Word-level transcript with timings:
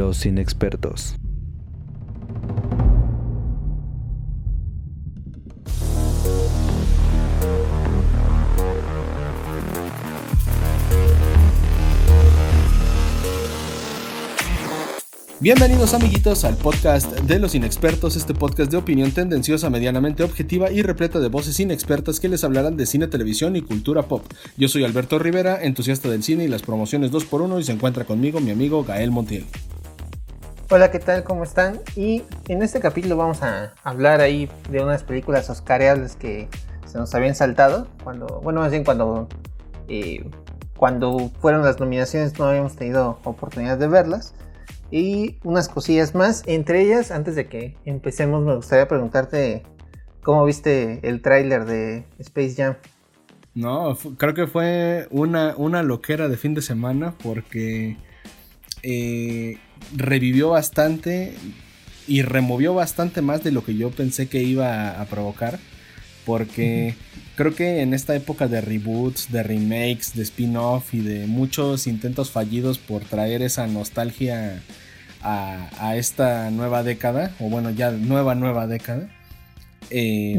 Los 0.00 0.24
inexpertos. 0.24 1.14
Bienvenidos 15.38 15.92
amiguitos 15.92 16.46
al 16.46 16.56
podcast 16.56 17.12
de 17.20 17.38
los 17.38 17.54
inexpertos, 17.54 18.16
este 18.16 18.32
podcast 18.32 18.70
de 18.70 18.78
opinión 18.78 19.10
tendenciosa, 19.12 19.68
medianamente 19.68 20.22
objetiva 20.22 20.72
y 20.72 20.80
repleta 20.80 21.20
de 21.20 21.28
voces 21.28 21.60
inexpertas 21.60 22.20
que 22.20 22.30
les 22.30 22.42
hablarán 22.42 22.78
de 22.78 22.86
cine, 22.86 23.06
televisión 23.06 23.54
y 23.54 23.60
cultura 23.60 24.04
pop. 24.04 24.24
Yo 24.56 24.68
soy 24.68 24.84
Alberto 24.84 25.18
Rivera, 25.18 25.62
entusiasta 25.62 26.08
del 26.08 26.22
cine 26.22 26.44
y 26.44 26.48
las 26.48 26.62
promociones 26.62 27.12
2x1 27.12 27.60
y 27.60 27.64
se 27.64 27.72
encuentra 27.72 28.06
conmigo 28.06 28.40
mi 28.40 28.50
amigo 28.50 28.82
Gael 28.82 29.10
Montiel. 29.10 29.44
Hola, 30.72 30.92
¿qué 30.92 31.00
tal? 31.00 31.24
¿Cómo 31.24 31.42
están? 31.42 31.80
Y 31.96 32.22
en 32.46 32.62
este 32.62 32.78
capítulo 32.78 33.16
vamos 33.16 33.42
a 33.42 33.74
hablar 33.82 34.20
ahí 34.20 34.48
de 34.70 34.80
unas 34.80 35.02
películas 35.02 35.50
oscareables 35.50 36.14
que 36.14 36.48
se 36.86 36.96
nos 36.96 37.12
habían 37.12 37.34
saltado, 37.34 37.88
cuando, 38.04 38.40
bueno, 38.40 38.60
más 38.60 38.70
bien 38.70 38.84
cuando, 38.84 39.28
eh, 39.88 40.24
cuando 40.76 41.32
fueron 41.40 41.64
las 41.64 41.80
nominaciones 41.80 42.38
no 42.38 42.44
habíamos 42.44 42.76
tenido 42.76 43.18
oportunidad 43.24 43.78
de 43.78 43.88
verlas 43.88 44.32
y 44.92 45.40
unas 45.42 45.68
cosillas 45.68 46.14
más. 46.14 46.44
Entre 46.46 46.82
ellas, 46.82 47.10
antes 47.10 47.34
de 47.34 47.48
que 47.48 47.76
empecemos, 47.84 48.44
me 48.44 48.54
gustaría 48.54 48.86
preguntarte 48.86 49.64
cómo 50.22 50.44
viste 50.44 51.00
el 51.02 51.20
tráiler 51.20 51.64
de 51.64 52.06
Space 52.20 52.54
Jam. 52.54 52.76
No, 53.54 53.98
creo 54.16 54.34
que 54.34 54.46
fue 54.46 55.08
una, 55.10 55.52
una 55.56 55.82
loquera 55.82 56.28
de 56.28 56.36
fin 56.36 56.54
de 56.54 56.62
semana 56.62 57.16
porque 57.20 57.96
eh, 58.84 59.58
revivió 59.94 60.50
bastante 60.50 61.34
y 62.06 62.22
removió 62.22 62.74
bastante 62.74 63.22
más 63.22 63.44
de 63.44 63.52
lo 63.52 63.64
que 63.64 63.76
yo 63.76 63.90
pensé 63.90 64.28
que 64.28 64.42
iba 64.42 65.00
a, 65.00 65.04
provocar. 65.06 65.58
Porque 66.26 66.94
creo 67.36 67.54
que 67.54 67.80
en 67.80 67.94
esta 67.94 68.14
época 68.14 68.46
de 68.46 68.60
reboots, 68.60 69.32
de 69.32 69.42
remakes, 69.42 70.14
de 70.14 70.22
spin-off 70.22 70.92
y 70.94 71.00
de 71.00 71.26
muchos 71.26 71.86
intentos 71.86 72.30
fallidos 72.30 72.78
por 72.78 73.02
traer 73.02 73.42
esa 73.42 73.66
nostalgia 73.66 74.62
a, 75.22 75.96
esta 75.96 76.50
nueva 76.50 76.82
década, 76.82 77.34
o 77.40 77.48
bueno, 77.48 77.70
ya 77.70 77.90
nueva, 77.90 78.34
nueva 78.34 78.66
década, 78.66 79.08
eh, 79.90 80.38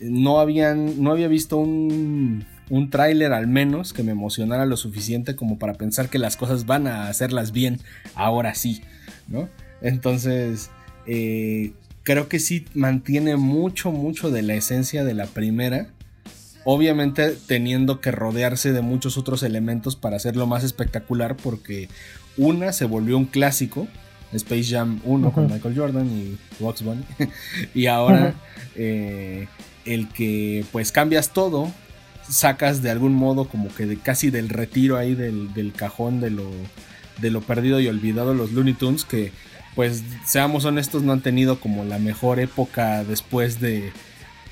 no, 0.00 0.40
habían, 0.40 1.02
no 1.02 1.12
había 1.12 1.28
visto 1.28 1.56
un, 1.58 2.44
un 2.70 2.88
tráiler 2.88 3.32
al 3.32 3.46
menos 3.46 3.92
que 3.92 4.02
me 4.02 4.12
emocionara 4.12 4.64
lo 4.64 4.76
suficiente 4.76 5.36
como 5.36 5.58
para 5.58 5.74
pensar 5.74 6.08
que 6.08 6.18
las 6.18 6.36
cosas 6.36 6.64
van 6.64 6.86
a 6.86 7.08
hacerlas 7.08 7.52
bien 7.52 7.80
ahora 8.14 8.54
sí, 8.54 8.80
¿no? 9.28 9.48
Entonces, 9.82 10.70
eh, 11.06 11.72
creo 12.02 12.28
que 12.28 12.38
sí 12.38 12.64
mantiene 12.74 13.36
mucho, 13.36 13.90
mucho 13.90 14.30
de 14.30 14.42
la 14.42 14.54
esencia 14.54 15.04
de 15.04 15.14
la 15.14 15.26
primera. 15.26 15.88
Obviamente 16.64 17.36
teniendo 17.46 18.00
que 18.00 18.10
rodearse 18.10 18.72
de 18.72 18.82
muchos 18.82 19.16
otros 19.16 19.42
elementos 19.42 19.96
para 19.96 20.16
hacerlo 20.16 20.46
más 20.46 20.62
espectacular 20.62 21.36
porque 21.36 21.88
una 22.36 22.72
se 22.72 22.84
volvió 22.84 23.16
un 23.16 23.24
clásico 23.24 23.88
Space 24.32 24.64
Jam 24.64 25.00
1 25.04 25.32
con 25.32 25.50
Michael 25.50 25.76
Jordan 25.76 26.06
y 26.06 26.38
Bugs 26.62 26.82
Bunny. 26.82 27.02
y 27.74 27.86
ahora 27.86 28.34
eh, 28.76 29.48
el 29.84 30.08
que 30.08 30.64
pues 30.70 30.92
cambias 30.92 31.32
todo, 31.32 31.72
sacas 32.30 32.82
de 32.82 32.90
algún 32.90 33.14
modo 33.14 33.46
como 33.48 33.74
que 33.74 33.86
de, 33.86 33.96
casi 33.96 34.30
del 34.30 34.48
retiro 34.48 34.96
ahí 34.96 35.14
del, 35.14 35.72
cajón 35.76 36.20
de 36.20 36.30
lo, 36.30 36.50
de 37.20 37.30
lo 37.30 37.40
perdido 37.42 37.80
y 37.80 37.88
olvidado 37.88 38.34
los 38.34 38.52
Looney 38.52 38.74
Tunes 38.74 39.04
que 39.04 39.32
pues 39.74 40.02
seamos 40.24 40.64
honestos 40.64 41.02
no 41.02 41.12
han 41.12 41.20
tenido 41.20 41.60
como 41.60 41.84
la 41.84 41.98
mejor 41.98 42.40
época 42.40 43.04
después 43.04 43.60
de 43.60 43.92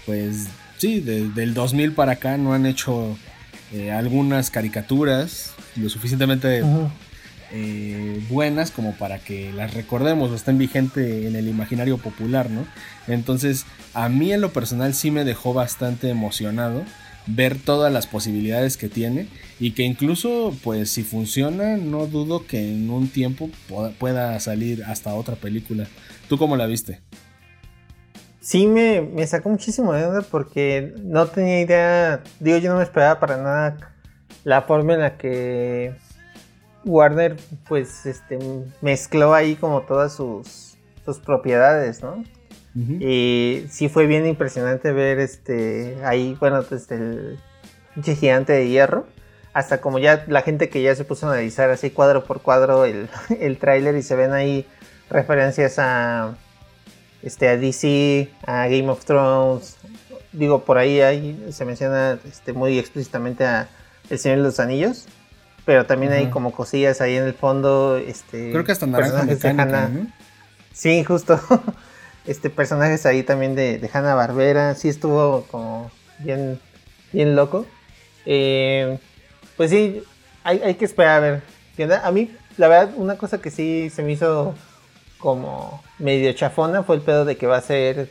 pues 0.06 0.48
sí, 0.78 1.00
del 1.00 1.54
2000 1.54 1.92
para 1.92 2.12
acá 2.12 2.36
no 2.36 2.52
han 2.52 2.66
hecho 2.66 3.16
eh, 3.72 3.92
algunas 3.92 4.50
caricaturas 4.50 5.52
lo 5.76 5.88
suficientemente 5.88 6.62
eh, 7.50 8.22
buenas 8.28 8.70
como 8.70 8.92
para 8.94 9.18
que 9.18 9.52
las 9.52 9.72
recordemos 9.74 10.30
o 10.30 10.34
estén 10.34 10.58
vigentes 10.58 11.24
en 11.24 11.34
el 11.34 11.48
imaginario 11.48 11.96
popular, 11.96 12.50
¿no? 12.50 12.66
Entonces, 13.06 13.64
a 13.94 14.10
mí 14.10 14.32
en 14.32 14.42
lo 14.42 14.52
personal 14.52 14.92
sí 14.92 15.10
me 15.10 15.24
dejó 15.24 15.54
bastante 15.54 16.10
emocionado 16.10 16.84
ver 17.28 17.58
todas 17.58 17.92
las 17.92 18.06
posibilidades 18.06 18.76
que 18.76 18.88
tiene 18.88 19.28
y 19.60 19.72
que 19.72 19.82
incluso, 19.82 20.54
pues 20.64 20.90
si 20.90 21.02
funciona, 21.02 21.76
no 21.76 22.06
dudo 22.06 22.46
que 22.46 22.72
en 22.72 22.90
un 22.90 23.08
tiempo 23.08 23.50
pueda 23.98 24.38
salir 24.40 24.84
hasta 24.84 25.14
otra 25.14 25.36
película. 25.36 25.86
¿Tú 26.28 26.38
cómo 26.38 26.56
la 26.56 26.66
viste? 26.66 27.00
Sí, 28.40 28.66
me, 28.66 29.02
me 29.02 29.26
sacó 29.26 29.50
muchísimo 29.50 29.92
de 29.92 30.06
onda 30.06 30.22
porque 30.22 30.94
no 31.02 31.26
tenía 31.26 31.60
idea, 31.60 32.22
digo, 32.40 32.56
yo 32.58 32.70
no 32.70 32.78
me 32.78 32.82
esperaba 32.82 33.20
para 33.20 33.36
nada 33.36 33.94
la 34.44 34.62
forma 34.62 34.94
en 34.94 35.00
la 35.00 35.18
que 35.18 35.94
Warner 36.84 37.36
pues 37.68 38.06
este 38.06 38.38
mezcló 38.80 39.34
ahí 39.34 39.56
como 39.56 39.82
todas 39.82 40.14
sus, 40.14 40.78
sus 41.04 41.18
propiedades, 41.18 42.02
¿no? 42.02 42.24
Y 42.74 43.64
sí 43.70 43.88
fue 43.88 44.06
bien 44.06 44.26
impresionante 44.26 44.92
ver 44.92 45.18
este 45.18 45.98
ahí, 46.04 46.36
bueno, 46.38 46.62
desde 46.62 46.94
el 46.94 47.38
gigante 48.02 48.52
de 48.52 48.68
hierro, 48.68 49.06
hasta 49.52 49.80
como 49.80 49.98
ya 49.98 50.24
la 50.28 50.42
gente 50.42 50.68
que 50.68 50.80
ya 50.80 50.94
se 50.94 51.04
puso 51.04 51.26
a 51.26 51.32
analizar 51.32 51.70
así 51.70 51.90
cuadro 51.90 52.24
por 52.24 52.40
cuadro 52.40 52.84
el, 52.84 53.08
el 53.40 53.58
tráiler 53.58 53.96
y 53.96 54.02
se 54.02 54.14
ven 54.14 54.32
ahí 54.32 54.64
referencias 55.10 55.78
a 55.78 56.36
este 57.22 57.48
a 57.48 57.56
DC, 57.56 58.30
a 58.46 58.68
Game 58.68 58.88
of 58.90 59.04
Thrones, 59.04 59.76
digo 60.32 60.64
por 60.64 60.78
ahí, 60.78 61.00
ahí 61.00 61.48
se 61.50 61.64
menciona 61.64 62.20
este, 62.28 62.52
muy 62.52 62.78
explícitamente 62.78 63.44
a 63.44 63.68
El 64.08 64.20
Señor 64.20 64.38
de 64.38 64.44
los 64.44 64.60
Anillos 64.60 65.08
pero 65.68 65.84
también 65.84 66.12
hay 66.14 66.30
como 66.30 66.50
cosillas 66.50 67.02
ahí 67.02 67.16
en 67.16 67.24
el 67.24 67.34
fondo. 67.34 67.98
Este, 67.98 68.52
Creo 68.52 68.64
que 68.64 68.72
hasta 68.72 68.86
naranja 68.86 69.24
mecánica, 69.24 69.90
Sí, 70.72 71.04
justo. 71.04 71.38
este 72.28 72.50
personajes 72.50 73.06
ahí 73.06 73.22
también 73.22 73.54
de, 73.54 73.90
Hanna 73.92 74.14
Barbera. 74.14 74.74
Sí 74.74 74.88
estuvo 74.88 75.44
como 75.50 75.90
bien, 76.18 76.60
bien 77.12 77.34
loco. 77.34 77.66
Eh, 78.26 78.98
pues 79.56 79.70
sí, 79.70 80.02
hay, 80.44 80.60
hay, 80.62 80.74
que 80.74 80.84
esperar 80.84 81.16
a 81.16 81.20
ver. 81.20 81.42
A 82.02 82.10
mí, 82.10 82.30
la 82.56 82.68
verdad, 82.68 82.94
una 82.96 83.16
cosa 83.16 83.40
que 83.40 83.50
sí 83.50 83.90
se 83.90 84.02
me 84.02 84.12
hizo 84.12 84.54
como 85.18 85.82
medio 85.98 86.32
chafona 86.32 86.82
fue 86.82 86.96
el 86.96 87.02
pedo 87.02 87.24
de 87.24 87.36
que 87.36 87.46
va 87.46 87.56
a 87.56 87.62
ser. 87.62 88.08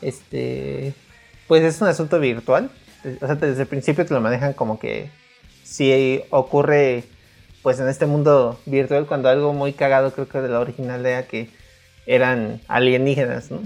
Este. 0.00 0.94
Pues 1.48 1.62
es 1.64 1.80
un 1.80 1.88
asunto 1.88 2.18
virtual. 2.20 2.70
O 3.20 3.26
sea, 3.26 3.34
desde 3.34 3.62
el 3.62 3.68
principio 3.68 4.06
te 4.06 4.14
lo 4.14 4.20
manejan 4.20 4.52
como 4.52 4.78
que 4.78 5.10
si 5.64 6.22
ocurre 6.30 7.04
pues 7.62 7.78
en 7.80 7.88
este 7.88 8.06
mundo 8.06 8.60
virtual 8.66 9.06
cuando 9.06 9.28
algo 9.28 9.52
muy 9.52 9.72
cagado 9.72 10.12
creo 10.12 10.28
que 10.28 10.40
de 10.40 10.48
la 10.48 10.60
original 10.60 11.04
era 11.04 11.26
que 11.26 11.48
eran 12.06 12.60
alienígenas, 12.68 13.50
¿no? 13.50 13.60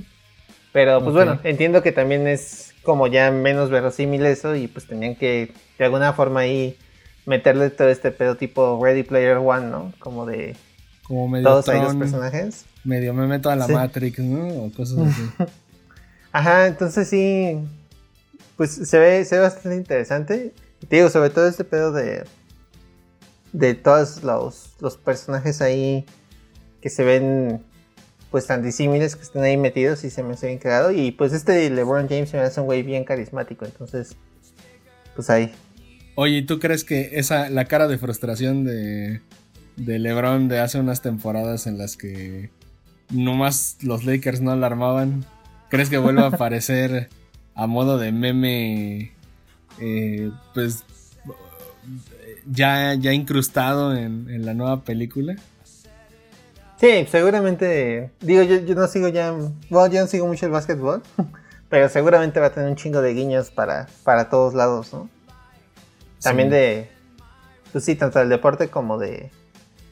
Pero 0.72 1.00
pues 1.02 1.14
bueno, 1.14 1.40
entiendo 1.42 1.82
que 1.82 1.92
también 1.92 2.26
es 2.26 2.74
como 2.82 3.06
ya 3.06 3.30
menos 3.30 3.70
verosímil 3.70 4.26
eso 4.26 4.54
y 4.54 4.68
pues 4.68 4.86
tenían 4.86 5.16
que 5.16 5.52
de 5.78 5.84
alguna 5.84 6.12
forma 6.12 6.40
ahí 6.40 6.76
meterle 7.24 7.70
todo 7.70 7.88
este 7.88 8.10
pedo 8.10 8.36
tipo 8.36 8.78
Ready 8.82 9.02
Player 9.02 9.38
One, 9.38 9.68
¿no? 9.68 9.92
Como 9.98 10.26
de 10.26 10.54
como 11.04 11.28
medio 11.28 11.48
todos 11.48 11.68
ahí 11.68 11.80
los 11.80 11.96
personajes. 11.96 12.66
Medio 12.84 13.14
me 13.14 13.26
meto 13.26 13.48
a 13.48 13.56
la 13.56 13.66
Matrix, 13.66 14.18
¿no? 14.18 14.48
O 14.64 14.72
cosas 14.72 14.98
así. 14.98 15.22
Ajá, 16.32 16.66
entonces 16.66 17.08
sí, 17.08 17.58
pues 18.56 18.72
se 18.72 18.98
ve, 18.98 19.24
se 19.24 19.36
ve 19.36 19.42
bastante 19.42 19.76
interesante 19.76 20.52
digo, 20.90 21.10
sobre 21.10 21.30
todo 21.30 21.46
este 21.48 21.64
pedo 21.64 21.92
de. 21.92 22.24
De 23.52 23.74
todos 23.74 24.22
los, 24.22 24.74
los 24.80 24.98
personajes 24.98 25.62
ahí 25.62 26.04
que 26.82 26.90
se 26.90 27.04
ven 27.04 27.64
pues 28.30 28.46
tan 28.46 28.62
disímiles 28.62 29.16
que 29.16 29.22
están 29.22 29.42
ahí 29.42 29.56
metidos 29.56 30.04
y 30.04 30.10
se 30.10 30.22
me 30.22 30.34
hace 30.34 30.48
bien. 30.48 30.60
Y 30.92 31.12
pues 31.12 31.32
este 31.32 31.68
LeBron 31.70 32.08
James 32.08 32.30
se 32.30 32.36
me 32.36 32.42
hace 32.42 32.60
un 32.60 32.66
güey 32.66 32.82
bien 32.82 33.04
carismático, 33.04 33.64
entonces, 33.64 34.16
pues 35.14 35.30
ahí. 35.30 35.52
Oye, 36.14 36.38
¿y 36.38 36.42
tú 36.42 36.58
crees 36.58 36.84
que 36.84 37.18
esa, 37.18 37.50
la 37.50 37.66
cara 37.66 37.88
de 37.88 37.98
frustración 37.98 38.64
de, 38.64 39.20
de 39.76 39.98
LeBron 39.98 40.48
de 40.48 40.60
hace 40.60 40.80
unas 40.80 41.02
temporadas 41.02 41.66
en 41.66 41.78
las 41.78 41.96
que 41.96 42.50
nomás 43.10 43.78
los 43.82 44.04
Lakers 44.04 44.40
no 44.40 44.50
alarmaban, 44.50 45.24
¿crees 45.68 45.88
que 45.88 45.98
vuelva 45.98 46.24
a 46.24 46.26
aparecer 46.34 47.08
a 47.54 47.66
modo 47.66 47.98
de 47.98 48.12
meme 48.12 49.12
eh, 49.80 50.30
pues 50.54 50.84
ya, 52.46 52.94
ya 52.94 53.12
incrustado 53.12 53.94
en, 53.94 54.44
la 54.44 54.54
nueva 54.54 54.82
película. 54.82 55.36
Sí, 56.78 57.06
seguramente. 57.10 58.10
Digo, 58.20 58.42
yo, 58.42 58.74
no 58.74 58.86
sigo 58.86 59.08
ya. 59.08 59.32
Bueno, 59.70 59.86
yo 59.92 60.00
no 60.00 60.06
sigo 60.06 60.26
mucho 60.26 60.46
el 60.46 60.52
básquetbol. 60.52 61.02
Pero 61.68 61.88
seguramente 61.88 62.38
va 62.38 62.46
a 62.46 62.52
tener 62.52 62.68
un 62.68 62.76
chingo 62.76 63.02
de 63.02 63.12
guiños 63.12 63.50
para, 63.50 63.88
para 64.04 64.28
todos 64.28 64.54
lados, 64.54 64.92
¿no? 64.92 65.08
También 66.22 66.50
de. 66.50 66.88
Pues 67.72 67.84
sí, 67.84 67.96
tanto 67.96 68.18
del 68.18 68.28
deporte 68.28 68.68
como 68.68 68.98
de. 68.98 69.30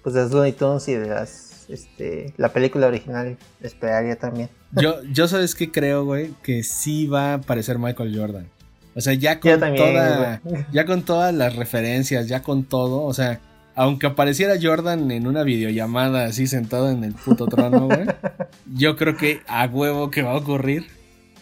Pues 0.03 0.15
de 0.15 0.23
los 0.23 0.33
Looney 0.33 0.53
Tunes 0.53 0.87
y 0.89 0.95
de 0.95 1.09
las 1.09 1.55
este, 1.69 2.35
la 2.37 2.53
película 2.53 2.87
original 2.87 3.37
esperaría 3.61 4.17
también. 4.17 4.51
Yo, 4.73 5.03
yo 5.05 5.29
sabes 5.29 5.55
que 5.55 5.71
creo, 5.71 6.05
güey, 6.05 6.35
que 6.43 6.65
sí 6.65 7.07
va 7.07 7.31
a 7.31 7.35
aparecer 7.35 7.79
Michael 7.79 8.19
Jordan. 8.19 8.49
O 8.97 9.01
sea, 9.01 9.15
ya 9.15 9.39
con 9.39 9.61
toda, 9.61 10.41
ya 10.73 10.85
con 10.85 11.03
todas 11.03 11.33
las 11.33 11.55
referencias, 11.55 12.27
ya 12.27 12.43
con 12.43 12.65
todo, 12.65 13.03
o 13.05 13.15
sea, 13.15 13.41
aunque 13.75 14.07
apareciera 14.07 14.55
Jordan 14.61 15.11
en 15.11 15.27
una 15.27 15.43
videollamada 15.43 16.27
así 16.27 16.47
sentado 16.47 16.91
en 16.91 17.05
el 17.05 17.13
puto 17.13 17.47
trono, 17.47 17.87
güey, 17.87 18.07
yo 18.75 18.97
creo 18.97 19.17
que 19.17 19.41
a 19.47 19.67
huevo 19.67 20.11
que 20.11 20.23
va 20.23 20.33
a 20.33 20.37
ocurrir 20.37 20.87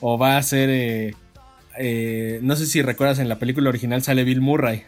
o 0.00 0.18
va 0.18 0.36
a 0.36 0.42
ser, 0.42 0.70
eh, 0.70 1.14
eh, 1.78 2.40
no 2.42 2.56
sé 2.56 2.66
si 2.66 2.82
recuerdas 2.82 3.18
en 3.18 3.28
la 3.28 3.38
película 3.38 3.68
original 3.68 4.02
sale 4.02 4.24
Bill 4.24 4.40
Murray 4.40 4.82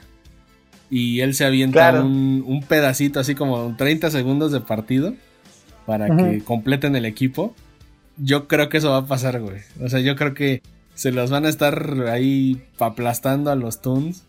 y 0.91 1.21
él 1.21 1.35
se 1.35 1.45
avienta 1.45 2.03
un, 2.03 2.65
pedacito 2.69 3.21
así 3.21 3.35
como 3.35 3.75
30 3.77 4.11
segundos 4.11 4.53
de 4.53 4.61
partido 4.61 5.15
para 5.87 6.15
que 6.17 6.43
completen 6.45 6.95
el 6.97 7.05
equipo. 7.05 7.55
Yo 8.17 8.47
creo 8.47 8.69
que 8.69 8.79
eso 8.79 8.91
va 8.91 8.99
a 8.99 9.07
pasar, 9.07 9.41
güey. 9.41 9.59
O 9.83 9.89
sea, 9.89 10.01
yo 10.01 10.15
creo 10.15 10.35
que 10.35 10.63
se 10.95 11.11
los 11.11 11.31
van 11.31 11.47
a 11.47 11.49
estar 11.49 12.07
ahí 12.09 12.63
aplastando 12.79 13.51
a 13.51 13.57
los 13.57 13.83
Toons. 13.83 14.25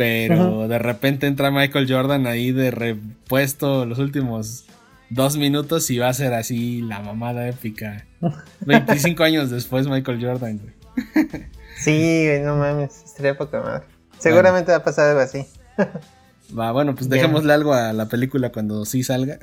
Pero 0.00 0.66
de 0.66 0.78
repente 0.78 1.26
entra 1.26 1.50
Michael 1.50 1.86
Jordan 1.86 2.26
ahí 2.26 2.52
de 2.52 2.70
repuesto 2.70 3.84
los 3.84 3.98
últimos 3.98 4.64
dos 5.10 5.36
minutos 5.36 5.90
y 5.90 5.98
va 5.98 6.08
a 6.08 6.14
ser 6.14 6.32
así 6.32 6.80
la 6.80 7.00
mamada 7.00 7.46
épica. 7.46 8.06
25 8.60 9.22
años 9.22 9.50
después 9.50 9.88
Michael 9.88 10.24
Jordan, 10.24 10.58
güey. 10.58 11.22
sí, 11.76 12.28
no 12.42 12.56
mames, 12.56 13.02
estaría 13.04 13.36
poca 13.36 13.60
madre. 13.60 13.84
Seguramente 14.18 14.70
va 14.72 14.78
a 14.78 14.84
pasar 14.84 15.10
algo 15.10 15.20
así. 15.20 15.44
Va, 16.58 16.72
bueno, 16.72 16.94
pues 16.94 17.10
dejémosle 17.10 17.52
algo 17.52 17.74
a 17.74 17.92
la 17.92 18.08
película 18.08 18.50
cuando 18.50 18.86
sí 18.86 19.02
salga. 19.02 19.38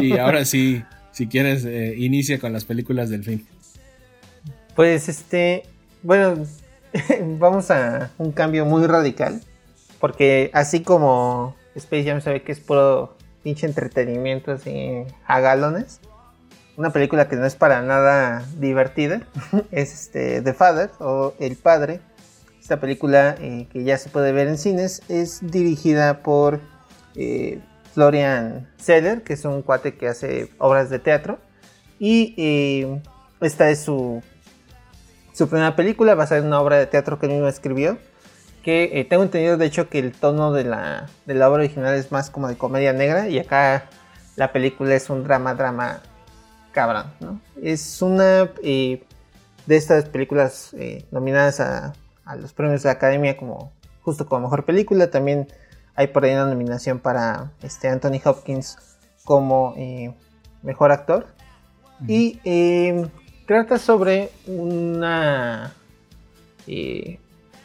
y 0.00 0.18
ahora 0.18 0.44
sí, 0.44 0.82
si 1.12 1.28
quieres, 1.28 1.64
eh, 1.64 1.94
inicia 1.96 2.40
con 2.40 2.52
las 2.52 2.64
películas 2.64 3.08
del 3.08 3.22
fin. 3.22 3.46
Pues 4.74 5.08
este, 5.08 5.62
bueno, 6.02 6.44
vamos 7.38 7.70
a 7.70 8.10
un 8.18 8.32
cambio 8.32 8.66
muy 8.66 8.84
radical. 8.88 9.40
Porque 10.00 10.50
así 10.54 10.82
como 10.82 11.54
Space 11.74 12.04
Jam 12.04 12.20
sabe 12.20 12.42
que 12.42 12.52
es 12.52 12.60
puro 12.60 13.16
pinche 13.42 13.66
entretenimiento 13.66 14.52
así 14.52 15.04
a 15.26 15.40
galones. 15.40 16.00
Una 16.76 16.90
película 16.90 17.28
que 17.28 17.36
no 17.36 17.46
es 17.46 17.54
para 17.54 17.82
nada 17.82 18.44
divertida. 18.58 19.22
es 19.70 19.92
este 19.92 20.42
The 20.42 20.54
Father 20.54 20.90
o 20.98 21.34
El 21.38 21.56
Padre. 21.56 22.00
Esta 22.60 22.80
película 22.80 23.36
eh, 23.38 23.66
que 23.72 23.84
ya 23.84 23.98
se 23.98 24.10
puede 24.10 24.32
ver 24.32 24.48
en 24.48 24.58
cines 24.58 25.02
es 25.08 25.40
dirigida 25.42 26.22
por 26.22 26.60
eh, 27.16 27.60
Florian 27.92 28.68
Seller, 28.78 29.22
que 29.22 29.34
es 29.34 29.44
un 29.44 29.62
cuate 29.62 29.96
que 29.96 30.08
hace 30.08 30.50
obras 30.58 30.88
de 30.88 30.98
teatro. 30.98 31.38
Y 31.98 32.34
eh, 32.38 33.02
esta 33.40 33.68
es 33.70 33.80
su 33.80 34.22
su 35.40 35.48
primera 35.48 35.74
película 35.74 36.14
va 36.14 36.24
a 36.24 36.26
ser 36.26 36.42
una 36.42 36.60
obra 36.60 36.76
de 36.76 36.86
teatro 36.86 37.18
que 37.18 37.24
él 37.24 37.32
mismo 37.32 37.48
escribió. 37.48 37.96
Que 38.62 39.00
eh, 39.00 39.04
tengo 39.04 39.22
entendido, 39.22 39.56
de 39.56 39.66
hecho, 39.66 39.88
que 39.88 39.98
el 39.98 40.12
tono 40.12 40.52
de 40.52 40.64
la, 40.64 41.06
de 41.26 41.34
la 41.34 41.48
obra 41.48 41.62
original 41.62 41.94
es 41.94 42.12
más 42.12 42.30
como 42.30 42.48
de 42.48 42.56
comedia 42.56 42.92
negra. 42.92 43.28
Y 43.28 43.38
acá 43.38 43.86
la 44.36 44.52
película 44.52 44.94
es 44.94 45.08
un 45.08 45.24
drama, 45.24 45.54
drama 45.54 46.00
cabrón, 46.72 47.06
¿no? 47.20 47.40
Es 47.62 48.02
una 48.02 48.50
eh, 48.62 49.02
de 49.66 49.76
estas 49.76 50.04
películas 50.06 50.74
eh, 50.74 51.04
nominadas 51.10 51.60
a, 51.60 51.94
a, 52.24 52.36
los 52.36 52.52
premios 52.52 52.82
de 52.82 52.88
la 52.88 52.92
academia 52.92 53.36
como 53.36 53.72
justo 54.02 54.26
como 54.26 54.42
mejor 54.42 54.64
película. 54.64 55.10
También 55.10 55.48
hay 55.94 56.08
por 56.08 56.24
ahí 56.24 56.32
una 56.32 56.46
nominación 56.46 56.98
para 56.98 57.52
este, 57.62 57.88
Anthony 57.88 58.20
Hopkins 58.24 58.78
como 59.24 59.74
mejor 60.62 60.92
actor. 60.92 61.26
Y 62.06 62.40
trata 63.46 63.78
sobre 63.78 64.30
una, 64.46 65.74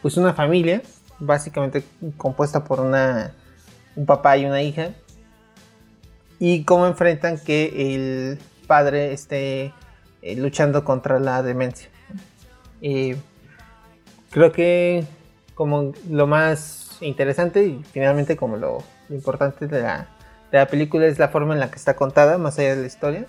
pues 0.06 0.16
una 0.18 0.34
familia, 0.34 0.82
básicamente 1.18 1.82
compuesta 2.16 2.62
por 2.62 2.78
una, 2.78 3.32
un 3.96 4.06
papá 4.06 4.36
y 4.36 4.44
una 4.44 4.62
hija, 4.62 4.90
y 6.38 6.62
cómo 6.62 6.86
enfrentan 6.86 7.40
que 7.40 7.94
el 7.94 8.38
padre 8.68 9.12
esté 9.12 9.72
eh, 10.22 10.36
luchando 10.36 10.84
contra 10.84 11.18
la 11.18 11.42
demencia. 11.42 11.88
Eh, 12.82 13.16
creo 14.30 14.52
que 14.52 15.02
como 15.56 15.92
lo 16.08 16.28
más 16.28 16.98
interesante 17.00 17.64
y 17.64 17.82
finalmente 17.90 18.36
como 18.36 18.56
lo, 18.56 18.84
importante 19.10 19.66
de 19.66 19.82
la, 19.82 20.08
de 20.52 20.58
la 20.58 20.68
película 20.68 21.06
es 21.06 21.18
la 21.18 21.30
forma 21.30 21.52
en 21.54 21.58
la 21.58 21.68
que 21.68 21.78
está 21.78 21.96
contada, 21.96 22.38
más 22.38 22.60
allá 22.60 22.76
de 22.76 22.82
la 22.82 22.86
historia 22.86 23.26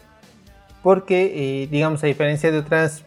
porque, 0.83 1.63
eh, 1.63 1.67
digamos, 1.71 2.03
a 2.03 2.07
diferencia 2.07 2.51
de 2.51 2.59
otras 2.59 3.03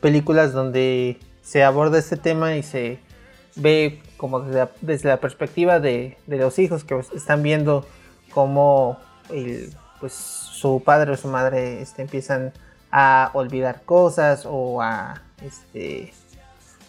películas 0.00 0.54
donde 0.54 1.18
se 1.46 1.62
aborda 1.62 1.98
este 1.98 2.16
tema 2.16 2.56
y 2.56 2.64
se 2.64 2.98
ve 3.54 4.02
como 4.16 4.40
desde 4.80 5.08
la, 5.08 5.18
perspectiva 5.18 5.78
de, 5.78 6.18
los 6.26 6.58
hijos 6.58 6.82
que 6.82 6.98
están 7.14 7.44
viendo 7.44 7.86
cómo 8.32 8.98
pues, 10.00 10.12
su 10.12 10.82
padre 10.84 11.12
o 11.12 11.16
su 11.16 11.28
madre 11.28 11.80
este, 11.80 12.02
empiezan 12.02 12.52
a 12.90 13.30
olvidar 13.32 13.82
cosas 13.82 14.44
o 14.44 14.82
a 14.82 15.22
este, 15.40 16.12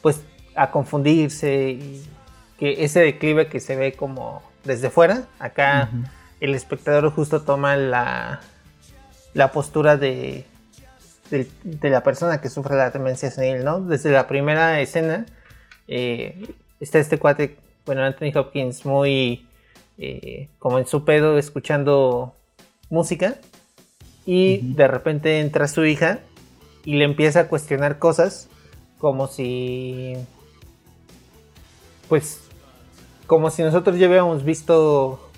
pues 0.02 0.22
a 0.56 0.72
confundirse 0.72 1.70
y 1.70 2.10
que 2.58 2.84
ese 2.84 3.02
declive 3.02 3.50
que 3.50 3.60
se 3.60 3.76
ve 3.76 3.94
como 3.94 4.42
desde 4.64 4.90
fuera 4.90 5.28
acá 5.38 5.92
el 6.40 6.56
espectador 6.56 7.12
justo 7.12 7.44
toma 7.44 7.76
la, 7.76 8.42
la 9.36 9.52
postura 9.52 9.98
de, 9.98 10.46
de, 11.30 11.90
la 11.90 12.04
persona 12.04 12.42
que 12.42 12.50
sufre 12.50 12.76
la 12.76 12.90
demencia 12.90 13.32
senil, 13.32 13.64
¿no? 13.64 13.82
Desde 13.82 14.12
la 14.12 14.28
primera 14.28 14.80
escena 14.82 15.26
eh, 15.88 16.48
está 16.80 17.00
este 17.00 17.18
cuate, 17.18 17.58
bueno, 17.86 18.04
Anthony 18.04 18.32
Hopkins, 18.36 18.86
muy 18.86 19.48
eh, 19.98 20.50
como 20.60 20.80
en 20.80 20.86
su 20.86 21.06
pedo 21.06 21.38
escuchando 21.38 22.36
música 22.90 23.36
y 24.26 24.74
de 24.76 24.88
repente 24.88 25.40
entra 25.40 25.68
su 25.68 25.86
hija 25.86 26.20
y 26.84 26.96
le 26.96 27.06
empieza 27.06 27.42
a 27.42 27.48
cuestionar 27.48 28.00
cosas 28.00 28.50
como 28.98 29.28
si 29.28 30.16
pues 32.08 32.42
como 33.26 33.50
si 33.50 33.62
nosotros 33.62 33.98
ya 33.98 34.08
hubiéramos 34.08 34.44
visto 34.44 35.30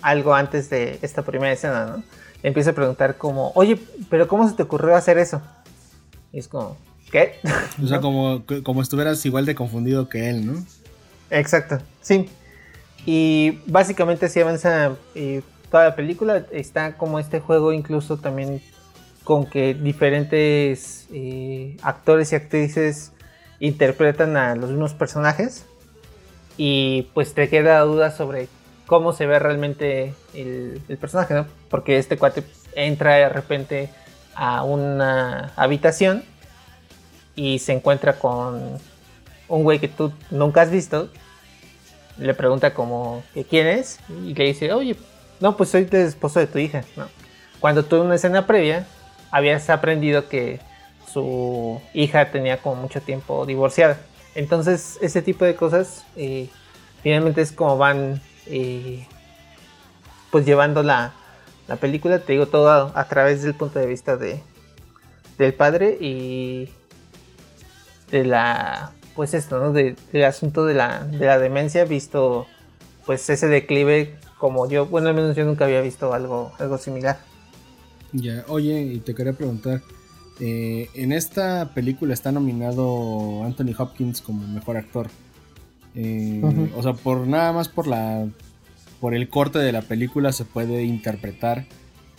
algo 0.00 0.34
antes 0.34 0.70
de 0.70 0.98
esta 1.02 1.22
primera 1.22 1.52
escena, 1.52 1.86
¿no? 1.86 2.02
Empieza 2.44 2.70
a 2.70 2.74
preguntar 2.74 3.16
como, 3.16 3.50
oye, 3.54 3.80
pero 4.10 4.28
¿cómo 4.28 4.46
se 4.46 4.54
te 4.54 4.62
ocurrió 4.62 4.94
hacer 4.94 5.18
eso? 5.18 5.40
Y 6.32 6.38
es 6.38 6.46
como, 6.46 6.76
¿qué? 7.10 7.40
O 7.82 7.86
sea, 7.88 8.00
como, 8.00 8.44
como 8.62 8.82
estuvieras 8.82 9.24
igual 9.26 9.46
de 9.46 9.54
confundido 9.54 10.08
que 10.08 10.28
él, 10.28 10.46
¿no? 10.46 10.64
Exacto, 11.30 11.78
sí. 12.02 12.28
Y 13.06 13.60
básicamente 13.66 14.26
así 14.26 14.40
avanza 14.40 14.92
eh, 15.14 15.42
toda 15.70 15.84
la 15.84 15.96
película. 15.96 16.44
Está 16.52 16.96
como 16.96 17.18
este 17.18 17.40
juego 17.40 17.72
incluso 17.72 18.18
también 18.18 18.60
con 19.24 19.46
que 19.46 19.72
diferentes 19.72 21.06
eh, 21.12 21.78
actores 21.82 22.32
y 22.32 22.36
actrices 22.36 23.12
interpretan 23.58 24.36
a 24.36 24.54
los 24.54 24.70
mismos 24.70 24.92
personajes. 24.92 25.64
Y 26.58 27.08
pues 27.14 27.32
te 27.32 27.48
queda 27.48 27.80
duda 27.80 28.10
sobre 28.10 28.48
cómo 28.86 29.12
se 29.12 29.26
ve 29.26 29.38
realmente 29.38 30.14
el, 30.34 30.80
personaje, 31.00 31.34
¿no? 31.34 31.46
Porque 31.68 31.98
este 31.98 32.18
cuate 32.18 32.44
entra 32.74 33.14
de 33.14 33.28
repente 33.28 33.90
a 34.34 34.64
una 34.64 35.52
habitación 35.56 36.24
y 37.34 37.58
se 37.58 37.72
encuentra 37.72 38.18
con 38.18 38.78
un 39.48 39.62
güey 39.62 39.78
que 39.78 39.88
tú 39.88 40.12
nunca 40.30 40.62
has 40.62 40.70
visto. 40.70 41.08
Le 42.18 42.34
pregunta 42.34 42.74
como 42.74 43.24
que 43.32 43.44
quién 43.44 43.66
es 43.66 43.98
y 44.08 44.34
le 44.34 44.44
dice, 44.44 44.72
oye, 44.72 44.96
no, 45.40 45.56
pues 45.56 45.70
soy 45.70 45.88
el 45.90 45.96
esposo 45.96 46.38
de 46.38 46.46
tu 46.46 46.58
hija, 46.58 46.84
¿no? 46.96 47.08
Cuando 47.60 47.84
tú 47.84 47.96
en 47.96 48.02
una 48.02 48.14
escena 48.16 48.46
previa 48.46 48.86
habías 49.30 49.68
aprendido 49.70 50.28
que 50.28 50.60
su 51.12 51.80
hija 51.92 52.30
tenía 52.30 52.58
como 52.58 52.76
mucho 52.82 53.00
tiempo 53.00 53.46
divorciada. 53.46 53.98
Entonces, 54.34 54.98
ese 55.00 55.22
tipo 55.22 55.44
de 55.44 55.54
cosas 55.54 56.04
eh, 56.16 56.48
finalmente 57.02 57.40
es 57.40 57.52
como 57.52 57.78
van 57.78 58.20
pues 60.30 60.44
llevando 60.46 60.82
la, 60.82 61.12
la, 61.68 61.76
película, 61.76 62.18
te 62.18 62.32
digo, 62.32 62.46
todo 62.46 62.92
a, 62.94 63.08
través 63.08 63.42
del 63.42 63.54
punto 63.54 63.78
de 63.78 63.86
vista 63.86 64.16
de, 64.16 64.40
del 65.38 65.54
padre 65.54 65.96
y 66.00 66.68
de 68.10 68.24
la, 68.24 68.92
pues 69.14 69.34
esto, 69.34 69.58
¿no? 69.58 69.72
del 69.72 69.96
asunto 70.24 70.66
de 70.66 70.74
la, 70.74 71.04
de 71.04 71.26
la 71.26 71.38
demencia, 71.38 71.84
visto 71.84 72.46
pues 73.06 73.28
ese 73.28 73.48
declive 73.48 74.16
como 74.38 74.68
yo, 74.68 74.86
bueno, 74.86 75.08
al 75.08 75.14
menos 75.14 75.36
yo 75.36 75.44
nunca 75.44 75.64
había 75.64 75.80
visto 75.80 76.12
algo, 76.12 76.52
algo 76.58 76.78
similar. 76.78 77.18
Ya, 78.12 78.44
oye, 78.48 78.80
y 78.80 78.98
te 79.00 79.14
quería 79.14 79.32
preguntar, 79.32 79.82
eh, 80.40 80.88
en 80.94 81.12
esta 81.12 81.70
película 81.74 82.12
está 82.12 82.32
nominado 82.32 83.44
Anthony 83.44 83.74
Hopkins 83.76 84.20
como 84.20 84.46
mejor 84.46 84.76
actor. 84.76 85.08
Eh, 85.94 86.42
o 86.74 86.82
sea, 86.82 86.94
por 86.94 87.26
nada 87.26 87.52
más 87.52 87.68
por 87.68 87.86
la 87.86 88.26
por 89.00 89.14
el 89.14 89.28
corte 89.28 89.58
de 89.58 89.70
la 89.70 89.82
película 89.82 90.32
se 90.32 90.44
puede 90.44 90.84
interpretar 90.84 91.66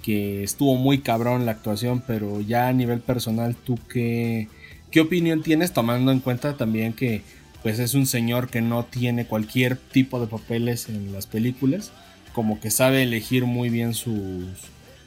que 0.04 0.44
estuvo 0.44 0.76
muy 0.76 1.00
cabrón 1.00 1.48
la 1.48 1.54
actuación, 1.54 2.04
pero 2.06 2.42
ya 2.42 2.68
a 2.68 2.74
nivel 2.74 3.00
personal, 3.00 3.56
¿tú 3.56 3.80
qué, 3.92 4.48
qué 4.92 5.02
opinión 5.02 5.42
tienes 5.42 5.74
tomando 5.74 6.12
en 6.12 6.20
cuenta 6.20 6.58
también 6.58 6.94
que 6.94 7.24
pues 7.64 7.80
es 7.80 7.96
un 7.96 8.06
señor 8.06 8.50
que 8.50 8.62
no 8.62 8.86
tiene 8.86 9.26
cualquier 9.26 9.78
tipo 9.78 10.20
de 10.20 10.28
papeles 10.28 10.88
en 10.88 11.12
las 11.12 11.26
películas, 11.26 11.92
como 12.34 12.60
que 12.60 12.70
sabe 12.70 13.02
elegir 13.02 13.46
muy 13.46 13.70
bien 13.70 13.96
sus, 13.96 14.46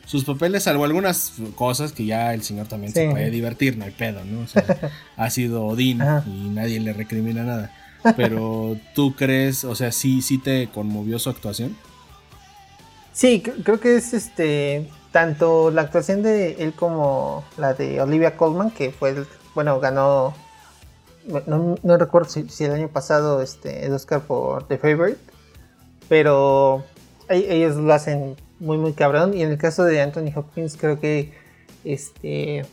sus 0.04 0.24
papeles, 0.24 0.64
salvo 0.64 0.84
algunas 0.84 1.34
cosas 1.54 1.92
que 1.92 2.04
ya 2.04 2.34
el 2.34 2.42
señor 2.42 2.66
también 2.66 2.92
se 2.92 3.08
puede 3.08 3.30
divertir, 3.30 3.76
no 3.76 3.84
hay 3.84 3.92
pedo, 3.92 4.24
¿no? 4.24 4.40
O 4.40 4.46
sea, 4.48 4.64
ha 5.16 5.30
sido 5.30 5.66
Odín 5.66 6.00
y 6.26 6.48
nadie 6.48 6.80
le 6.80 6.92
recrimina 6.92 7.44
nada. 7.44 7.72
Pero 8.16 8.76
tú 8.94 9.14
crees, 9.16 9.64
o 9.64 9.74
sea, 9.74 9.92
sí, 9.92 10.22
sí 10.22 10.38
te 10.38 10.68
conmovió 10.68 11.18
su 11.18 11.30
actuación. 11.30 11.76
Sí, 13.12 13.42
creo 13.42 13.80
que 13.80 13.96
es 13.96 14.14
este 14.14 14.88
tanto 15.10 15.70
la 15.70 15.82
actuación 15.82 16.22
de 16.22 16.62
él 16.62 16.72
como 16.74 17.44
la 17.56 17.74
de 17.74 18.00
Olivia 18.00 18.36
Colman, 18.36 18.70
que 18.70 18.92
fue, 18.92 19.10
el, 19.10 19.26
bueno, 19.54 19.80
ganó, 19.80 20.34
no, 21.46 21.98
recuerdo 21.98 22.28
si, 22.28 22.64
el 22.64 22.72
año 22.72 22.88
pasado 22.88 23.42
este, 23.42 23.86
el 23.86 23.92
Oscar 23.92 24.20
por 24.20 24.68
The 24.68 24.78
Favorite, 24.78 25.20
pero 26.08 26.84
ellos 27.28 27.76
lo 27.76 27.92
hacen 27.92 28.36
muy, 28.60 28.78
muy 28.78 28.92
cabrón. 28.92 29.34
Y 29.34 29.42
en 29.42 29.50
el 29.50 29.58
caso 29.58 29.84
de 29.84 30.00
Anthony 30.00 30.32
Hopkins, 30.34 30.76
creo 30.76 31.00
que 31.00 31.32
este 31.84 32.64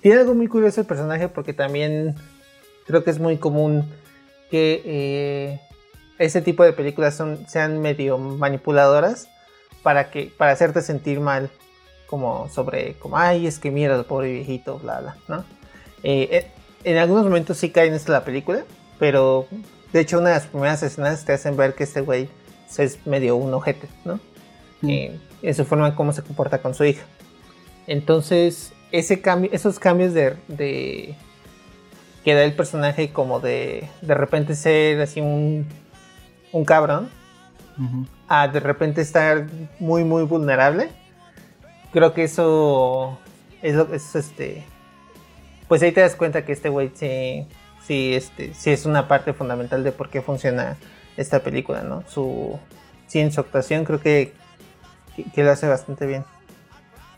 tiene 0.00 0.20
algo 0.20 0.34
muy 0.34 0.48
curioso 0.48 0.80
el 0.80 0.86
personaje, 0.86 1.28
porque 1.28 1.52
también 1.52 2.14
creo 2.86 3.04
que 3.04 3.10
es 3.10 3.18
muy 3.18 3.36
común 3.36 3.84
que 4.50 4.82
eh, 4.84 5.60
ese 6.18 6.42
tipo 6.42 6.64
de 6.64 6.72
películas 6.72 7.14
son, 7.14 7.46
sean 7.48 7.80
medio 7.80 8.18
manipuladoras 8.18 9.28
para, 9.82 10.10
que, 10.10 10.32
para 10.36 10.52
hacerte 10.52 10.82
sentir 10.82 11.20
mal, 11.20 11.50
como 12.06 12.48
sobre, 12.48 12.94
como, 12.94 13.16
ay, 13.16 13.46
es 13.46 13.58
que 13.58 13.70
mira 13.70 13.96
el 13.96 14.04
pobre 14.04 14.32
viejito, 14.32 14.78
bla, 14.78 15.00
bla, 15.00 15.16
¿no? 15.28 15.44
Eh, 16.02 16.28
eh, 16.32 16.50
en 16.84 16.96
algunos 16.96 17.24
momentos 17.24 17.56
sí 17.56 17.70
cae 17.70 17.86
en 17.86 17.94
esta 17.94 18.12
la 18.12 18.24
película, 18.24 18.64
pero 18.98 19.46
de 19.92 20.00
hecho 20.00 20.18
una 20.18 20.30
de 20.30 20.34
las 20.34 20.46
primeras 20.46 20.82
escenas 20.82 21.24
te 21.24 21.32
hacen 21.32 21.56
ver 21.56 21.74
que 21.74 21.84
este 21.84 22.00
güey 22.00 22.28
es 22.78 23.06
medio 23.06 23.36
un 23.36 23.52
ojete, 23.54 23.88
¿no? 24.04 24.20
Mm. 24.82 24.90
Eh, 24.90 25.20
en 25.42 25.54
su 25.54 25.64
forma 25.64 25.90
de 25.90 25.96
cómo 25.96 26.12
se 26.12 26.22
comporta 26.22 26.58
con 26.58 26.74
su 26.74 26.84
hija. 26.84 27.04
Entonces, 27.86 28.72
ese 28.92 29.20
cambio, 29.20 29.50
esos 29.52 29.78
cambios 29.78 30.12
de, 30.12 30.36
de 30.48 31.14
que 32.24 32.34
da 32.34 32.44
el 32.44 32.54
personaje 32.54 33.12
como 33.12 33.40
de 33.40 33.88
de 34.02 34.14
repente 34.14 34.54
ser 34.54 35.00
así 35.00 35.20
un 35.20 35.66
un 36.52 36.64
cabrón 36.64 37.08
a 38.28 38.48
de 38.48 38.60
repente 38.60 39.00
estar 39.00 39.46
muy, 39.78 40.04
muy 40.04 40.24
vulnerable. 40.24 40.90
Creo 41.92 42.12
que 42.12 42.24
eso 42.24 43.18
es, 43.62 43.74
lo, 43.74 43.92
es 43.94 44.14
este. 44.14 44.64
Pues 45.66 45.82
ahí 45.82 45.92
te 45.92 46.00
das 46.00 46.14
cuenta 46.14 46.44
que 46.44 46.52
este 46.52 46.68
güey 46.68 46.90
sí, 46.94 47.46
sí, 47.82 48.14
este, 48.14 48.54
sí 48.54 48.70
es 48.70 48.86
una 48.86 49.08
parte 49.08 49.32
fundamental 49.32 49.82
de 49.82 49.92
por 49.92 50.10
qué 50.10 50.20
funciona 50.20 50.76
esta 51.16 51.40
película, 51.40 51.82
¿no? 51.82 52.04
Su, 52.08 52.58
sí, 53.06 53.20
en 53.20 53.32
su 53.32 53.40
actuación 53.40 53.84
creo 53.84 54.00
que, 54.00 54.34
que, 55.34 55.42
lo 55.42 55.50
hace 55.50 55.68
bastante 55.68 56.06
bien. 56.06 56.24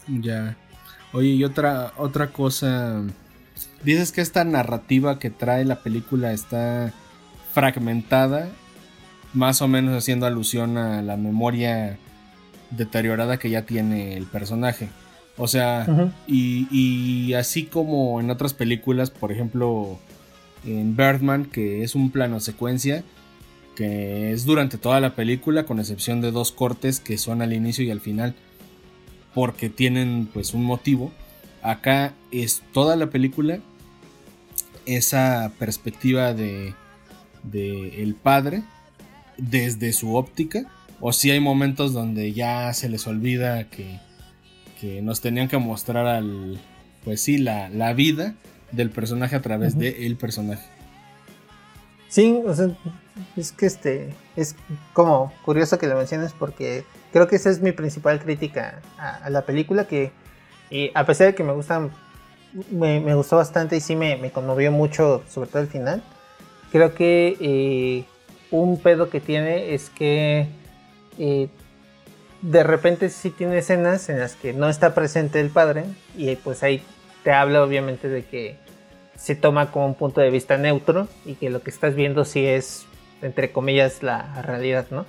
Ya. 0.06 0.56
Oye, 1.12 1.28
y 1.28 1.44
otra, 1.44 1.92
otra 1.96 2.28
cosa. 2.28 3.02
Dices 3.84 4.12
que 4.12 4.20
esta 4.20 4.44
narrativa 4.44 5.18
que 5.18 5.30
trae 5.30 5.64
la 5.64 5.82
película 5.82 6.32
está 6.32 6.92
fragmentada 7.52 8.48
más 9.34 9.62
o 9.62 9.68
menos 9.68 9.96
haciendo 9.96 10.26
alusión 10.26 10.76
a 10.76 11.02
la 11.02 11.16
memoria 11.16 11.98
deteriorada 12.70 13.38
que 13.38 13.50
ya 13.50 13.62
tiene 13.62 14.16
el 14.16 14.26
personaje. 14.26 14.88
O 15.36 15.48
sea, 15.48 15.86
y, 16.26 17.32
así 17.34 17.64
como 17.64 18.20
en 18.20 18.30
otras 18.30 18.52
películas, 18.54 19.10
por 19.10 19.32
ejemplo, 19.32 19.98
en 20.64 20.96
Birdman, 20.96 21.46
que 21.46 21.82
es 21.82 21.94
un 21.94 22.10
plano 22.10 22.40
secuencia, 22.40 23.02
que 23.74 24.32
es 24.32 24.44
durante 24.44 24.76
toda 24.76 25.00
la 25.00 25.14
película, 25.14 25.64
con 25.64 25.80
excepción 25.80 26.20
de 26.20 26.30
dos 26.30 26.52
cortes 26.52 27.00
que 27.00 27.16
son 27.16 27.40
al 27.40 27.54
inicio 27.54 27.84
y 27.84 27.90
al 27.90 28.00
final, 28.00 28.34
porque 29.34 29.70
tienen 29.70 30.28
pues 30.32 30.52
un 30.52 30.64
motivo. 30.64 31.10
Acá 31.62 32.12
es 32.30 32.62
toda 32.72 32.96
la 32.96 33.06
película 33.08 33.60
esa 34.86 35.52
perspectiva 35.58 36.34
de, 36.34 36.74
de 37.42 38.02
el 38.02 38.14
padre 38.14 38.62
desde 39.36 39.92
su 39.92 40.14
óptica, 40.14 40.64
o 41.00 41.12
si 41.12 41.30
hay 41.30 41.40
momentos 41.40 41.92
donde 41.92 42.32
ya 42.32 42.72
se 42.74 42.88
les 42.88 43.06
olvida 43.06 43.68
que, 43.68 44.00
nos 45.02 45.20
tenían 45.20 45.46
que 45.46 45.58
mostrar 45.58 46.06
al, 46.06 46.60
pues 47.04 47.20
sí, 47.20 47.38
la, 47.38 47.92
vida 47.92 48.34
del 48.72 48.90
personaje 48.90 49.36
a 49.36 49.40
través 49.40 49.78
de 49.78 50.06
el 50.06 50.16
personaje. 50.16 50.64
Sí, 52.08 52.40
o 52.44 52.52
sea, 52.52 52.76
es 53.36 53.52
que 53.52 53.66
este, 53.66 54.12
es 54.34 54.56
como 54.92 55.32
curioso 55.44 55.78
que 55.78 55.86
lo 55.86 55.96
menciones 55.96 56.32
porque 56.32 56.84
creo 57.12 57.28
que 57.28 57.36
esa 57.36 57.50
es 57.50 57.60
mi 57.60 57.70
principal 57.70 58.18
crítica 58.18 58.82
a, 58.98 59.30
la 59.30 59.46
película, 59.46 59.86
que 59.86 60.10
a 60.94 61.06
pesar 61.06 61.28
de 61.28 61.34
que 61.36 61.44
me 61.44 61.52
gustan, 61.52 61.92
me, 62.70 63.14
gustó 63.14 63.36
bastante 63.36 63.76
y 63.76 63.80
sí 63.80 63.96
me, 63.96 64.30
conmovió 64.30 64.72
mucho, 64.72 65.22
sobre 65.28 65.48
todo 65.48 65.62
el 65.62 65.68
final, 65.68 66.02
creo 66.70 66.94
que 66.94 67.36
eh, 67.40 68.04
un 68.50 68.78
pedo 68.80 69.10
que 69.10 69.20
tiene 69.20 69.74
es 69.74 69.90
que 69.90 70.46
eh, 71.18 71.48
de 72.42 72.62
repente 72.62 73.08
sí 73.08 73.30
tiene 73.30 73.58
escenas 73.58 74.08
en 74.08 74.18
las 74.18 74.34
que 74.34 74.52
no 74.52 74.68
está 74.68 74.94
presente 74.94 75.40
el 75.40 75.50
padre 75.50 75.84
y 76.16 76.34
pues 76.36 76.62
ahí 76.62 76.82
te 77.22 77.32
habla 77.32 77.62
obviamente 77.62 78.08
de 78.08 78.24
que 78.24 78.56
se 79.16 79.36
toma 79.36 79.70
como 79.70 79.86
un 79.86 79.94
punto 79.94 80.20
de 80.20 80.30
vista 80.30 80.56
neutro 80.56 81.06
y 81.24 81.34
que 81.34 81.50
lo 81.50 81.62
que 81.62 81.70
estás 81.70 81.94
viendo 81.94 82.24
sí 82.24 82.44
es 82.44 82.86
entre 83.22 83.52
comillas 83.52 84.02
la 84.02 84.42
realidad, 84.42 84.86
¿no? 84.90 85.06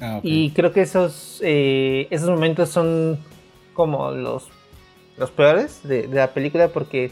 Ah, 0.00 0.20
y 0.22 0.50
creo 0.50 0.72
que 0.72 0.82
esos, 0.82 1.40
eh, 1.42 2.08
esos 2.10 2.28
momentos 2.28 2.68
son 2.68 3.18
como 3.72 4.10
los, 4.10 4.48
los 5.18 5.30
peores 5.30 5.80
de, 5.82 6.08
la 6.08 6.28
película 6.34 6.68
porque 6.68 7.10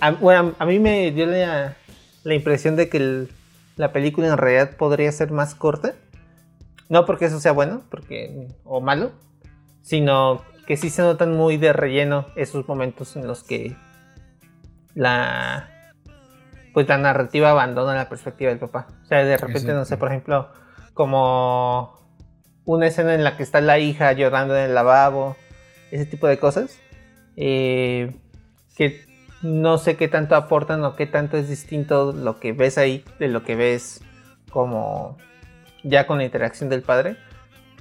a, 0.00 0.12
bueno, 0.12 0.54
a 0.58 0.66
mí 0.66 0.78
me 0.78 1.10
dio 1.12 1.26
la, 1.26 1.76
la 2.24 2.34
impresión 2.34 2.76
de 2.76 2.88
que 2.88 2.96
el, 2.96 3.28
la 3.76 3.92
película 3.92 4.28
en 4.28 4.36
realidad 4.36 4.76
podría 4.76 5.10
ser 5.12 5.30
más 5.30 5.54
corta. 5.54 5.94
No 6.88 7.06
porque 7.06 7.26
eso 7.26 7.40
sea 7.40 7.52
bueno 7.52 7.82
porque, 7.90 8.48
o 8.64 8.80
malo, 8.80 9.12
sino 9.82 10.42
que 10.66 10.76
sí 10.76 10.90
se 10.90 11.02
notan 11.02 11.34
muy 11.36 11.56
de 11.56 11.72
relleno 11.72 12.26
esos 12.36 12.68
momentos 12.68 13.16
en 13.16 13.26
los 13.26 13.42
que 13.42 13.76
la 14.94 15.68
pues 16.72 16.88
la 16.88 16.98
narrativa 16.98 17.50
abandona 17.50 17.94
la 17.94 18.08
perspectiva 18.08 18.50
del 18.50 18.58
papá. 18.58 18.88
O 19.02 19.06
sea, 19.06 19.24
de 19.24 19.36
repente, 19.36 19.72
no 19.72 19.84
sé, 19.84 19.96
por 19.96 20.08
ejemplo, 20.08 20.50
como 20.94 21.98
una 22.64 22.86
escena 22.86 23.14
en 23.14 23.24
la 23.24 23.36
que 23.36 23.42
está 23.42 23.60
la 23.60 23.78
hija 23.78 24.12
llorando 24.12 24.56
en 24.56 24.64
el 24.64 24.74
lavabo, 24.74 25.36
ese 25.90 26.06
tipo 26.06 26.26
de 26.26 26.38
cosas, 26.38 26.78
eh, 27.36 28.14
que 28.76 29.06
no 29.42 29.78
sé 29.78 29.96
qué 29.96 30.08
tanto 30.08 30.36
aportan 30.36 30.84
o 30.84 30.94
qué 30.94 31.06
tanto 31.06 31.36
es 31.36 31.48
distinto 31.48 32.12
lo 32.12 32.38
que 32.38 32.52
ves 32.52 32.78
ahí 32.78 33.04
de 33.18 33.28
lo 33.28 33.42
que 33.42 33.56
ves 33.56 34.00
como 34.50 35.18
ya 35.82 36.06
con 36.06 36.18
la 36.18 36.24
interacción 36.24 36.68
del 36.68 36.82
padre. 36.82 37.16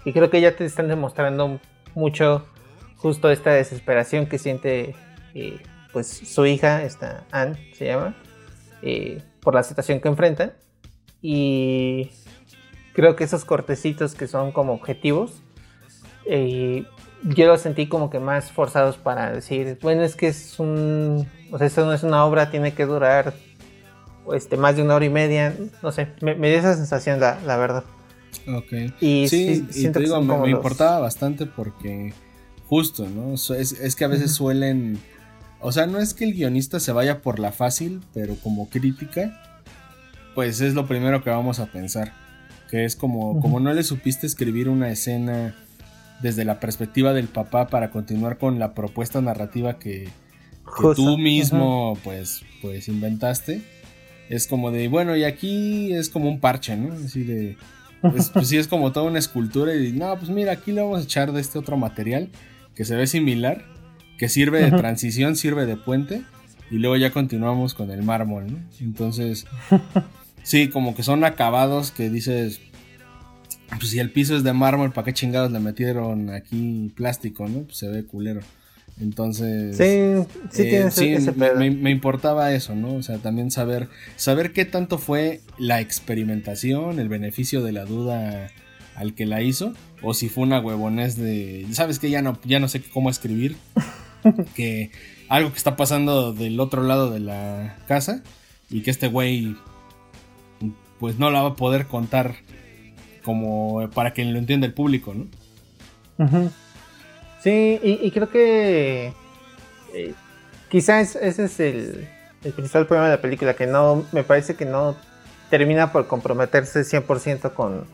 Y 0.05 0.13
creo 0.13 0.29
que 0.29 0.41
ya 0.41 0.55
te 0.55 0.65
están 0.65 0.87
demostrando 0.87 1.59
mucho 1.93 2.47
justo 2.97 3.29
esta 3.29 3.51
desesperación 3.51 4.25
que 4.25 4.39
siente 4.39 4.95
eh, 5.33 5.59
pues 5.91 6.07
su 6.07 6.45
hija, 6.45 6.83
esta 6.83 7.25
Anne 7.31 7.71
se 7.73 7.85
llama, 7.85 8.15
eh, 8.81 9.21
por 9.41 9.53
la 9.53 9.63
situación 9.63 9.99
que 9.99 10.07
enfrenta. 10.07 10.53
Y 11.21 12.11
creo 12.93 13.15
que 13.15 13.23
esos 13.23 13.45
cortecitos 13.45 14.15
que 14.15 14.27
son 14.27 14.51
como 14.51 14.73
objetivos 14.73 15.41
eh, 16.25 16.85
yo 17.23 17.47
los 17.47 17.61
sentí 17.61 17.87
como 17.87 18.09
que 18.09 18.19
más 18.19 18.51
forzados 18.51 18.97
para 18.97 19.31
decir, 19.31 19.77
bueno, 19.81 20.03
es 20.03 20.15
que 20.15 20.27
es 20.27 20.59
un, 20.59 21.27
o 21.51 21.57
sea, 21.57 21.67
esto 21.67 21.85
no 21.85 21.93
es 21.93 22.03
una 22.03 22.25
obra, 22.25 22.49
tiene 22.49 22.73
que 22.73 22.85
durar 22.85 23.33
este, 24.33 24.57
más 24.57 24.75
de 24.75 24.83
una 24.83 24.95
hora 24.95 25.05
y 25.05 25.09
media, 25.09 25.55
no 25.81 25.91
sé, 25.91 26.09
me, 26.21 26.35
dio 26.35 26.57
esa 26.57 26.75
sensación, 26.75 27.19
la, 27.19 27.39
la 27.45 27.57
verdad. 27.57 27.83
Ok. 28.47 28.93
Y 29.01 29.27
sí, 29.27 29.67
y 29.73 29.87
te 29.89 29.99
digo, 29.99 30.21
me, 30.21 30.49
importaba 30.49 30.99
bastante 30.99 31.45
porque 31.45 32.13
justo, 32.67 33.07
¿no? 33.07 33.33
Es, 33.33 33.49
es 33.51 33.95
que 33.95 34.05
a 34.05 34.07
veces 34.07 34.31
suelen, 34.31 34.99
o 35.59 35.71
sea, 35.71 35.87
no 35.87 35.99
es 35.99 36.13
que 36.13 36.23
el 36.23 36.33
guionista 36.33 36.79
se 36.79 36.91
vaya 36.91 37.21
por 37.21 37.39
la 37.39 37.51
fácil, 37.51 38.01
pero 38.13 38.35
como 38.35 38.69
crítica, 38.69 39.61
pues 40.33 40.61
es 40.61 40.73
lo 40.73 40.87
primero 40.87 41.23
que 41.23 41.29
vamos 41.29 41.59
a 41.59 41.65
pensar, 41.67 42.13
que 42.69 42.85
es 42.85 42.95
como, 42.95 43.41
como 43.41 43.59
no 43.59 43.73
le 43.73 43.83
supiste 43.83 44.25
escribir 44.25 44.69
una 44.69 44.89
escena 44.89 45.55
desde 46.21 46.45
la 46.45 46.59
perspectiva 46.59 47.13
del 47.13 47.27
papá 47.27 47.67
para 47.67 47.89
continuar 47.89 48.37
con 48.37 48.59
la 48.59 48.73
propuesta 48.73 49.21
narrativa 49.21 49.79
que, 49.79 50.09
tú 50.95 51.17
mismo 51.17 51.97
pues, 52.03 52.43
pues 52.61 52.87
inventaste. 52.87 53.61
Es 54.29 54.47
como 54.47 54.71
de, 54.71 54.87
bueno, 54.87 55.15
y 55.17 55.25
aquí 55.25 55.93
es 55.93 56.09
como 56.09 56.29
un 56.29 56.39
parche, 56.39 56.77
¿no? 56.77 56.93
Así 56.93 57.23
de, 57.23 57.57
pues, 58.01 58.31
sí 58.43 58.57
es 58.57 58.67
como 58.67 58.91
toda 58.91 59.07
una 59.07 59.19
escultura 59.19 59.75
y 59.75 59.91
no, 59.91 60.17
pues 60.17 60.29
mira, 60.29 60.53
aquí 60.53 60.71
le 60.71 60.81
vamos 60.81 61.01
a 61.01 61.03
echar 61.03 61.33
de 61.33 61.41
este 61.41 61.59
otro 61.59 61.75
material 61.77 62.29
que 62.75 62.85
se 62.85 62.95
ve 62.95 63.07
similar, 63.07 63.65
que 64.17 64.29
sirve 64.29 64.61
de 64.61 64.71
transición, 64.71 65.35
sirve 65.35 65.65
de 65.65 65.75
puente 65.75 66.21
y 66.69 66.77
luego 66.77 66.95
ya 66.95 67.11
continuamos 67.11 67.73
con 67.73 67.91
el 67.91 68.03
mármol, 68.03 68.53
¿no? 68.53 68.59
Entonces, 68.79 69.45
sí, 70.43 70.69
como 70.69 70.95
que 70.95 71.03
son 71.03 71.25
acabados 71.25 71.91
que 71.91 72.09
dices, 72.09 72.61
pues 73.77 73.89
si 73.89 73.99
el 73.99 74.11
piso 74.11 74.35
es 74.35 74.43
de 74.43 74.53
mármol, 74.53 74.91
¿para 74.91 75.05
qué 75.05 75.13
chingados 75.13 75.51
le 75.51 75.59
metieron 75.59 76.29
aquí 76.29 76.91
plástico, 76.95 77.47
no? 77.47 77.63
Pues 77.63 77.77
se 77.77 77.87
ve 77.87 78.03
culero. 78.05 78.41
Entonces, 78.99 79.77
sí, 79.77 80.27
sí, 80.51 81.05
eh, 81.15 81.71
me, 81.71 81.89
importaba 81.89 82.53
eso, 82.53 82.75
¿no? 82.75 82.93
O 82.95 83.01
sea, 83.01 83.17
también 83.17 83.49
saber, 83.49 83.87
saber 84.15 84.53
qué 84.53 84.65
tanto 84.65 84.99
fue 84.99 85.41
la 85.57 85.81
experimentación, 85.81 86.99
el 86.99 87.09
beneficio 87.09 87.63
de 87.63 87.71
la 87.71 87.85
duda 87.85 88.51
al 88.95 89.15
que 89.15 89.25
la 89.25 89.41
hizo, 89.41 89.73
o 90.03 90.13
si 90.13 90.29
fue 90.29 90.43
una 90.43 90.59
huevonés 90.59 91.15
de, 91.15 91.65
sabes 91.71 91.97
que 91.97 92.11
ya 92.11 92.21
no, 92.21 92.39
ya 92.43 92.59
no 92.59 92.67
sé 92.67 92.81
cómo 92.83 93.09
escribir, 93.09 93.55
que 94.55 94.91
algo 95.29 95.51
que 95.51 95.57
está 95.57 95.75
pasando 95.75 96.33
del 96.33 96.59
otro 96.59 96.83
lado 96.83 97.09
de 97.09 97.21
la 97.21 97.77
casa 97.87 98.21
y 98.69 98.81
que 98.81 98.91
este 98.91 99.07
güey, 99.07 99.55
pues 100.99 101.17
no 101.17 101.31
la 101.31 101.41
va 101.41 101.49
a 101.49 101.55
poder 101.55 101.87
contar 101.87 102.35
como 103.23 103.89
para 103.93 104.13
que 104.13 104.23
lo 104.25 104.37
entienda 104.37 104.67
el 104.67 104.73
público, 104.73 105.13
¿no? 105.13 105.27
Sí, 107.41 107.79
y, 107.81 108.11
creo 108.11 108.29
que 108.29 109.13
eh, 109.93 110.13
quizás 110.69 111.15
ese 111.15 111.45
es 111.45 111.59
el, 111.59 112.07
principal 112.41 112.85
problema 112.85 113.09
de 113.09 113.15
la 113.15 113.21
película, 113.21 113.55
que 113.55 113.65
no, 113.65 114.05
me 114.11 114.23
parece 114.23 114.55
que 114.55 114.65
no 114.65 114.95
termina 115.49 115.91
por 115.91 116.07
comprometerse 116.07 116.81
100% 116.81 117.53
con, 117.53 117.85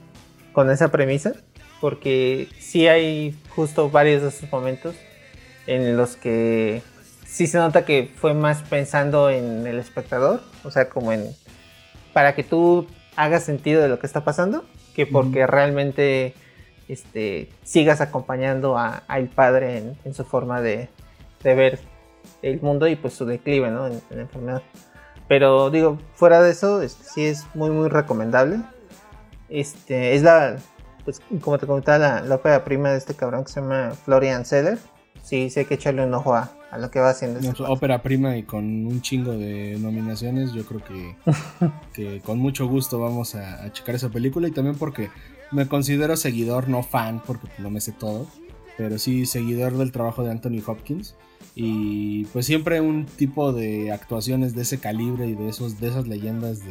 con 0.51 0.69
esa 0.69 0.89
premisa, 0.89 1.33
porque 1.79 2.49
sí 2.59 2.87
hay 2.87 3.39
justo 3.55 3.89
varios 3.89 4.21
de 4.21 4.29
esos 4.29 4.51
momentos 4.51 4.95
en 5.65 5.95
los 5.95 6.17
que 6.17 6.81
sí 7.25 7.47
se 7.47 7.57
nota 7.57 7.85
que 7.85 8.11
fue 8.15 8.33
más 8.33 8.63
pensando 8.63 9.29
en 9.29 9.65
el 9.65 9.79
espectador, 9.79 10.41
o 10.63 10.71
sea, 10.71 10.89
como 10.89 11.13
en 11.13 11.25
para 12.13 12.33
que 12.33 12.43
tú 12.43 12.87
hagas 13.15 13.43
sentido 13.43 13.81
de 13.81 13.89
lo 13.89 13.99
que 13.99 14.07
está 14.07 14.23
pasando, 14.23 14.65
que 14.97 15.05
porque 15.05 15.45
realmente 15.45 16.33
este, 16.87 17.49
sigas 17.63 18.01
acompañando 18.01 18.79
a, 18.79 19.03
el 19.15 19.29
padre 19.29 19.93
en, 20.03 20.13
su 20.15 20.25
forma 20.25 20.59
de, 20.59 20.89
ver 21.43 21.79
el 22.41 22.59
mundo 22.61 22.87
y 22.87 22.95
pues 22.95 23.13
su 23.13 23.27
declive 23.27 23.69
¿no? 23.69 23.85
en, 23.85 24.01
la 24.09 24.21
enfermedad. 24.21 24.63
Pero 25.27 25.69
digo, 25.69 25.99
fuera 26.15 26.41
de 26.41 26.49
eso, 26.49 26.81
este, 26.81 27.03
sí 27.03 27.25
es 27.27 27.45
muy 27.53 27.69
muy 27.69 27.89
recomendable. 27.89 28.59
Este, 29.49 30.15
es 30.15 30.23
la, 30.23 30.57
pues 31.05 31.21
como 31.41 31.59
te 31.59 31.67
comentaba, 31.67 32.21
la, 32.21 32.35
ópera 32.35 32.63
prima 32.63 32.89
de 32.89 32.97
este 32.97 33.13
cabrón 33.13 33.43
que 33.43 33.51
se 33.51 33.61
llama 33.61 33.91
Florian 34.03 34.45
Seller. 34.45 34.79
Sí, 35.27 35.49
sí 35.49 35.59
hay 35.59 35.65
que 35.65 35.73
echarle 35.73 36.05
un 36.05 36.13
ojo 36.13 36.33
a, 36.33 36.49
lo 36.79 36.89
que 36.89 36.99
va 36.99 37.09
haciendo. 37.09 37.39
Este 37.39 37.63
ópera 37.63 38.01
prima 38.01 38.37
y 38.37 38.43
con 38.43 38.63
un 38.63 39.01
chingo 39.01 39.31
de 39.31 39.77
nominaciones, 39.77 40.53
yo 40.53 40.65
creo 40.65 40.81
que, 40.83 41.15
que 41.93 42.21
con 42.21 42.39
mucho 42.39 42.67
gusto 42.67 42.99
vamos 42.99 43.35
a, 43.35 43.63
a 43.63 43.73
checar 43.73 43.95
esa 43.95 44.09
película 44.09 44.47
y 44.47 44.51
también 44.51 44.75
porque 44.75 45.09
me 45.51 45.67
considero 45.67 46.15
seguidor, 46.15 46.69
no 46.69 46.81
fan, 46.81 47.21
porque 47.25 47.49
no 47.57 47.69
me 47.69 47.81
sé 47.81 47.91
todo, 47.91 48.27
pero 48.77 48.97
sí 48.99 49.25
seguidor 49.25 49.77
del 49.77 49.91
trabajo 49.91 50.23
de 50.23 50.31
Anthony 50.31 50.61
Hopkins. 50.65 51.15
Y 51.55 52.25
pues 52.25 52.45
siempre 52.45 52.79
un 52.81 53.05
tipo 53.05 53.51
de 53.51 53.91
actuaciones 53.91 54.55
de 54.55 54.61
ese 54.61 54.79
calibre 54.79 55.25
y 55.25 55.33
de, 55.33 55.49
esos, 55.49 55.79
de 55.79 55.87
esas 55.87 56.07
leyendas 56.07 56.61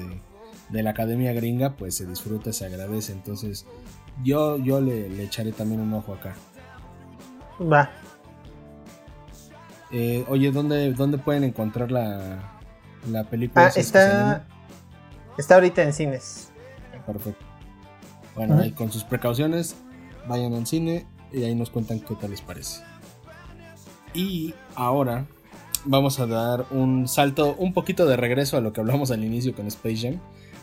de, 0.70 0.82
la 0.82 0.90
academia 0.90 1.32
gringa, 1.32 1.74
pues 1.74 1.96
se 1.96 2.06
disfruta, 2.06 2.52
se 2.52 2.66
agradece. 2.66 3.12
Entonces 3.12 3.66
yo, 4.22 4.56
yo 4.58 4.80
le, 4.80 5.22
echaré 5.22 5.52
también 5.52 5.80
un 5.80 5.92
ojo 5.92 6.14
acá. 6.14 6.36
Va. 7.60 7.90
Eh, 9.92 10.24
oye, 10.28 10.50
¿dónde, 10.50 10.92
¿dónde 10.92 11.18
pueden 11.18 11.44
encontrar 11.44 11.90
la, 11.90 12.58
la 13.10 13.24
película? 13.24 13.66
Ah, 13.66 13.72
está, 13.74 14.46
está 15.38 15.54
ahorita 15.54 15.82
en 15.82 15.92
cines. 15.92 16.52
Perfecto. 17.06 17.44
Bueno, 18.34 18.58
ahí 18.58 18.72
con 18.72 18.90
sus 18.90 19.04
precauciones, 19.04 19.76
vayan 20.28 20.52
al 20.54 20.66
cine 20.66 21.06
y 21.32 21.44
ahí 21.44 21.54
nos 21.54 21.70
cuentan 21.70 22.00
qué 22.00 22.14
tal 22.16 22.30
les 22.30 22.42
parece. 22.42 22.82
Y 24.12 24.54
ahora 24.74 25.26
vamos 25.84 26.18
a 26.20 26.26
dar 26.26 26.66
un 26.70 27.06
salto, 27.06 27.54
un 27.58 27.72
poquito 27.72 28.06
de 28.06 28.16
regreso 28.16 28.56
a 28.56 28.60
lo 28.60 28.72
que 28.72 28.80
hablamos 28.80 29.10
al 29.10 29.24
inicio 29.24 29.54
con 29.54 29.66
Space 29.68 29.96
Jam, 29.96 30.20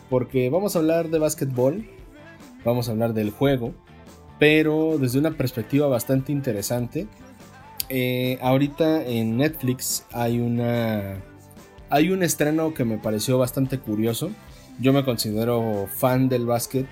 porque 0.10 0.50
vamos 0.50 0.76
a 0.76 0.80
hablar 0.80 1.10
de 1.10 1.20
básquetbol, 1.20 1.90
vamos 2.66 2.90
a 2.90 2.92
hablar 2.92 3.14
del 3.14 3.32
juego, 3.32 3.74
pero 4.38 4.98
desde 5.00 5.20
una 5.20 5.32
perspectiva 5.32 5.88
bastante 5.88 6.32
interesante. 6.32 7.08
Eh, 7.96 8.40
ahorita 8.42 9.06
en 9.06 9.38
Netflix 9.38 10.04
hay 10.12 10.40
una 10.40 11.22
hay 11.92 12.10
un 12.10 12.24
estreno 12.24 12.74
que 12.74 12.86
me 12.86 12.98
pareció 12.98 13.38
bastante 13.38 13.78
curioso. 13.78 14.32
Yo 14.80 14.94
me 14.94 15.06
considero 15.06 15.86
fan 15.94 16.28
del 16.28 16.48
básquet 16.48 16.88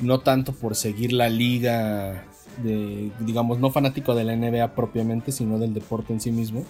no 0.00 0.18
tanto 0.18 0.52
por 0.52 0.74
seguir 0.74 1.12
la 1.12 1.28
liga 1.28 2.24
de, 2.64 3.12
digamos, 3.20 3.60
no 3.60 3.70
fanático 3.70 4.16
de 4.16 4.24
la 4.24 4.34
NBA 4.34 4.74
propiamente, 4.74 5.30
sino 5.30 5.56
del 5.60 5.72
deporte 5.72 6.12
en 6.12 6.20
sí 6.20 6.32
mismo, 6.32 6.64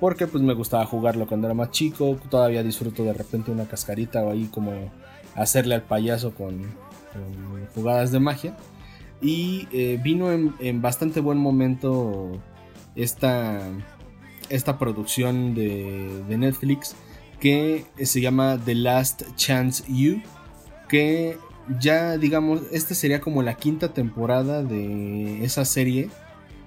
porque 0.00 0.26
pues 0.26 0.42
me 0.42 0.54
gustaba 0.54 0.86
jugarlo 0.86 1.26
cuando 1.26 1.48
era 1.48 1.54
más 1.54 1.70
chico, 1.70 2.18
todavía 2.30 2.62
disfruto 2.62 3.04
de 3.04 3.12
repente 3.12 3.50
una 3.50 3.66
cascarita 3.66 4.24
o 4.24 4.30
ahí 4.30 4.46
como 4.46 4.72
hacerle 5.34 5.74
al 5.74 5.82
payaso 5.82 6.32
con, 6.32 6.62
jugadas 7.74 8.10
de 8.10 8.20
magia. 8.20 8.56
Y 9.20 9.68
eh, 9.70 10.00
vino 10.02 10.32
en, 10.32 10.80
bastante 10.80 11.20
buen 11.20 11.36
momento 11.36 12.40
esta, 12.96 13.60
esta 14.48 14.78
producción 14.78 15.54
de, 15.54 16.22
de 16.28 16.38
Netflix 16.38 16.96
que 17.40 17.86
se 18.02 18.20
llama 18.20 18.58
The 18.64 18.74
Last 18.74 19.22
Chance 19.36 19.84
You, 19.88 20.22
que 20.88 21.38
ya 21.78 22.16
digamos, 22.16 22.62
esta 22.72 22.94
sería 22.94 23.20
como 23.20 23.42
la 23.42 23.54
quinta 23.54 23.92
temporada 23.92 24.62
de 24.62 25.44
esa 25.44 25.64
serie, 25.64 26.10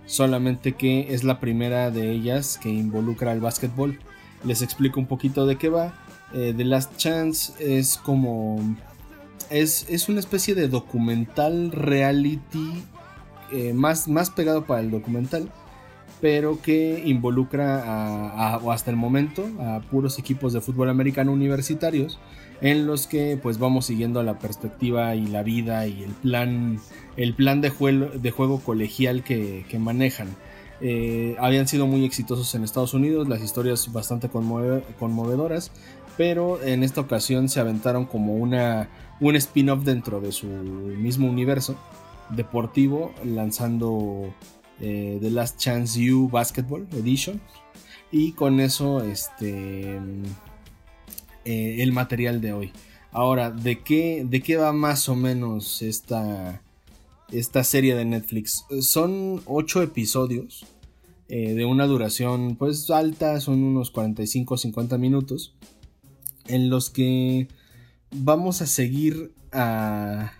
solamente 0.05 0.73
que 0.73 1.13
es 1.13 1.23
la 1.23 1.39
primera 1.39 1.91
de 1.91 2.11
ellas 2.11 2.59
que 2.61 2.69
involucra 2.69 3.31
al 3.31 3.39
básquetbol. 3.39 3.99
Les 4.43 4.61
explico 4.61 4.99
un 4.99 5.07
poquito 5.07 5.45
de 5.45 5.57
qué 5.57 5.69
va. 5.69 5.93
Eh, 6.33 6.53
The 6.55 6.65
Last 6.65 6.97
Chance 6.97 7.53
es 7.59 7.97
como... 7.97 8.77
Es, 9.49 9.85
es, 9.89 10.07
una 10.07 10.21
especie 10.21 10.55
de 10.55 10.69
documental 10.69 11.71
reality 11.71 12.83
eh, 13.51 13.73
más, 13.73 14.07
más 14.07 14.29
pegado 14.29 14.65
para 14.65 14.79
el 14.79 14.91
documental, 14.91 15.51
pero 16.21 16.61
que 16.61 17.01
involucra 17.03 17.83
a, 17.83 18.55
hasta 18.71 18.91
el 18.91 18.97
momento 18.97 19.43
a 19.59 19.81
puros 19.81 20.19
equipos 20.19 20.53
de 20.53 20.61
fútbol 20.61 20.89
americano 20.89 21.33
universitarios 21.33 22.19
en 22.61 22.85
los 22.85 23.07
que 23.07 23.39
pues 23.41 23.57
vamos 23.57 23.87
siguiendo 23.87 24.21
la 24.21 24.37
perspectiva 24.37 25.15
y 25.15 25.25
la 25.25 25.41
vida 25.41 25.87
y 25.87 26.03
el 26.03 26.11
plan, 26.11 26.79
el 27.17 27.33
plan 27.33 27.59
de, 27.59 27.71
juego, 27.71 28.05
de 28.13 28.31
juego 28.31 28.59
colegial 28.59 29.23
que, 29.23 29.65
manejan. 29.79 30.29
Eh, 30.79 31.35
habían 31.39 31.67
sido 31.67 31.87
muy 31.87 32.05
exitosos 32.05 32.53
en 32.53 32.63
Estados 32.63 32.93
Unidos, 32.93 33.27
las 33.27 33.41
historias 33.41 33.91
bastante 33.91 34.29
conmovedoras, 34.29 35.71
pero 36.17 36.61
en 36.61 36.83
esta 36.83 37.01
ocasión 37.01 37.49
se 37.49 37.59
aventaron 37.59 38.05
como 38.05 38.35
una, 38.35 38.89
un 39.19 39.35
spin-off 39.35 39.83
dentro 39.83 40.21
de 40.21 40.31
su 40.31 40.45
mismo 40.45 41.27
universo 41.27 41.75
deportivo, 42.29 43.11
lanzando 43.23 44.33
eh, 44.81 45.19
The 45.21 45.29
Last 45.29 45.59
Chance 45.59 45.99
You 46.01 46.29
Basketball 46.29 46.87
Edition. 46.93 47.39
Y 48.11 48.33
con 48.33 48.59
eso, 48.59 49.03
este 49.03 49.99
eh, 51.45 51.77
el 51.79 51.91
material 51.91 52.39
de 52.41 52.53
hoy. 52.53 52.71
Ahora, 53.11 53.51
¿de 53.51 53.79
qué, 53.79 54.25
¿de 54.27 54.41
qué 54.41 54.57
va 54.57 54.73
más 54.73 55.09
o 55.09 55.15
menos 55.15 55.81
esta, 55.81 56.61
esta 57.31 57.63
serie 57.63 57.95
de 57.95 58.05
Netflix? 58.05 58.65
Son 58.81 59.41
ocho 59.45 59.81
episodios 59.81 60.65
eh, 61.27 61.53
de 61.53 61.65
una 61.65 61.87
duración 61.87 62.55
pues 62.57 62.89
alta, 62.89 63.39
son 63.39 63.63
unos 63.63 63.91
45-50 63.91 64.97
minutos, 64.99 65.55
en 66.47 66.69
los 66.69 66.89
que 66.89 67.47
vamos 68.11 68.61
a 68.61 68.67
seguir 68.67 69.33
a 69.51 70.33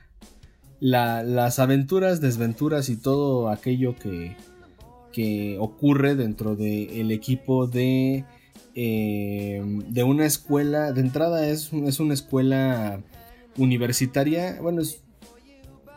las 0.81 1.59
aventuras, 1.59 2.19
desventuras 2.19 2.89
y 2.89 2.97
todo 2.97 3.49
aquello 3.49 3.95
que, 3.95 4.35
que 5.13 5.57
ocurre 5.59 6.15
dentro 6.15 6.55
del 6.57 7.11
equipo 7.11 7.67
de 7.67 8.25
eh, 8.73 9.61
de 9.89 10.03
una 10.03 10.25
escuela, 10.25 10.93
de 10.93 11.01
entrada 11.01 11.47
es, 11.47 11.73
es 11.73 11.99
una 11.99 12.13
escuela 12.13 13.01
universitaria, 13.57 14.59
bueno, 14.61 14.81
es 14.81 15.03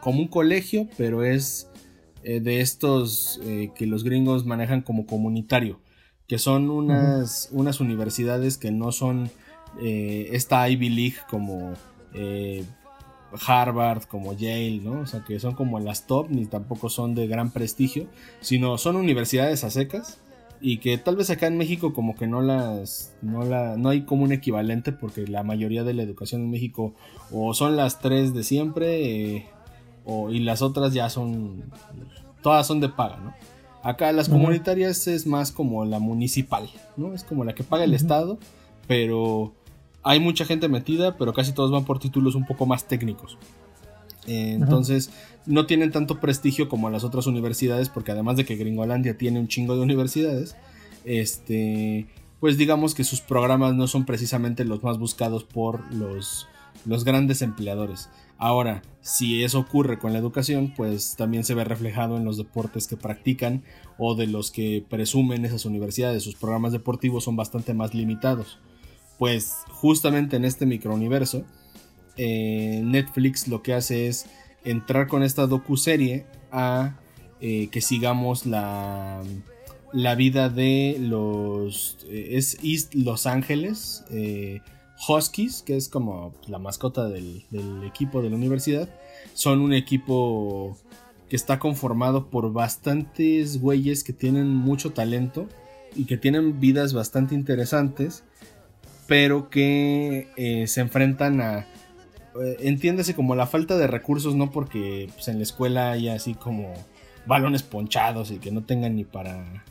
como 0.01 0.21
un 0.21 0.29
colegio, 0.29 0.89
pero 0.97 1.23
es 1.23 1.69
eh, 2.25 2.41
de 2.41 2.61
estos 2.61 3.41
eh, 3.45 3.71
que 3.77 3.87
los 3.87 4.03
gringos 4.03 4.45
manejan 4.45 4.83
como 4.83 5.07
comunitario, 5.07 5.81
que 6.27 6.39
son 6.39 6.69
unas, 6.69 7.49
unas 7.53 7.81
universidades 7.81 8.59
que 8.59 8.73
no 8.73 8.93
son 8.93 9.31
esta 9.81 10.69
Ivy 10.69 10.89
League 10.89 11.17
como 11.29 11.73
Harvard, 13.47 14.05
como 14.05 14.33
Yale, 14.33 14.81
¿no? 14.83 15.01
O 15.01 15.07
sea, 15.07 15.25
que 15.25 15.39
son 15.41 15.55
como 15.55 15.81
las 15.81 16.07
top, 16.07 16.31
ni 16.31 16.47
tampoco 16.47 16.89
son 16.89 17.15
de 17.15 17.27
gran 17.27 17.51
prestigio, 17.51 18.07
sino 18.41 18.79
son 18.79 18.97
universidades 18.97 19.65
a 19.65 19.71
secas 19.71 20.19
y 20.61 20.79
que 20.79 20.97
tal 20.97 21.17
vez 21.17 21.29
acá 21.29 21.47
en 21.47 21.59
México 21.59 21.93
como 21.93 22.17
que 22.17 22.27
no 22.27 22.41
las 22.41 23.15
no 23.21 23.45
la 23.45 23.77
no 23.77 23.91
hay 23.91 24.03
como 24.03 24.25
un 24.25 24.33
equivalente 24.33 24.93
porque 24.93 25.27
la 25.27 25.43
mayoría 25.43 25.85
de 25.85 25.93
la 25.93 26.03
educación 26.03 26.41
en 26.41 26.51
México 26.51 26.95
o 27.31 27.53
son 27.53 27.77
las 27.77 28.01
tres 28.01 28.33
de 28.33 28.45
siempre 28.45 29.37
eh, 29.37 29.47
o, 30.07 30.31
y 30.31 30.39
las 30.39 30.63
otras 30.63 30.95
ya 30.95 31.11
son 31.11 31.65
todas 32.43 32.67
son 32.67 32.81
de 32.81 32.89
paga, 32.89 33.19
¿no? 33.19 33.35
Acá 33.83 34.11
las 34.13 34.31
comunitarias 34.31 35.07
es 35.07 35.27
más 35.27 35.53
como 35.53 35.85
la 35.85 35.99
municipal, 35.99 36.71
¿no? 36.97 37.13
Es 37.13 37.23
como 37.23 37.45
la 37.45 37.55
que 37.55 37.65
paga 37.65 37.85
el 37.85 37.93
estado, 37.93 38.39
pero 38.87 39.53
hay 40.05 40.21
mucha 40.21 40.45
gente 40.45 40.69
metida, 40.69 41.17
pero 41.17 41.33
casi 41.33 41.53
todos 41.53 41.71
van 41.71 41.85
por 41.85 41.99
títulos 41.99 42.35
un 42.35 42.45
poco 42.45 42.67
más 42.67 42.87
técnicos. 42.87 43.39
entonces, 44.27 45.11
no 45.47 45.67
tienen 45.67 45.91
tanto 45.91 46.21
prestigio 46.21 46.69
como 46.69 46.89
las 46.91 47.05
otras 47.05 47.27
universidades, 47.27 47.89
porque 47.89 48.13
además 48.13 48.37
de 48.37 48.45
que 48.45 48.57
Gringolandia 48.57 49.19
tiene 49.19 49.41
un 49.41 49.49
chingo 49.49 49.75
de 49.75 49.83
universidades, 49.83 50.57
este, 51.05 52.07
pues 52.41 52.57
digamos 52.57 52.95
que 52.95 53.05
sus 53.05 53.21
programas 53.21 53.75
no 53.75 53.87
son 53.87 54.05
precisamente 54.05 54.65
los 54.65 54.83
más 54.83 54.99
buscados 54.99 55.45
por 55.45 55.93
los, 55.93 56.49
los 56.87 57.05
grandes 57.05 57.43
empleadores. 57.43 58.09
Ahora, 58.39 58.83
si 59.01 59.43
eso 59.45 59.59
ocurre 59.59 59.99
con 59.99 60.13
la 60.13 60.19
educación, 60.19 60.75
pues 60.77 61.15
también 61.17 61.45
se 61.45 61.55
ve 61.55 61.65
reflejado 61.65 62.17
en 62.17 62.25
los 62.25 62.37
deportes 62.37 62.87
que 62.87 62.97
practican 62.97 63.63
o 63.97 64.15
de 64.15 64.27
los 64.27 64.51
que 64.51 64.85
presumen 64.89 65.45
esas 65.45 65.65
universidades. 65.65 66.23
Sus 66.23 66.35
programas 66.35 66.73
deportivos 66.73 67.25
son 67.25 67.37
bastante 67.37 67.75
más 67.75 67.95
limitados. 67.95 68.59
Pues 69.19 69.57
justamente 69.71 70.37
en 70.37 70.45
este 70.45 70.67
microuniverso, 70.67 71.45
eh, 72.17 72.81
Netflix 72.85 73.49
lo 73.49 73.63
que 73.63 73.75
hace 73.75 74.09
es 74.09 74.27
entrar 74.65 75.09
con 75.09 75.23
esta 75.23 75.47
docu-serie 75.47 76.27
a 76.51 76.97
eh, 77.41 77.69
que 77.71 77.81
sigamos 77.81 78.47
la, 78.47 79.23
la 79.93 80.15
vida 80.15 80.49
de 80.49 80.97
los... 81.01 81.99
Eh, 82.09 82.31
es 82.33 82.59
East 82.63 82.95
Los 82.95 83.27
Ángeles. 83.27 84.05
Huskies, 85.09 85.63
que 85.63 85.77
es 85.77 85.89
como 85.89 86.35
la 86.47 86.59
mascota 86.59 87.09
del, 87.09 87.45
equipo 87.85 88.23
de 88.23 88.31
la 88.31 88.37
universidad, 88.37 88.89
son 89.35 89.61
un 89.61 89.73
equipo 89.73 90.77
que 91.29 91.37
está 91.37 91.59
conformado 91.59 92.31
por 92.31 92.53
bastantes 92.53 93.61
güeyes 93.61 94.05
que 94.05 94.13
tienen 94.13 94.49
mucho 94.49 94.93
talento 94.93 95.49
y 95.97 96.05
que 96.05 96.17
tienen 96.17 96.61
vidas 96.61 96.93
bastante 96.93 97.35
interesantes, 97.35 98.25
pero 99.07 99.51
que 99.51 100.29
eh, 100.37 100.67
se 100.67 100.81
enfrentan 100.81 101.41
a, 101.41 101.59
eh, 101.61 102.57
entiéndase 102.61 103.15
como 103.15 103.35
la 103.35 103.47
falta 103.47 103.77
de 103.77 103.87
recursos, 103.87 104.35
no 104.35 104.51
porque 104.51 105.09
pues, 105.15 105.29
en 105.29 105.39
la 105.39 105.43
escuela 105.43 105.91
haya 105.93 106.15
así 106.15 106.35
como 106.35 106.73
balones 107.27 107.63
ponchados 107.63 108.31
y 108.31 108.39
que 108.39 108.51
no 108.51 108.65
tengan 108.65 108.97
ni 108.97 109.05
para 109.05 109.65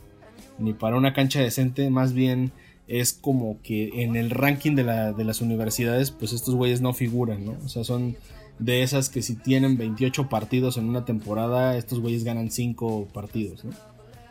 ni 0.58 0.72
para 0.72 0.96
una 0.96 1.12
cancha 1.12 1.40
decente, 1.40 1.90
más 1.90 2.12
bien 2.12 2.52
es 2.86 3.12
como 3.12 3.60
que 3.62 4.02
en 4.02 4.16
el 4.16 4.30
ranking 4.30 4.74
de, 4.74 4.84
las 4.84 5.40
universidades, 5.40 6.10
pues 6.10 6.32
estos 6.32 6.54
güeyes 6.54 6.80
no 6.80 6.92
figuran, 6.92 7.44
¿no? 7.44 7.56
O 7.64 7.68
sea, 7.68 7.82
son 7.82 8.16
de 8.58 8.82
esas 8.82 9.08
que 9.08 9.22
si 9.22 9.34
tienen 9.36 9.76
28 9.76 10.28
partidos 10.28 10.76
en 10.76 10.88
una 10.88 11.04
temporada, 11.04 11.76
estos 11.76 12.00
güeyes 12.00 12.24
ganan 12.24 12.50
5 12.50 13.08
partidos, 13.12 13.64
¿no? 13.64 13.72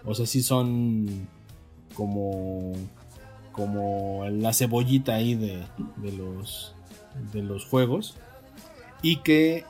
O 0.06 0.14
sea, 0.14 0.26
sí 0.26 0.44
son 0.44 1.28
como, 1.96 2.74
como 3.54 4.26
la 4.30 4.54
cebollita 4.54 5.16
ahí 5.16 5.36
de, 5.36 5.64
de, 5.96 6.12
los, 6.12 6.76
de 7.32 7.42
los 7.42 7.66
juegos. 7.66 8.16
Y 9.02 9.18
que 9.18 9.64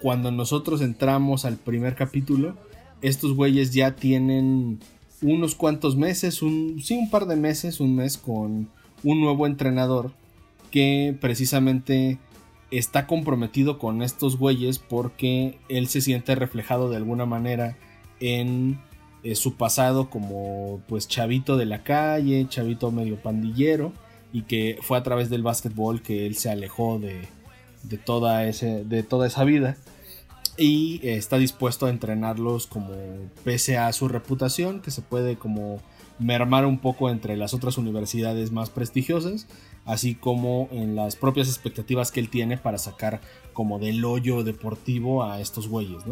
cuando 0.00 0.30
nosotros 0.30 0.80
entramos 0.80 1.44
al 1.44 1.56
primer 1.56 1.94
capítulo, 1.94 2.56
estos 3.02 3.34
güeyes 3.34 3.72
ya 3.74 3.96
tienen 3.96 4.80
unos 5.22 5.54
cuantos 5.54 5.96
meses, 5.96 6.40
un, 6.40 6.80
sí, 6.82 6.96
un 6.96 7.10
par 7.10 7.26
de 7.26 7.36
meses, 7.36 7.80
un 7.80 7.94
mes 7.94 8.16
con 8.16 8.68
un 9.02 9.20
nuevo 9.20 9.46
entrenador 9.46 10.12
que 10.70 11.16
precisamente 11.20 12.18
está 12.70 13.06
comprometido 13.06 13.78
con 13.78 14.02
estos 14.02 14.38
güeyes 14.38 14.78
porque 14.78 15.58
él 15.68 15.88
se 15.88 16.00
siente 16.00 16.34
reflejado 16.34 16.88
de 16.88 16.96
alguna 16.96 17.26
manera 17.26 17.76
en 18.20 18.78
eh, 19.22 19.34
su 19.34 19.56
pasado 19.56 20.10
como 20.10 20.80
pues 20.88 21.08
chavito 21.08 21.56
de 21.56 21.66
la 21.66 21.82
calle, 21.82 22.46
chavito 22.48 22.90
medio 22.90 23.16
pandillero 23.20 23.92
y 24.32 24.42
que 24.42 24.78
fue 24.82 24.96
a 24.96 25.02
través 25.02 25.30
del 25.30 25.42
básquetbol 25.42 26.02
que 26.02 26.26
él 26.26 26.36
se 26.36 26.50
alejó 26.50 26.98
de, 26.98 27.28
de, 27.82 27.98
toda, 27.98 28.46
ese, 28.46 28.84
de 28.84 29.02
toda 29.02 29.26
esa 29.26 29.44
vida 29.44 29.76
y 30.56 31.00
está 31.02 31.38
dispuesto 31.38 31.86
a 31.86 31.90
entrenarlos 31.90 32.66
como 32.66 32.92
pese 33.44 33.78
a 33.78 33.92
su 33.92 34.08
reputación 34.08 34.80
que 34.80 34.90
se 34.90 35.02
puede 35.02 35.36
como 35.36 35.80
mermar 36.18 36.66
un 36.66 36.78
poco 36.78 37.08
entre 37.10 37.36
las 37.36 37.54
otras 37.54 37.78
universidades 37.78 38.52
más 38.52 38.70
prestigiosas 38.70 39.46
así 39.84 40.14
como 40.14 40.68
en 40.70 40.96
las 40.96 41.16
propias 41.16 41.48
expectativas 41.48 42.12
que 42.12 42.20
él 42.20 42.28
tiene 42.28 42.58
para 42.58 42.78
sacar 42.78 43.20
como 43.52 43.78
del 43.78 44.04
hoyo 44.04 44.44
deportivo 44.44 45.24
a 45.24 45.40
estos 45.40 45.68
güeyes 45.68 46.04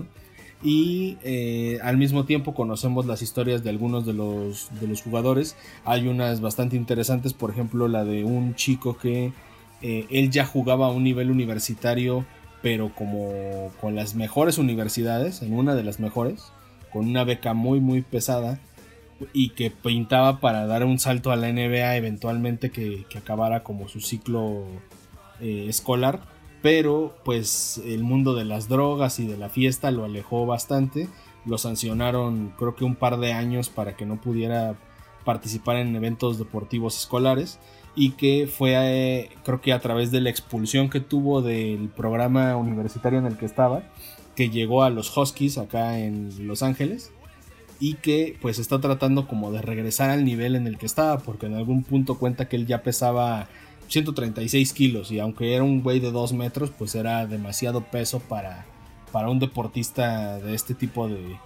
y 0.62 1.18
eh, 1.22 1.78
al 1.82 1.96
mismo 1.96 2.24
tiempo 2.24 2.54
conocemos 2.54 3.06
las 3.06 3.22
historias 3.22 3.62
de 3.62 3.70
algunos 3.70 4.04
de 4.04 4.12
los, 4.12 4.68
de 4.80 4.88
los 4.88 5.02
jugadores. 5.02 5.56
Hay 5.84 6.08
unas 6.08 6.40
bastante 6.40 6.76
interesantes 6.76 7.32
por 7.32 7.50
ejemplo 7.50 7.88
la 7.88 8.04
de 8.04 8.24
un 8.24 8.54
chico 8.54 8.96
que 8.96 9.32
eh, 9.82 10.06
él 10.10 10.30
ya 10.30 10.44
jugaba 10.44 10.86
a 10.86 10.90
un 10.90 11.04
nivel 11.04 11.30
universitario 11.30 12.26
pero 12.60 12.92
como 12.92 13.70
con 13.80 13.94
las 13.94 14.16
mejores 14.16 14.58
universidades, 14.58 15.42
en 15.42 15.52
una 15.52 15.76
de 15.76 15.84
las 15.84 16.00
mejores, 16.00 16.52
con 16.92 17.06
una 17.06 17.22
beca 17.22 17.54
muy 17.54 17.80
muy 17.80 18.02
pesada 18.02 18.58
y 19.32 19.50
que 19.50 19.70
pintaba 19.70 20.40
para 20.40 20.66
dar 20.66 20.84
un 20.84 20.98
salto 20.98 21.30
a 21.30 21.36
la 21.36 21.52
NBA 21.52 21.96
eventualmente 21.96 22.70
que, 22.70 23.06
acabara 23.16 23.62
como 23.62 23.88
su 23.88 24.00
ciclo 24.00 24.64
eh, 25.40 25.66
escolar, 25.68 26.20
pero 26.62 27.14
pues 27.24 27.80
el 27.84 28.02
mundo 28.02 28.34
de 28.34 28.44
las 28.44 28.68
drogas 28.68 29.20
y 29.20 29.26
de 29.26 29.36
la 29.36 29.48
fiesta 29.48 29.90
lo 29.90 30.04
alejó 30.04 30.46
bastante, 30.46 31.08
lo 31.44 31.58
sancionaron 31.58 32.52
creo 32.58 32.74
que 32.74 32.84
un 32.84 32.96
par 32.96 33.18
de 33.18 33.32
años 33.32 33.68
para 33.68 33.96
que 33.96 34.06
no 34.06 34.20
pudiera 34.20 34.76
participar 35.24 35.76
en 35.76 35.94
eventos 35.94 36.38
deportivos 36.38 36.98
escolares. 36.98 37.58
Y 37.94 38.12
que 38.12 38.46
fue 38.46 38.74
eh, 38.76 39.30
creo 39.44 39.60
que 39.60 39.72
a 39.72 39.80
través 39.80 40.12
de 40.12 40.20
la 40.20 40.30
expulsión 40.30 40.88
que 40.88 41.00
tuvo 41.00 41.42
del 41.42 41.88
programa 41.88 42.56
universitario 42.56 43.18
en 43.18 43.26
el 43.26 43.36
que 43.36 43.46
estaba 43.46 43.82
que 44.36 44.50
llegó 44.50 44.84
a 44.84 44.90
los 44.90 45.14
Huskies 45.16 45.58
acá 45.58 45.98
en 45.98 46.46
Los 46.46 46.62
Ángeles. 46.62 47.10
Y 47.80 47.94
que 47.94 48.38
pues 48.40 48.58
está 48.58 48.80
tratando 48.80 49.26
como 49.26 49.50
de 49.50 49.60
regresar 49.62 50.10
al 50.10 50.24
nivel 50.24 50.54
en 50.54 50.66
el 50.66 50.78
que 50.78 50.86
estaba 50.86 51.18
porque 51.18 51.46
en 51.46 51.54
algún 51.54 51.82
punto 51.82 52.18
cuenta 52.18 52.48
que 52.48 52.56
él 52.56 52.66
ya 52.66 52.82
pesaba 52.82 53.48
136 53.88 54.72
kilos 54.72 55.11
y 55.11 55.18
aunque 55.18 55.55
era 55.55 55.64
un 55.64 55.83
güey 55.83 56.01
de 56.01 56.11
2 56.11 56.33
metros 56.35 56.70
pues 56.70 56.94
era 56.94 57.27
demasiado 57.27 57.83
peso 57.83 58.20
para, 58.20 58.66
para 59.12 59.29
un 59.29 59.38
deportista 59.38 60.38
de 60.38 60.55
este 60.55 60.74
tipo 60.74 61.09
de, 61.09 61.37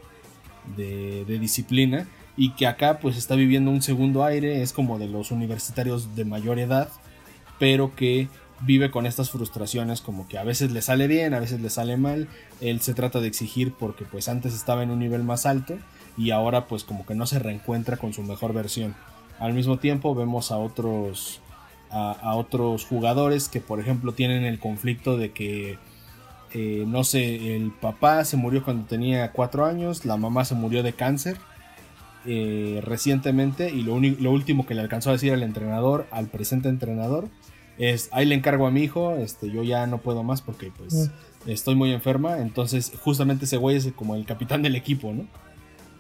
de 0.77 1.39
disciplina 1.39 2.07
y 2.37 2.53
que 2.53 2.67
acá 2.67 2.99
pues 2.99 3.17
está 3.17 3.35
viviendo 3.35 3.71
un 3.71 3.83
segundo 3.83 4.25
aire, 4.25 4.63
es 4.63 4.73
como 4.73 4.99
de 4.99 5.09
los 5.09 5.31
universitarios 5.31 6.17
de 6.17 6.25
mayor 6.25 6.59
edad, 6.59 6.89
pero 7.59 7.95
que 7.95 8.29
vive 8.63 8.91
con 8.91 9.07
estas 9.07 9.31
frustraciones 9.31 10.01
como 10.01 10.29
que 10.29 10.39
a 10.39 10.45
veces 10.45 10.73
le 10.73 10.83
sale 10.83 11.07
bien, 11.09 11.35
a 11.35 11.41
veces 11.41 11.61
le 11.61 11.71
sale 11.71 11.97
mal, 11.97 12.29
él 12.61 12.81
se 12.81 12.95
trata 12.95 13.21
de 13.21 13.29
exigir 13.29 13.73
porque 13.73 14.05
pues 14.05 14.29
antes 14.29 14.55
estaba 14.55 14.83
en 14.83 14.91
un 14.91 15.01
nivel 15.01 15.25
más 15.25 15.47
alto 15.47 15.77
y 16.17 16.31
ahora 16.31 16.69
pues 16.69 16.85
como 16.85 17.05
que 17.05 17.15
no 17.15 17.27
se 17.27 17.39
reencuentra 17.39 17.97
con 17.97 18.13
su 18.13 18.23
mejor 18.23 18.53
versión. 18.53 18.95
Al 19.39 19.55
mismo 19.55 19.79
tiempo 19.79 20.15
vemos 20.15 20.53
a 20.53 20.59
otros 20.59 21.41
a, 21.93 22.35
otros 22.37 22.87
jugadores 22.87 23.49
que 23.49 23.61
por 23.61 23.79
ejemplo 23.79 24.13
tienen 24.13 24.45
el 24.45 24.59
conflicto 24.59 25.17
de 25.17 25.33
que 25.33 25.79
eh, 26.55 26.85
no 26.87 27.05
sé, 27.05 27.57
el 27.57 27.71
papá 27.71 28.25
se 28.25 28.37
murió 28.37 28.63
cuando 28.65 28.87
tenía 28.87 29.33
4 29.33 29.65
años, 29.65 30.05
la 30.05 30.17
mamá 30.17 30.45
se 30.45 30.55
murió 30.55 30.83
de 30.83 30.93
cáncer 30.93 31.37
eh, 32.25 32.81
recientemente 32.85 33.71
y 33.71 33.83
lo, 33.83 33.99
lo, 33.99 34.31
último 34.31 34.67
que 34.67 34.75
le 34.75 34.81
alcanzó 34.81 35.11
a 35.11 35.15
decir 35.15 35.33
al 35.33 35.43
entrenador, 35.43 36.07
al 36.11 36.27
presente 36.27 36.69
entrenador, 36.69 37.29
es, 37.79 38.11
ahí 38.13 38.27
le 38.27 38.35
encargo 38.35 38.67
a 38.67 38.71
mi 38.71 38.83
hijo, 38.83 39.17
este, 39.17 39.51
yo 39.51 39.63
ya 39.63 39.87
no 39.87 39.99
puedo 39.99 40.23
más 40.23 40.43
porque 40.43 40.71
pues 40.77 40.95
mm. 40.95 41.51
estoy 41.51 41.75
muy 41.75 41.93
enferma, 41.93 42.39
entonces 42.39 42.93
justamente 43.03 43.47
ese 43.47 43.57
güey 43.57 43.77
es 43.77 43.91
como 43.93 44.15
el 44.15 44.25
capitán 44.27 44.63
del 44.63 44.77
equipo, 44.77 45.13
¿no? 45.13 45.27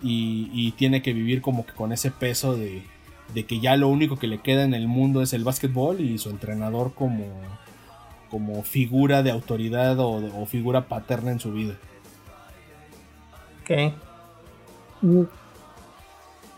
Y, 0.04 0.72
tiene 0.72 1.00
que 1.00 1.12
vivir 1.12 1.42
como 1.42 1.64
que 1.64 1.72
con 1.74 1.92
ese 1.92 2.10
peso 2.10 2.56
de, 2.56 2.82
que 3.34 3.60
ya 3.60 3.76
lo 3.76 3.88
único 3.88 4.18
que 4.18 4.26
le 4.26 4.40
queda 4.40 4.64
en 4.64 4.74
el 4.74 4.88
mundo 4.88 5.22
es 5.22 5.32
el 5.32 5.44
básquetbol 5.44 6.00
y 6.00 6.18
su 6.18 6.30
entrenador 6.30 6.92
como, 6.94 7.24
como 8.30 8.62
figura 8.62 9.22
de 9.22 9.30
autoridad 9.30 9.98
o, 9.98 10.42
o 10.42 10.46
figura 10.46 10.88
paterna 10.88 11.32
en 11.32 11.40
su 11.40 11.52
vida. 11.52 11.74
Ok. 13.62 13.94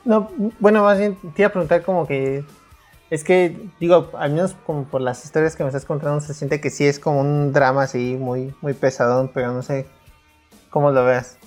No, 0.04 0.30
bueno, 0.60 0.82
más 0.82 0.98
bien 0.98 1.16
te 1.34 1.42
iba 1.42 1.48
a 1.48 1.52
preguntar 1.52 1.82
como 1.82 2.06
que 2.06 2.44
Es 3.10 3.24
que, 3.24 3.56
digo, 3.80 4.10
al 4.18 4.32
menos 4.32 4.54
como 4.66 4.84
por 4.84 5.00
las 5.00 5.24
historias 5.24 5.56
que 5.56 5.62
me 5.62 5.68
estás 5.68 5.84
contando, 5.84 6.20
se 6.20 6.34
siente 6.34 6.60
que 6.60 6.70
sí 6.70 6.84
es 6.86 6.98
como 6.98 7.20
un 7.20 7.52
drama 7.52 7.84
así 7.84 8.16
muy, 8.18 8.54
muy 8.60 8.74
pesadón, 8.74 9.30
pero 9.32 9.52
no 9.52 9.62
sé 9.62 9.86
cómo 10.70 10.90
lo 10.90 11.04
veas. 11.04 11.38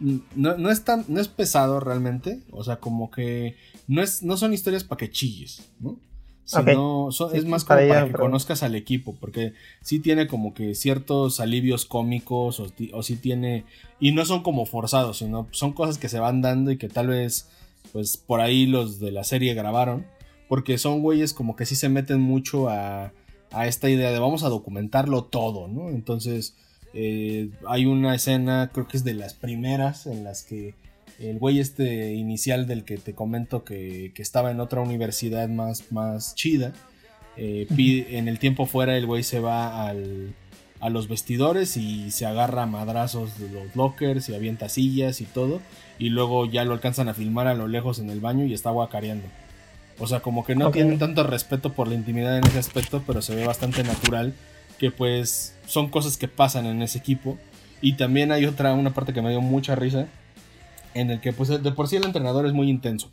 No, 0.00 0.56
no, 0.56 0.70
es 0.70 0.84
tan, 0.84 1.04
no 1.08 1.20
es 1.20 1.28
pesado 1.28 1.78
realmente, 1.78 2.40
o 2.50 2.64
sea, 2.64 2.76
como 2.76 3.10
que 3.10 3.56
no, 3.86 4.02
es, 4.02 4.22
no 4.22 4.36
son 4.36 4.54
historias 4.54 4.82
para 4.82 4.98
que 4.98 5.10
chilles, 5.10 5.70
¿no? 5.78 5.98
Sino 6.44 7.10
es 7.32 7.44
más 7.44 7.64
como 7.64 7.78
para, 7.86 8.06
que 8.06 8.12
conozcas 8.12 8.64
al 8.64 8.74
equipo, 8.74 9.14
porque 9.20 9.52
sí 9.82 10.00
tiene 10.00 10.26
como 10.26 10.52
que 10.52 10.74
ciertos 10.74 11.38
alivios 11.38 11.84
cómicos 11.84 12.58
o, 12.58 12.72
o 12.92 13.02
sí 13.04 13.16
tiene, 13.16 13.66
y 14.00 14.12
no 14.12 14.24
son 14.24 14.42
como 14.42 14.66
forzados, 14.66 15.18
sino 15.18 15.46
son 15.52 15.74
cosas 15.74 15.98
que 15.98 16.08
se 16.08 16.18
van 16.18 16.42
dando 16.42 16.72
y 16.72 16.78
que 16.78 16.88
tal 16.88 17.08
vez, 17.08 17.48
pues 17.92 18.16
por 18.16 18.40
ahí 18.40 18.66
los 18.66 18.98
de 18.98 19.12
la 19.12 19.22
serie 19.22 19.54
grabaron 19.54 20.06
porque 20.50 20.78
son 20.78 21.00
güeyes 21.00 21.32
como 21.32 21.54
que 21.54 21.64
sí 21.64 21.76
se 21.76 21.88
meten 21.88 22.20
mucho 22.20 22.68
a, 22.68 23.12
esta 23.64 23.88
idea 23.88 24.10
de 24.10 24.18
vamos 24.18 24.42
a 24.42 24.48
documentarlo 24.48 25.22
todo, 25.22 25.68
¿no? 25.68 25.90
Entonces 25.90 26.56
eh, 26.92 27.50
hay 27.66 27.86
una 27.86 28.14
escena, 28.14 28.70
creo 28.72 28.88
que 28.88 28.96
es 28.96 29.04
de 29.04 29.14
las 29.14 29.34
primeras, 29.34 30.06
en 30.06 30.24
las 30.24 30.42
que 30.42 30.74
el 31.18 31.38
güey 31.38 31.60
este 31.60 32.14
inicial 32.14 32.66
del 32.66 32.84
que 32.84 32.96
te 32.96 33.14
comento 33.14 33.64
que, 33.64 34.12
estaba 34.16 34.50
en 34.50 34.60
otra 34.60 34.80
universidad 34.80 35.48
más, 35.48 35.92
más 35.92 36.34
chida, 36.34 36.72
eh, 37.36 37.66
en 38.10 38.28
el 38.28 38.38
tiempo 38.38 38.66
fuera 38.66 38.96
el 38.96 39.06
güey 39.06 39.22
se 39.22 39.40
va 39.40 39.86
al, 39.86 40.34
a 40.80 40.90
los 40.90 41.08
vestidores 41.08 41.76
y 41.76 42.10
se 42.10 42.26
agarra 42.26 42.64
a 42.64 42.66
madrazos 42.66 43.38
de 43.38 43.50
los 43.50 43.76
lockers 43.76 44.28
y 44.28 44.34
avienta 44.34 44.68
sillas 44.68 45.20
y 45.20 45.24
todo, 45.24 45.60
y 45.98 46.08
luego 46.08 46.46
ya 46.46 46.64
lo 46.64 46.72
alcanzan 46.72 47.08
a 47.08 47.14
filmar 47.14 47.46
a 47.46 47.54
lo 47.54 47.68
lejos 47.68 47.98
en 47.98 48.10
el 48.10 48.20
baño 48.20 48.46
y 48.46 48.54
está 48.54 48.70
guacareando. 48.70 49.26
O 49.98 50.06
sea, 50.06 50.20
como 50.20 50.44
que 50.44 50.54
no 50.54 50.70
tienen 50.70 50.98
tanto 50.98 51.22
respeto 51.22 51.74
por 51.74 51.86
la 51.86 51.94
intimidad 51.94 52.38
en 52.38 52.46
ese 52.46 52.58
aspecto, 52.58 53.02
pero 53.06 53.20
se 53.20 53.34
ve 53.34 53.46
bastante 53.46 53.84
natural 53.84 54.32
que 54.80 54.90
pues 54.90 55.54
son 55.66 55.90
cosas 55.90 56.16
que 56.16 56.26
pasan 56.26 56.64
en 56.64 56.80
ese 56.80 56.98
equipo. 56.98 57.38
Y 57.82 57.92
también 57.98 58.32
hay 58.32 58.46
otra, 58.46 58.72
una 58.72 58.94
parte 58.94 59.12
que 59.12 59.20
me 59.20 59.28
dio 59.28 59.42
mucha 59.42 59.74
risa, 59.74 60.08
en 60.94 61.10
el 61.10 61.20
que 61.20 61.34
pues 61.34 61.50
de 61.50 61.72
por 61.72 61.86
sí 61.86 61.96
el 61.96 62.04
entrenador 62.06 62.46
es 62.46 62.54
muy 62.54 62.70
intenso. 62.70 63.10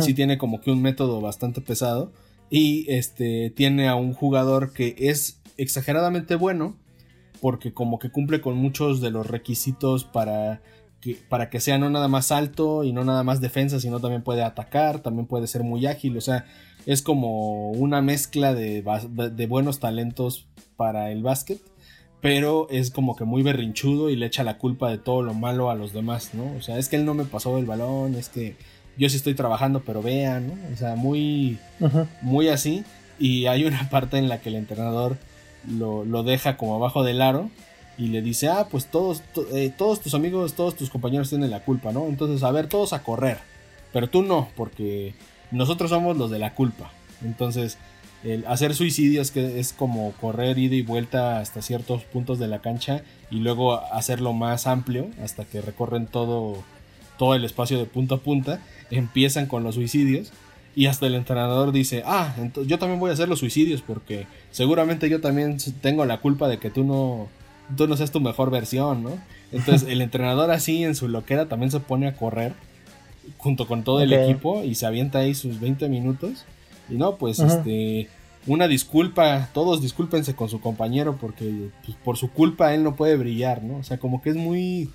Sí 0.00 0.12
tiene 0.12 0.36
como 0.38 0.60
que 0.60 0.70
un 0.70 0.82
método 0.82 1.20
bastante 1.22 1.60
pesado 1.62 2.12
y 2.50 2.90
este 2.92 3.50
tiene 3.50 3.88
a 3.88 3.96
un 3.96 4.12
jugador 4.12 4.72
que 4.72 4.94
es 4.98 5.40
exageradamente 5.56 6.36
bueno 6.36 6.76
porque 7.40 7.74
como 7.74 7.98
que 7.98 8.10
cumple 8.10 8.40
con 8.40 8.56
muchos 8.56 9.02
de 9.02 9.10
los 9.10 9.26
requisitos 9.26 10.04
para 10.04 10.62
para 11.28 11.50
que 11.50 11.60
sea 11.60 11.76
no 11.76 11.90
nada 11.90 12.08
más 12.08 12.32
alto 12.32 12.82
y 12.82 12.92
no 12.92 13.04
nada 13.04 13.24
más 13.24 13.42
defensa, 13.42 13.78
sino 13.78 14.00
también 14.00 14.22
puede 14.22 14.42
atacar, 14.42 15.00
también 15.00 15.26
puede 15.26 15.46
ser 15.46 15.62
muy 15.62 15.84
ágil, 15.84 16.16
o 16.16 16.22
sea, 16.22 16.46
es 16.86 17.02
como 17.02 17.70
una 17.70 18.02
mezcla 18.02 18.54
de, 18.54 18.82
buenos 19.48 19.80
talentos 19.80 20.46
para 20.76 21.10
el 21.10 21.22
básquet, 21.22 21.60
pero 22.20 22.68
es 22.70 22.90
como 22.90 23.16
que 23.16 23.24
muy 23.24 23.42
berrinchudo 23.42 24.10
y 24.10 24.16
le 24.16 24.26
echa 24.26 24.44
la 24.44 24.58
culpa 24.58 24.90
de 24.90 24.98
todo 24.98 25.22
lo 25.22 25.34
malo 25.34 25.70
a 25.70 25.74
los 25.74 25.92
demás, 25.92 26.30
¿no? 26.34 26.54
O 26.56 26.62
sea, 26.62 26.78
es 26.78 26.88
que 26.88 26.96
él 26.96 27.04
no 27.04 27.14
me 27.14 27.24
pasó 27.24 27.58
el 27.58 27.66
balón, 27.66 28.14
es 28.14 28.28
que 28.28 28.56
yo 28.96 29.08
sí 29.08 29.16
estoy 29.16 29.34
trabajando, 29.34 29.82
pero 29.84 30.02
vean, 30.02 30.48
¿no? 30.48 30.54
O 30.72 30.76
sea, 30.76 30.96
muy, 30.96 31.58
muy 32.22 32.48
así. 32.48 32.84
Y 33.18 33.46
hay 33.46 33.64
una 33.64 33.88
parte 33.90 34.18
en 34.18 34.28
la 34.28 34.40
que 34.40 34.48
el 34.48 34.56
entrenador 34.56 35.16
lo, 35.68 36.04
lo 36.04 36.22
deja 36.22 36.56
como 36.56 36.76
abajo 36.76 37.02
del 37.02 37.22
aro 37.22 37.50
y 37.96 38.08
le 38.08 38.22
dice, 38.22 38.48
ah, 38.48 38.68
pues 38.70 38.86
todos, 38.86 39.22
eh, 39.52 39.72
todos 39.76 40.00
tus 40.00 40.14
amigos, 40.14 40.54
todos 40.54 40.74
tus 40.74 40.90
compañeros 40.90 41.28
tienen 41.28 41.50
la 41.50 41.60
culpa, 41.60 41.92
¿no? 41.92 42.06
Entonces, 42.06 42.42
a 42.42 42.50
ver, 42.50 42.68
todos 42.68 42.92
a 42.92 43.02
correr, 43.02 43.38
pero 43.92 44.08
tú 44.08 44.22
no, 44.22 44.48
porque 44.56 45.14
nosotros 45.54 45.90
somos 45.90 46.16
los 46.16 46.30
de 46.30 46.38
la 46.38 46.54
culpa. 46.54 46.90
Entonces, 47.24 47.78
el 48.24 48.46
hacer 48.46 48.74
suicidios 48.74 49.30
que 49.30 49.60
es 49.60 49.72
como 49.72 50.12
correr 50.12 50.58
ida 50.58 50.74
y 50.74 50.82
vuelta 50.82 51.40
hasta 51.40 51.62
ciertos 51.62 52.04
puntos 52.04 52.38
de 52.38 52.48
la 52.48 52.60
cancha 52.60 53.02
y 53.30 53.36
luego 53.36 53.74
hacerlo 53.92 54.32
más 54.32 54.66
amplio 54.66 55.08
hasta 55.22 55.44
que 55.44 55.60
recorren 55.60 56.06
todo, 56.06 56.56
todo 57.18 57.34
el 57.34 57.44
espacio 57.44 57.78
de 57.78 57.84
punta 57.84 58.16
a 58.16 58.18
punta, 58.18 58.60
empiezan 58.90 59.46
con 59.46 59.62
los 59.62 59.74
suicidios. 59.74 60.32
Y 60.76 60.86
hasta 60.86 61.06
el 61.06 61.14
entrenador 61.14 61.70
dice, 61.70 62.02
ah, 62.04 62.34
yo 62.66 62.80
también 62.80 62.98
voy 62.98 63.10
a 63.10 63.12
hacer 63.12 63.28
los 63.28 63.38
suicidios 63.38 63.80
porque 63.80 64.26
seguramente 64.50 65.08
yo 65.08 65.20
también 65.20 65.58
tengo 65.80 66.04
la 66.04 66.18
culpa 66.18 66.48
de 66.48 66.58
que 66.58 66.68
tú 66.68 66.82
no, 66.82 67.28
tú 67.76 67.86
no 67.86 67.96
seas 67.96 68.10
tu 68.10 68.20
mejor 68.20 68.50
versión, 68.50 69.04
¿no? 69.04 69.12
Entonces 69.52 69.88
el 69.88 70.02
entrenador 70.02 70.50
así 70.50 70.82
en 70.82 70.96
su 70.96 71.06
loquera 71.06 71.46
también 71.46 71.70
se 71.70 71.78
pone 71.78 72.08
a 72.08 72.16
correr 72.16 72.54
junto 73.38 73.66
con 73.66 73.84
todo 73.84 74.00
el 74.00 74.12
equipo 74.12 74.62
y 74.62 74.74
se 74.74 74.86
avienta 74.86 75.20
ahí 75.20 75.34
sus 75.34 75.60
20 75.60 75.88
minutos. 75.88 76.44
Y 76.88 76.94
no, 76.94 77.16
pues 77.16 77.38
este, 77.38 78.08
una 78.46 78.68
disculpa, 78.68 79.48
todos 79.52 79.80
discúlpense 79.80 80.34
con 80.34 80.48
su 80.48 80.60
compañero 80.60 81.16
porque 81.20 81.70
pues, 81.84 81.96
por 82.04 82.16
su 82.16 82.30
culpa 82.30 82.74
él 82.74 82.82
no 82.82 82.96
puede 82.96 83.16
brillar, 83.16 83.62
¿no? 83.62 83.78
O 83.78 83.84
sea, 83.84 83.98
como 83.98 84.22
que 84.22 84.30
es 84.30 84.36
muy, 84.36 84.90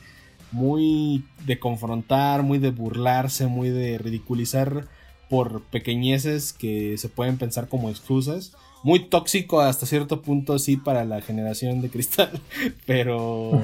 muy 0.51 1.23
de 1.45 1.59
confrontar, 1.59 2.43
muy 2.43 2.59
de 2.59 2.71
burlarse, 2.71 3.47
muy 3.47 3.69
de 3.69 3.97
ridiculizar 3.97 4.87
por 5.29 5.61
pequeñeces 5.63 6.53
que 6.53 6.97
se 6.97 7.09
pueden 7.09 7.37
pensar 7.37 7.67
como 7.67 7.89
excusas 7.89 8.53
muy 8.83 8.99
tóxico 8.99 9.61
hasta 9.61 9.85
cierto 9.85 10.21
punto, 10.21 10.57
sí, 10.59 10.77
para 10.77 11.05
la 11.05 11.21
generación 11.21 11.81
de 11.81 11.89
cristal. 11.89 12.39
Pero. 12.85 13.59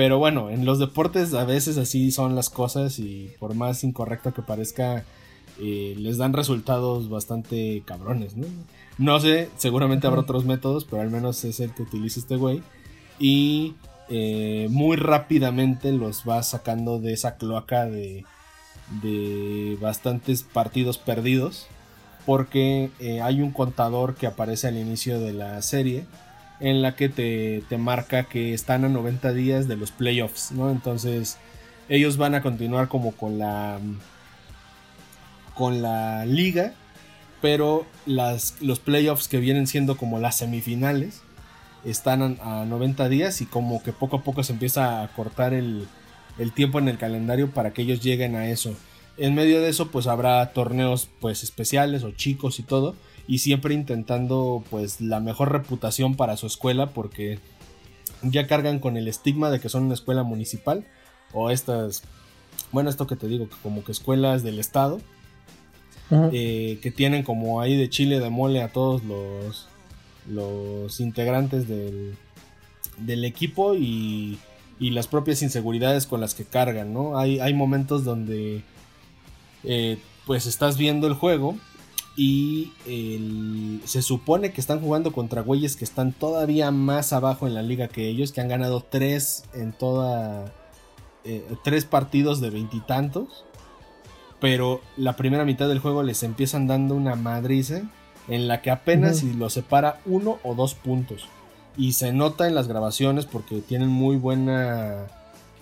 Pero 0.00 0.18
bueno, 0.18 0.48
en 0.48 0.64
los 0.64 0.78
deportes 0.78 1.34
a 1.34 1.44
veces 1.44 1.76
así 1.76 2.10
son 2.10 2.34
las 2.34 2.48
cosas 2.48 2.98
y 2.98 3.34
por 3.38 3.54
más 3.54 3.84
incorrecto 3.84 4.32
que 4.32 4.40
parezca, 4.40 5.04
eh, 5.60 5.94
les 5.98 6.16
dan 6.16 6.32
resultados 6.32 7.10
bastante 7.10 7.82
cabrones, 7.84 8.34
¿no? 8.34 8.46
No 8.96 9.20
sé, 9.20 9.50
seguramente 9.58 10.06
habrá 10.06 10.22
otros 10.22 10.46
métodos, 10.46 10.86
pero 10.86 11.02
al 11.02 11.10
menos 11.10 11.44
es 11.44 11.60
el 11.60 11.74
que 11.74 11.82
utiliza 11.82 12.18
este 12.18 12.36
güey. 12.36 12.62
Y 13.18 13.74
eh, 14.08 14.68
muy 14.70 14.96
rápidamente 14.96 15.92
los 15.92 16.22
va 16.26 16.42
sacando 16.44 16.98
de 16.98 17.12
esa 17.12 17.36
cloaca 17.36 17.84
de, 17.84 18.24
de 19.02 19.76
bastantes 19.82 20.44
partidos 20.44 20.96
perdidos 20.96 21.66
porque 22.24 22.88
eh, 23.00 23.20
hay 23.20 23.42
un 23.42 23.50
contador 23.50 24.14
que 24.14 24.26
aparece 24.26 24.66
al 24.66 24.78
inicio 24.78 25.20
de 25.20 25.34
la 25.34 25.60
serie 25.60 26.06
en 26.60 26.82
la 26.82 26.94
que 26.94 27.08
te, 27.08 27.64
marca 27.78 28.24
que 28.24 28.54
están 28.54 28.84
a 28.84 28.88
90 28.88 29.32
días 29.32 29.68
de 29.68 29.76
los 29.76 29.90
playoffs, 29.90 30.52
¿no? 30.52 30.70
Entonces 30.70 31.38
ellos 31.88 32.16
van 32.16 32.34
a 32.34 32.42
continuar 32.42 32.88
como 32.88 33.12
con 33.12 33.38
la 33.38 33.78
con 35.54 35.82
la 35.82 36.24
liga, 36.24 36.72
pero 37.42 37.86
las, 38.06 38.56
los 38.60 38.78
playoffs 38.78 39.28
que 39.28 39.38
vienen 39.38 39.66
siendo 39.66 39.96
como 39.96 40.18
las 40.18 40.38
semifinales 40.38 41.22
están 41.84 42.38
a, 42.42 42.64
90 42.64 43.08
días 43.08 43.40
y 43.40 43.46
como 43.46 43.82
que 43.82 43.92
poco 43.92 44.18
a 44.18 44.22
poco 44.22 44.42
se 44.42 44.52
empieza 44.52 45.02
a 45.02 45.08
cortar 45.08 45.52
el, 45.54 45.86
el 46.38 46.52
tiempo 46.52 46.78
en 46.78 46.88
el 46.88 46.98
calendario 46.98 47.50
para 47.50 47.72
que 47.72 47.82
ellos 47.82 48.00
lleguen 48.00 48.36
a 48.36 48.48
eso 48.48 48.74
en 49.20 49.34
medio 49.34 49.60
de 49.60 49.68
eso 49.68 49.88
pues 49.88 50.06
habrá 50.06 50.52
torneos 50.52 51.08
pues 51.20 51.42
especiales 51.42 52.02
o 52.04 52.10
chicos 52.12 52.58
y 52.58 52.62
todo 52.62 52.96
y 53.30 53.38
siempre 53.38 53.74
intentando 53.74 54.64
pues 54.70 55.00
la 55.00 55.20
mejor 55.20 55.52
reputación 55.52 56.16
para 56.16 56.36
su 56.36 56.48
escuela 56.48 56.90
porque 56.90 57.38
ya 58.22 58.48
cargan 58.48 58.80
con 58.80 58.96
el 58.96 59.06
estigma 59.06 59.50
de 59.50 59.60
que 59.60 59.68
son 59.68 59.84
una 59.84 59.94
escuela 59.94 60.24
municipal 60.24 60.84
o 61.32 61.50
estas 61.50 62.02
bueno 62.72 62.90
esto 62.90 63.06
que 63.06 63.14
te 63.14 63.28
digo 63.28 63.48
como 63.62 63.84
que 63.84 63.92
escuelas 63.92 64.42
del 64.42 64.58
estado 64.58 65.00
eh, 66.32 66.80
que 66.82 66.90
tienen 66.90 67.22
como 67.22 67.60
ahí 67.60 67.76
de 67.76 67.88
chile 67.88 68.18
de 68.18 68.30
mole 68.30 68.62
a 68.62 68.72
todos 68.72 69.04
los 69.04 69.68
los 70.28 70.98
integrantes 70.98 71.68
del, 71.68 72.16
del 72.98 73.24
equipo 73.24 73.76
y, 73.76 74.40
y 74.80 74.90
las 74.90 75.06
propias 75.06 75.42
inseguridades 75.42 76.06
con 76.06 76.20
las 76.20 76.34
que 76.34 76.44
cargan, 76.44 76.92
¿no? 76.92 77.18
Hay, 77.18 77.40
hay 77.40 77.54
momentos 77.54 78.04
donde 78.04 78.62
eh, 79.64 79.98
pues 80.26 80.46
estás 80.46 80.76
viendo 80.76 81.06
el 81.06 81.14
juego 81.14 81.56
y 82.22 83.80
se 83.86 84.02
supone 84.02 84.52
que 84.52 84.60
están 84.60 84.82
jugando 84.82 85.10
contra 85.10 85.40
güeyes 85.40 85.74
que 85.74 85.86
están 85.86 86.12
todavía 86.12 86.70
más 86.70 87.14
abajo 87.14 87.46
en 87.46 87.54
la 87.54 87.62
liga 87.62 87.88
que 87.88 88.08
ellos, 88.08 88.32
que 88.32 88.42
han 88.42 88.48
ganado 88.48 88.82
tres 88.82 89.44
en 89.54 89.72
toda... 89.72 90.52
Eh, 91.24 91.42
tres 91.64 91.86
partidos 91.86 92.42
de 92.42 92.50
veintitantos. 92.50 93.46
Pero 94.38 94.82
la 94.98 95.16
primera 95.16 95.46
mitad 95.46 95.66
del 95.66 95.78
juego 95.78 96.02
les 96.02 96.22
empiezan 96.22 96.66
dando 96.66 96.94
una 96.94 97.14
madriza 97.14 97.84
en 98.28 98.48
la 98.48 98.60
que 98.60 98.70
apenas 98.70 99.20
si 99.20 99.32
los 99.32 99.54
separa 99.54 100.00
uno 100.04 100.40
o 100.42 100.54
dos 100.54 100.74
puntos. 100.74 101.26
Y 101.78 101.92
se 101.92 102.12
nota 102.12 102.46
en 102.46 102.54
las 102.54 102.68
grabaciones 102.68 103.24
porque 103.24 103.62
tienen 103.62 103.88
muy 103.88 104.16
buena 104.16 105.06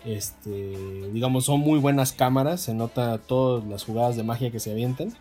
este, 0.05 0.75
digamos, 1.13 1.45
son 1.45 1.61
muy 1.61 1.79
buenas 1.79 2.11
cámaras, 2.11 2.63
se 2.63 2.75
nota 2.75 3.19
todas 3.19 3.65
las 3.65 3.85
jugadas 3.85 4.17
de 4.17 4.25
magia 4.25 4.51
que 4.51 4.59
se 4.59 4.73
avientan. 4.73 5.15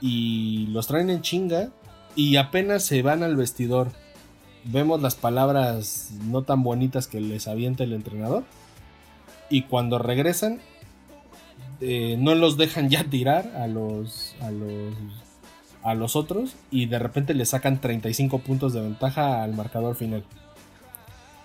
Y 0.00 0.66
los 0.68 0.86
traen 0.86 1.10
en 1.10 1.22
chinga 1.22 1.70
y 2.14 2.36
apenas 2.36 2.84
se 2.84 3.02
van 3.02 3.22
al 3.22 3.36
vestidor. 3.36 3.92
Vemos 4.64 5.00
las 5.00 5.14
palabras 5.14 6.10
no 6.24 6.42
tan 6.42 6.62
bonitas 6.62 7.06
que 7.06 7.20
les 7.20 7.48
avienta 7.48 7.84
el 7.84 7.92
entrenador. 7.92 8.44
Y 9.48 9.62
cuando 9.62 9.98
regresan, 9.98 10.60
eh, 11.80 12.16
no 12.18 12.34
los 12.34 12.56
dejan 12.56 12.90
ya 12.90 13.04
tirar 13.04 13.52
a 13.56 13.66
los, 13.66 14.34
a 14.40 14.50
los 14.50 14.94
a 15.86 15.94
los 15.94 16.16
otros 16.16 16.56
y 16.72 16.86
de 16.86 16.98
repente 16.98 17.32
le 17.32 17.46
sacan 17.46 17.80
35 17.80 18.40
puntos 18.40 18.72
de 18.72 18.80
ventaja 18.80 19.44
al 19.44 19.54
marcador 19.54 19.94
final. 19.94 20.24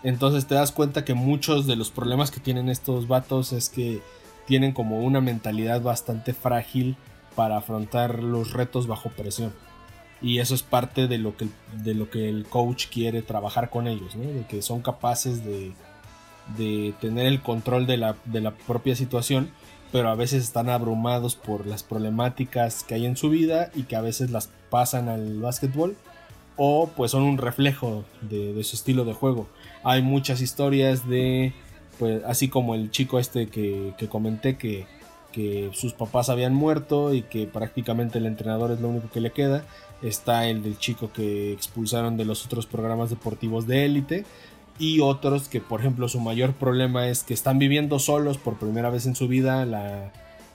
Entonces 0.02 0.48
te 0.48 0.56
das 0.56 0.72
cuenta 0.72 1.06
que 1.06 1.14
muchos 1.14 1.68
de 1.68 1.76
los 1.76 1.92
problemas 1.92 2.32
que 2.32 2.40
tienen 2.40 2.68
estos 2.68 3.08
vatos 3.08 3.54
es 3.54 3.70
que 3.70 4.02
tienen 4.48 4.72
como 4.72 5.02
una 5.02 5.22
mentalidad 5.22 5.82
bastante 5.84 6.34
frágil 6.34 6.98
para 7.36 7.58
afrontar 7.58 8.24
los 8.24 8.54
retos 8.54 8.88
bajo 8.88 9.10
presión. 9.10 9.54
Y 10.22 10.40
eso 10.40 10.54
es 10.54 10.62
parte 10.62 11.08
de 11.08 11.18
lo 11.18 11.36
que, 11.36 11.48
de 11.84 11.96
lo 11.96 12.10
que 12.10 12.30
el 12.30 12.46
coach 12.46 12.88
quiere 12.88 13.22
trabajar 13.22 13.70
con 13.70 13.88
ellos, 13.88 14.16
de 14.16 14.46
que 14.48 14.62
son 14.62 14.82
capaces 14.82 15.44
de, 15.44 15.74
de 16.58 16.94
tener 17.02 17.26
el 17.26 17.42
control 17.42 17.88
de 17.88 17.98
la, 17.98 18.16
de 18.26 18.42
la 18.42 18.52
propia 18.52 18.96
situación, 18.96 19.52
pero 19.92 20.10
a 20.10 20.16
veces 20.16 20.44
están 20.44 20.70
abrumados 20.70 21.36
por 21.36 21.66
las 21.66 21.84
problemáticas 21.84 22.84
que 22.84 22.94
hay 22.94 23.06
en 23.06 23.18
su 23.18 23.30
vida 23.30 23.72
y 23.74 23.84
que 23.84 23.96
a 23.96 24.02
veces 24.02 24.30
las 24.30 24.50
pasan 24.70 25.10
al 25.10 25.40
básquetbol 25.40 25.96
o 26.56 26.90
pues 26.96 27.12
son 27.12 27.24
un 27.24 27.40
reflejo 27.40 28.06
de, 28.22 28.64
su 28.64 28.76
estilo 28.76 29.06
de 29.06 29.14
juego. 29.14 29.48
Hay 29.84 30.04
muchas 30.04 30.42
historias 30.42 31.10
de, 31.10 31.54
pues 31.98 32.24
así 32.26 32.48
como 32.48 32.76
el 32.76 32.92
chico 32.92 33.18
este 33.18 33.48
que 33.48 34.08
comenté 34.08 34.58
que, 34.58 34.86
que 35.32 35.70
sus 35.74 35.94
papás 35.94 36.30
habían 36.30 36.54
muerto 36.54 37.14
y 37.14 37.24
que 37.24 37.48
prácticamente 37.48 38.18
el 38.20 38.26
entrenador 38.26 38.72
es 38.72 38.80
lo 38.80 38.90
único 38.90 39.10
que 39.10 39.22
le 39.22 39.32
queda. 39.32 39.64
Está 40.02 40.48
el 40.48 40.64
del 40.64 40.78
chico 40.78 41.12
que 41.14 41.54
expulsaron 41.54 42.18
de 42.18 42.26
los 42.26 42.46
otros 42.46 42.66
programas 42.66 43.10
deportivos 43.10 43.68
de 43.68 43.86
élite 43.86 44.26
y 44.80 45.00
otros 45.00 45.48
que 45.48 45.62
por 45.62 45.80
ejemplo 45.80 46.08
su 46.10 46.20
mayor 46.20 46.54
problema 46.54 47.08
es 47.08 47.24
que 47.24 47.34
están 47.34 47.60
viviendo 47.60 48.00
solos 48.00 48.38
por 48.38 48.58
primera 48.58 48.90
vez 48.90 49.06
en 49.06 49.16
su 49.16 49.28
vida 49.28 49.64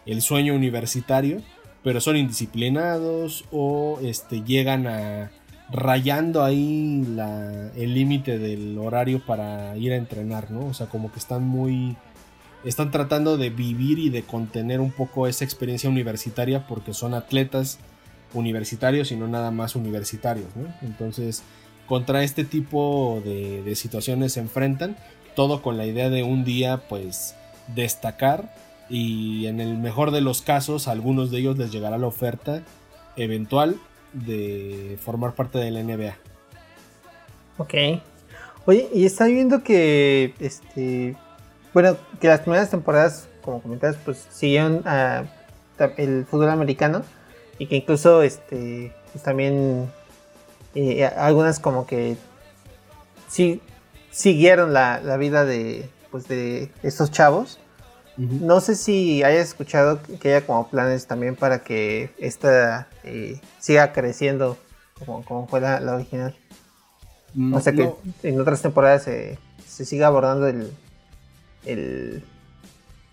el 0.04 0.22
sueño 0.22 0.54
universitario, 0.54 1.42
pero 1.82 2.00
son 2.00 2.16
indisciplinados 2.16 3.44
o 3.52 3.98
este, 4.02 4.42
llegan 4.42 4.86
a 4.86 5.30
rayando 5.70 6.44
ahí 6.44 7.04
el 7.76 7.94
límite 7.94 8.38
del 8.38 8.78
horario 8.78 9.24
para 9.24 9.76
ir 9.76 9.92
a 9.92 9.96
entrenar, 9.96 10.50
¿no? 10.50 10.66
O 10.66 10.74
sea, 10.74 10.86
como 10.86 11.10
que 11.12 11.18
están 11.18 11.42
muy... 11.42 11.96
Están 12.64 12.90
tratando 12.90 13.36
de 13.36 13.50
vivir 13.50 13.98
y 13.98 14.08
de 14.10 14.22
contener 14.22 14.80
un 14.80 14.90
poco 14.90 15.26
esa 15.26 15.44
experiencia 15.44 15.88
universitaria 15.88 16.66
porque 16.66 16.94
son 16.94 17.14
atletas 17.14 17.78
universitarios 18.34 19.12
y 19.12 19.16
no 19.16 19.28
nada 19.28 19.50
más 19.50 19.76
universitarios, 19.76 20.48
¿no? 20.56 20.66
Entonces, 20.82 21.42
contra 21.86 22.22
este 22.22 22.44
tipo 22.44 23.22
de, 23.24 23.74
situaciones 23.76 24.32
se 24.34 24.40
enfrentan, 24.40 24.96
todo 25.34 25.62
con 25.62 25.76
la 25.76 25.86
idea 25.86 26.10
de 26.10 26.22
un 26.22 26.44
día 26.44 26.88
pues 26.88 27.34
destacar 27.74 28.54
y 28.88 29.46
en 29.46 29.60
el 29.60 29.76
mejor 29.78 30.10
de 30.10 30.20
los 30.20 30.42
casos 30.42 30.88
a 30.88 30.92
algunos 30.92 31.30
de 31.30 31.38
ellos 31.38 31.58
les 31.58 31.72
llegará 31.72 31.98
la 31.98 32.06
oferta 32.06 32.62
eventual 33.16 33.76
de 34.12 34.98
formar 35.02 35.34
parte 35.34 35.58
de 35.58 35.70
la 35.70 35.82
NBA. 35.82 36.16
Ok. 37.58 37.74
Oye, 38.66 38.88
y 38.92 39.04
está 39.04 39.26
viendo 39.26 39.62
que 39.62 40.34
este 40.40 41.16
bueno, 41.76 41.98
que 42.22 42.28
las 42.28 42.40
primeras 42.40 42.70
temporadas, 42.70 43.28
como 43.42 43.60
comentabas, 43.60 43.98
pues 44.02 44.26
siguieron 44.30 44.82
el 45.98 46.24
fútbol 46.24 46.48
americano 46.48 47.02
y 47.58 47.66
que 47.66 47.76
incluso 47.76 48.22
este 48.22 48.94
pues 49.12 49.22
también 49.22 49.92
algunas 51.18 51.60
como 51.60 51.86
que 51.86 52.16
sí 53.28 53.60
siguieron 54.10 54.72
la, 54.72 55.18
vida 55.18 55.44
de, 55.44 55.86
pues 56.10 56.26
de 56.28 56.70
estos 56.82 57.10
chavos. 57.10 57.58
No 58.16 58.62
sé 58.62 58.74
si 58.74 59.22
hayas 59.22 59.48
escuchado 59.48 60.00
que 60.18 60.34
haya 60.34 60.46
como 60.46 60.70
planes 60.70 61.06
también 61.06 61.36
para 61.36 61.58
que 61.58 62.08
esta 62.16 62.88
eh, 63.04 63.38
siga 63.58 63.92
creciendo 63.92 64.56
como, 64.98 65.22
como 65.26 65.46
fue 65.46 65.60
la, 65.60 65.94
original. 65.94 66.34
o 67.52 67.60
sea 67.60 67.74
que 67.74 67.92
en 68.22 68.40
otras 68.40 68.62
temporadas 68.62 69.02
se, 69.02 69.38
siga 69.66 70.06
abordando 70.06 70.48
el, 70.48 70.72
el, 71.66 72.22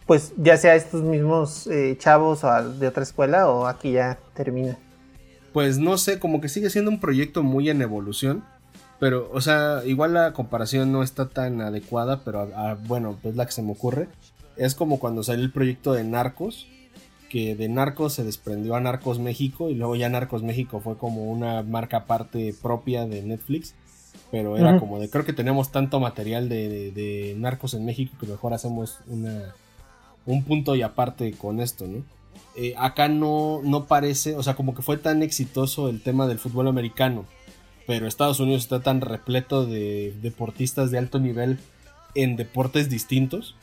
pues 0.05 0.33
ya 0.37 0.57
sea 0.57 0.75
estos 0.75 1.01
mismos 1.01 1.67
eh, 1.67 1.95
chavos 1.97 2.43
o 2.43 2.69
de 2.73 2.87
otra 2.87 3.03
escuela 3.03 3.49
o 3.49 3.67
aquí 3.67 3.91
ya 3.91 4.17
termina 4.33 4.77
pues 5.53 5.77
no 5.77 5.97
sé, 5.97 6.19
como 6.19 6.41
que 6.41 6.49
sigue 6.49 6.69
siendo 6.69 6.91
un 6.91 6.99
proyecto 6.99 7.43
muy 7.43 7.69
en 7.69 7.81
evolución. 7.81 8.43
Pero, 8.99 9.29
o 9.31 9.41
sea, 9.41 9.81
igual 9.85 10.13
la 10.13 10.33
comparación 10.33 10.91
no 10.91 11.03
está 11.03 11.29
tan 11.29 11.61
adecuada, 11.61 12.21
pero 12.23 12.49
bueno, 12.87 13.17
pues 13.21 13.35
la 13.35 13.45
que 13.45 13.51
se 13.51 13.61
me 13.61 13.71
ocurre. 13.71 14.07
Es 14.57 14.75
como 14.75 14.99
cuando 14.99 15.23
salió 15.23 15.43
el 15.43 15.51
proyecto 15.51 15.93
de 15.93 16.03
Narcos, 16.03 16.67
que 17.29 17.55
de 17.55 17.69
Narcos 17.69 18.13
se 18.13 18.23
desprendió 18.23 18.75
a 18.75 18.79
Narcos 18.79 19.19
México 19.19 19.69
y 19.69 19.75
luego 19.75 19.95
ya 19.95 20.09
Narcos 20.09 20.43
México 20.43 20.79
fue 20.79 20.97
como 20.97 21.25
una 21.25 21.63
marca 21.63 21.97
aparte 21.97 22.55
propia 22.61 23.05
de 23.05 23.21
Netflix. 23.23 23.75
Pero 24.33 24.57
era 24.57 24.79
como 24.79 24.97
de, 24.97 25.11
creo 25.11 25.25
que 25.25 25.31
tenemos 25.31 25.71
tanto 25.71 25.99
material 25.99 26.49
de, 26.49 27.35
Narcos 27.37 27.75
en 27.75 27.85
México 27.85 28.15
que 28.19 28.25
mejor 28.25 28.55
hacemos 28.55 28.97
una, 29.05 29.53
un 30.25 30.43
punto 30.43 30.75
y 30.75 30.81
aparte 30.81 31.33
con 31.33 31.59
esto, 31.59 31.85
¿no? 31.85 32.03
Eh, 32.55 32.73
acá 32.79 33.07
no, 33.09 33.61
no 33.63 33.85
parece, 33.85 34.35
o 34.35 34.41
sea, 34.41 34.55
como 34.55 34.73
que 34.73 34.81
fue 34.81 34.97
tan 34.97 35.21
exitoso 35.21 35.87
el 35.87 36.01
tema 36.01 36.25
del 36.25 36.39
fútbol 36.39 36.67
americano, 36.67 37.25
pero 37.85 38.07
Estados 38.07 38.39
Unidos 38.39 38.63
está 38.63 38.81
tan 38.81 39.01
repleto 39.01 39.67
de 39.67 40.15
deportistas 40.23 40.89
de 40.89 40.97
alto 40.97 41.19
nivel 41.19 41.59
en 42.15 42.35
deportes 42.35 42.89
distintos 42.89 43.55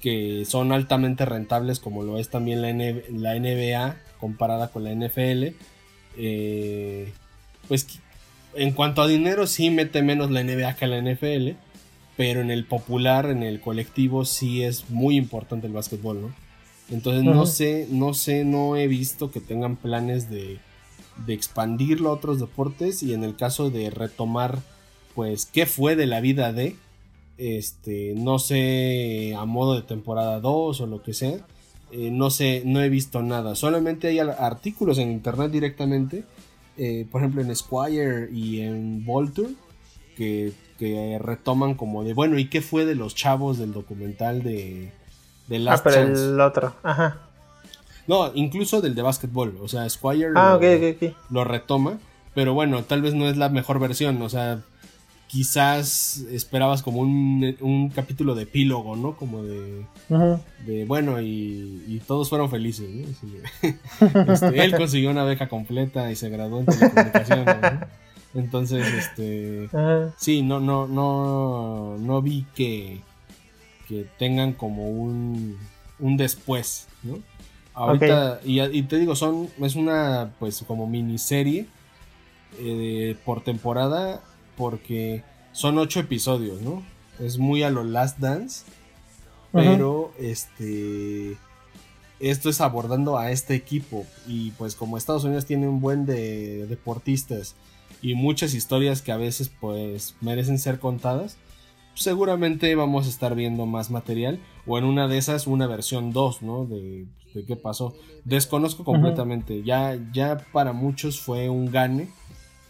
que 0.00 0.44
son 0.44 0.70
altamente 0.70 1.24
rentables 1.24 1.80
como 1.80 2.04
lo 2.04 2.18
es 2.18 2.28
también 2.28 2.62
la, 2.62 3.34
NBA 3.34 3.96
comparada 4.20 4.68
con 4.68 4.84
la 4.84 4.94
NFL. 4.94 5.56
Eh, 6.16 7.12
pues 7.66 8.00
en 8.56 8.72
cuanto 8.72 9.02
a 9.02 9.06
dinero 9.06 9.46
sí 9.46 9.70
mete 9.70 10.02
menos 10.02 10.30
la 10.30 10.42
NBA 10.42 10.76
que 10.76 10.86
la 10.86 11.00
NFL, 11.00 11.50
pero 12.16 12.40
en 12.40 12.50
el 12.50 12.64
popular, 12.64 13.26
en 13.26 13.42
el 13.42 13.60
colectivo 13.60 14.24
sí 14.24 14.62
es 14.62 14.90
muy 14.90 15.16
importante 15.16 15.66
el 15.66 15.72
básquetbol, 15.72 16.22
¿no? 16.22 16.34
Entonces 16.90 17.24
no 17.24 17.46
sé, 17.46 17.88
no 17.90 18.12
sé, 18.12 18.44
no 18.44 18.76
he 18.76 18.86
visto 18.88 19.30
que 19.30 19.40
tengan 19.40 19.76
planes 19.76 20.28
de, 20.28 20.58
de 21.26 21.34
expandirlo 21.34 22.10
a 22.10 22.14
otros 22.14 22.40
deportes 22.40 23.02
y 23.02 23.14
en 23.14 23.24
el 23.24 23.36
caso 23.36 23.70
de 23.70 23.90
retomar, 23.90 24.58
pues, 25.14 25.46
qué 25.46 25.66
fue 25.66 25.96
de 25.96 26.06
la 26.06 26.20
vida 26.20 26.52
de, 26.52 26.76
este, 27.38 28.14
no 28.16 28.38
sé, 28.38 29.34
a 29.36 29.44
modo 29.44 29.74
de 29.74 29.82
temporada 29.82 30.40
2 30.40 30.80
o 30.80 30.86
lo 30.86 31.02
que 31.02 31.14
sea, 31.14 31.38
eh, 31.90 32.10
no 32.10 32.30
sé, 32.30 32.62
no 32.64 32.82
he 32.82 32.88
visto 32.88 33.22
nada. 33.22 33.54
Solamente 33.54 34.08
hay 34.08 34.18
artículos 34.18 34.98
en 34.98 35.10
internet 35.10 35.50
directamente, 35.50 36.24
eh, 36.76 37.06
por 37.10 37.20
ejemplo 37.20 37.42
en 37.42 37.54
Squire 37.54 38.28
y 38.32 38.60
en 38.60 39.04
Volture, 39.04 39.50
que, 40.16 40.52
que 40.78 41.18
retoman 41.20 41.74
como 41.74 42.04
de, 42.04 42.14
bueno, 42.14 42.38
¿y 42.38 42.48
qué 42.48 42.60
fue 42.60 42.84
de 42.84 42.94
los 42.94 43.14
chavos 43.14 43.58
del 43.58 43.72
documental 43.72 44.42
de 44.42 44.92
ah, 45.68 45.80
pero 45.82 46.00
el 46.02 46.40
otro, 46.40 46.74
ajá. 46.82 47.18
No, 48.06 48.30
incluso 48.34 48.80
del 48.80 48.94
de 48.94 49.02
básquetbol. 49.02 49.56
O 49.62 49.68
sea, 49.68 49.88
Squire 49.88 50.32
ah, 50.36 50.58
lo, 51.30 51.44
retoma. 51.44 51.98
Pero 52.34 52.52
bueno, 52.52 52.82
tal 52.84 53.00
vez 53.02 53.14
no 53.14 53.28
es 53.28 53.36
la 53.36 53.48
mejor 53.48 53.78
versión. 53.78 54.20
O 54.22 54.28
sea, 54.28 54.62
quizás 55.26 56.18
esperabas 56.30 56.82
como 56.82 57.00
un, 57.00 57.92
capítulo 57.94 58.34
de 58.34 58.44
epílogo, 58.44 58.96
¿no? 58.96 59.16
Como 59.16 59.42
de, 59.42 59.84
de 60.66 60.84
bueno, 60.84 61.20
y, 61.20 62.00
todos 62.06 62.28
fueron 62.28 62.50
felices. 62.50 62.88
Este, 64.28 64.64
él 64.64 64.76
consiguió 64.76 65.10
una 65.10 65.24
beca 65.24 65.48
completa 65.48 66.10
y 66.10 66.16
se 66.16 66.28
graduó 66.28 66.60
en 66.60 66.66
telecomunicaciones. 66.66 67.56
Entonces, 68.34 68.86
este, 68.94 69.68
sí, 70.16 70.42
no, 70.42 70.60
no, 70.60 70.86
no, 70.86 71.96
no 71.98 72.22
vi 72.22 72.46
que 72.54 73.00
que 73.88 74.06
tengan 74.18 74.52
como 74.52 74.88
un, 74.88 75.58
un 75.98 76.16
después, 76.16 76.88
¿no? 77.02 77.18
Ahorita, 77.74 78.40
y, 78.44 78.82
te 78.84 78.98
digo, 78.98 79.16
son, 79.16 79.48
es 79.60 79.74
una 79.74 80.32
pues 80.38 80.62
como 80.66 80.86
miniserie 80.86 81.66
eh, 82.60 83.16
por 83.24 83.42
temporada 83.42 84.22
porque 84.56 85.22
son 85.52 85.78
ocho 85.78 86.00
episodios, 86.00 86.60
¿no? 86.60 86.82
Es 87.18 87.38
muy 87.38 87.62
a 87.62 87.70
lo 87.70 87.84
Last 87.84 88.18
Dance, 88.18 88.64
pero 89.52 90.12
este 90.18 91.36
esto 92.20 92.48
es 92.48 92.60
abordando 92.60 93.18
a 93.18 93.30
este 93.30 93.54
equipo 93.54 94.06
y 94.26 94.52
pues 94.52 94.74
como 94.74 94.96
Estados 94.96 95.24
Unidos 95.24 95.46
tiene 95.46 95.68
un 95.68 95.80
buen 95.80 96.06
de 96.06 96.66
deportistas 96.66 97.54
y 98.02 98.14
muchas 98.14 98.54
historias 98.54 99.02
que 99.02 99.12
a 99.12 99.16
veces 99.16 99.50
pues 99.60 100.16
merecen 100.20 100.58
ser 100.58 100.78
contadas, 100.78 101.36
seguramente 101.94 102.74
vamos 102.74 103.06
a 103.06 103.08
estar 103.08 103.34
viendo 103.34 103.66
más 103.66 103.90
material 103.90 104.40
o 104.66 104.78
en 104.78 104.84
una 104.84 105.08
de 105.08 105.18
esas 105.18 105.46
una 105.46 105.66
versión 105.66 106.12
2, 106.12 106.42
¿no? 106.42 106.66
De, 106.66 107.06
qué 107.46 107.56
pasó. 107.56 107.94
Desconozco 108.24 108.84
completamente. 108.84 109.62
Ya, 109.64 109.98
ya 110.12 110.38
para 110.52 110.72
muchos 110.72 111.20
fue 111.20 111.48
un 111.48 111.70
gane 111.70 112.08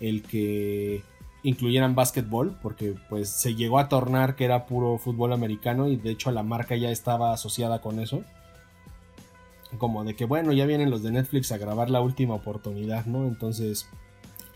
el 0.00 0.22
que 0.22 1.02
incluyeran 1.44 1.94
básquetbol 1.94 2.56
porque 2.60 2.94
pues 3.08 3.28
se 3.28 3.54
llegó 3.54 3.78
a 3.78 3.88
tornar 3.88 4.34
que 4.34 4.46
era 4.46 4.66
puro 4.66 4.98
fútbol 4.98 5.32
americano 5.32 5.88
y 5.88 5.96
de 5.96 6.10
hecho 6.10 6.30
la 6.32 6.42
marca 6.42 6.74
ya 6.74 6.90
estaba 6.90 7.32
asociada 7.32 7.80
con 7.80 8.00
eso. 8.00 8.24
como 9.78 10.04
de 10.04 10.16
que 10.16 10.24
bueno, 10.24 10.52
ya 10.52 10.66
vienen 10.66 10.90
los 10.90 11.02
de 11.02 11.12
Netflix 11.12 11.52
a 11.52 11.58
grabar 11.58 11.90
la 11.90 12.00
última 12.00 12.34
oportunidad, 12.34 13.06
¿no? 13.06 13.26
Entonces 13.26 13.88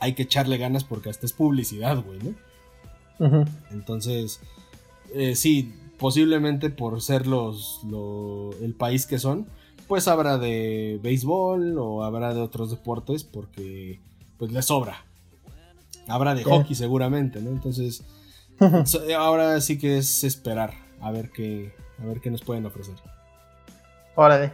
hay 0.01 0.15
que 0.15 0.23
echarle 0.23 0.59
ganas 0.59 0.85
porque 0.85 1.11
hasta 1.11 1.27
es 1.27 1.33
publicidad, 1.33 2.03
güey, 2.03 2.19
¿no? 2.21 3.47
Entonces, 3.71 4.41
eh, 5.13 5.35
sí, 5.35 5.75
posiblemente 5.99 6.71
por 6.71 7.03
ser 7.03 7.27
los, 7.27 7.81
el 8.63 8.75
país 8.75 9.07
que 9.07 9.19
son, 9.19 9.47
pues 9.89 10.07
habrá 10.07 10.39
de 10.39 11.01
béisbol 11.03 11.77
o 11.79 12.05
habrá 12.05 12.33
de 12.33 12.41
otros 12.41 12.71
deportes 12.71 13.25
porque 13.25 14.01
pues 14.39 14.53
les 14.53 14.67
sobra. 14.67 15.08
Habrá 16.09 16.35
de 16.35 16.43
hockey 16.45 16.75
seguramente, 16.75 17.41
¿no? 17.41 17.51
Entonces, 17.51 18.03
ahora 19.17 19.61
sí 19.61 19.79
que 19.79 19.99
es 19.99 20.25
esperar 20.25 20.75
a 21.01 21.11
ver 21.11 21.31
qué, 21.31 21.73
a 22.03 22.07
ver 22.07 22.21
qué 22.21 22.31
nos 22.31 22.43
pueden 22.43 22.67
ofrecer. 22.67 22.95
Órale. 24.15 24.53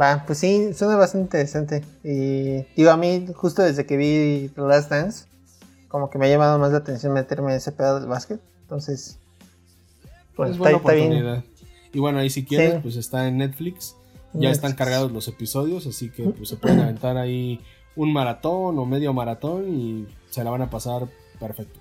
Va, 0.00 0.24
pues 0.26 0.38
sí, 0.38 0.74
suena 0.74 0.96
bastante 0.96 1.24
interesante. 1.24 1.84
Y 2.02 2.64
digo, 2.76 2.90
a 2.90 2.96
mí, 2.96 3.26
justo 3.34 3.62
desde 3.62 3.86
que 3.86 3.96
vi 3.96 4.48
The 4.54 4.62
Last 4.62 4.90
Dance, 4.90 5.26
como 5.88 6.10
que 6.10 6.18
me 6.18 6.26
ha 6.26 6.28
llamado 6.28 6.58
más 6.58 6.72
la 6.72 6.78
atención 6.78 7.12
meterme 7.12 7.52
en 7.52 7.58
ese 7.58 7.72
pedo 7.72 8.00
del 8.00 8.08
básquet. 8.08 8.40
Entonces, 8.62 9.18
pues 10.34 10.50
es 10.50 10.58
buena 10.58 10.78
oportunidad. 10.78 11.44
Y 11.92 12.00
bueno, 12.00 12.18
ahí 12.18 12.30
si 12.30 12.44
quieres, 12.44 12.82
pues 12.82 12.96
está 12.96 13.28
en 13.28 13.38
Netflix. 13.38 13.96
Ya 14.32 14.50
están 14.50 14.72
cargados 14.72 15.12
los 15.12 15.28
episodios, 15.28 15.86
así 15.86 16.10
que 16.10 16.24
pues, 16.24 16.48
se 16.48 16.56
pueden 16.56 16.80
aventar 16.80 17.16
ahí 17.16 17.60
un 17.94 18.12
maratón 18.12 18.76
o 18.76 18.84
medio 18.84 19.12
maratón 19.12 19.72
y 19.72 20.08
se 20.34 20.42
la 20.42 20.50
van 20.50 20.62
a 20.62 20.70
pasar 20.70 21.08
perfecto. 21.38 21.78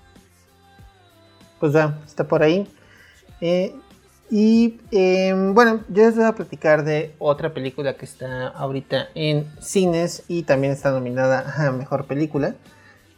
Pues 1.59 1.73
ya, 1.73 1.99
está 2.05 2.27
por 2.27 2.43
ahí. 2.43 2.67
Eh, 3.41 3.75
y 4.29 4.79
em, 4.91 5.53
bueno, 5.53 5.81
yo 5.89 6.03
les 6.03 6.15
voy 6.15 6.25
a 6.25 6.35
platicar 6.35 6.83
de 6.83 7.15
otra 7.17 7.53
película 7.53 7.95
que 7.95 8.05
está 8.05 8.49
ahorita 8.49 9.09
en 9.15 9.51
cines 9.59 10.23
y 10.27 10.43
también 10.43 10.71
está 10.71 10.91
nominada 10.91 11.51
a 11.57 11.71
Mejor 11.71 12.05
Película 12.05 12.55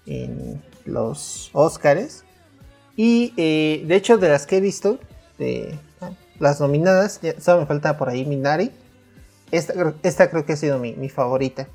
en 0.05 0.63
los 0.85 1.49
Oscars. 1.53 2.23
Y 2.95 3.33
eh, 3.35 3.83
de 3.85 3.95
hecho, 3.95 4.17
de 4.17 4.29
las 4.29 4.47
que 4.47 4.57
he 4.57 4.61
visto, 4.61 4.99
de 5.37 5.77
las 6.39 6.61
nominadas, 6.61 7.19
ya 7.21 7.39
solo 7.41 7.61
me 7.61 7.65
falta 7.65 7.97
por 7.97 8.07
ahí 8.07 8.25
Minari. 8.25 8.71
Esta, 9.51 10.29
creo 10.29 10.45
que 10.45 10.53
ha 10.53 10.57
sido 10.57 10.79
mi, 10.79 11.09
favorita. 11.09 11.67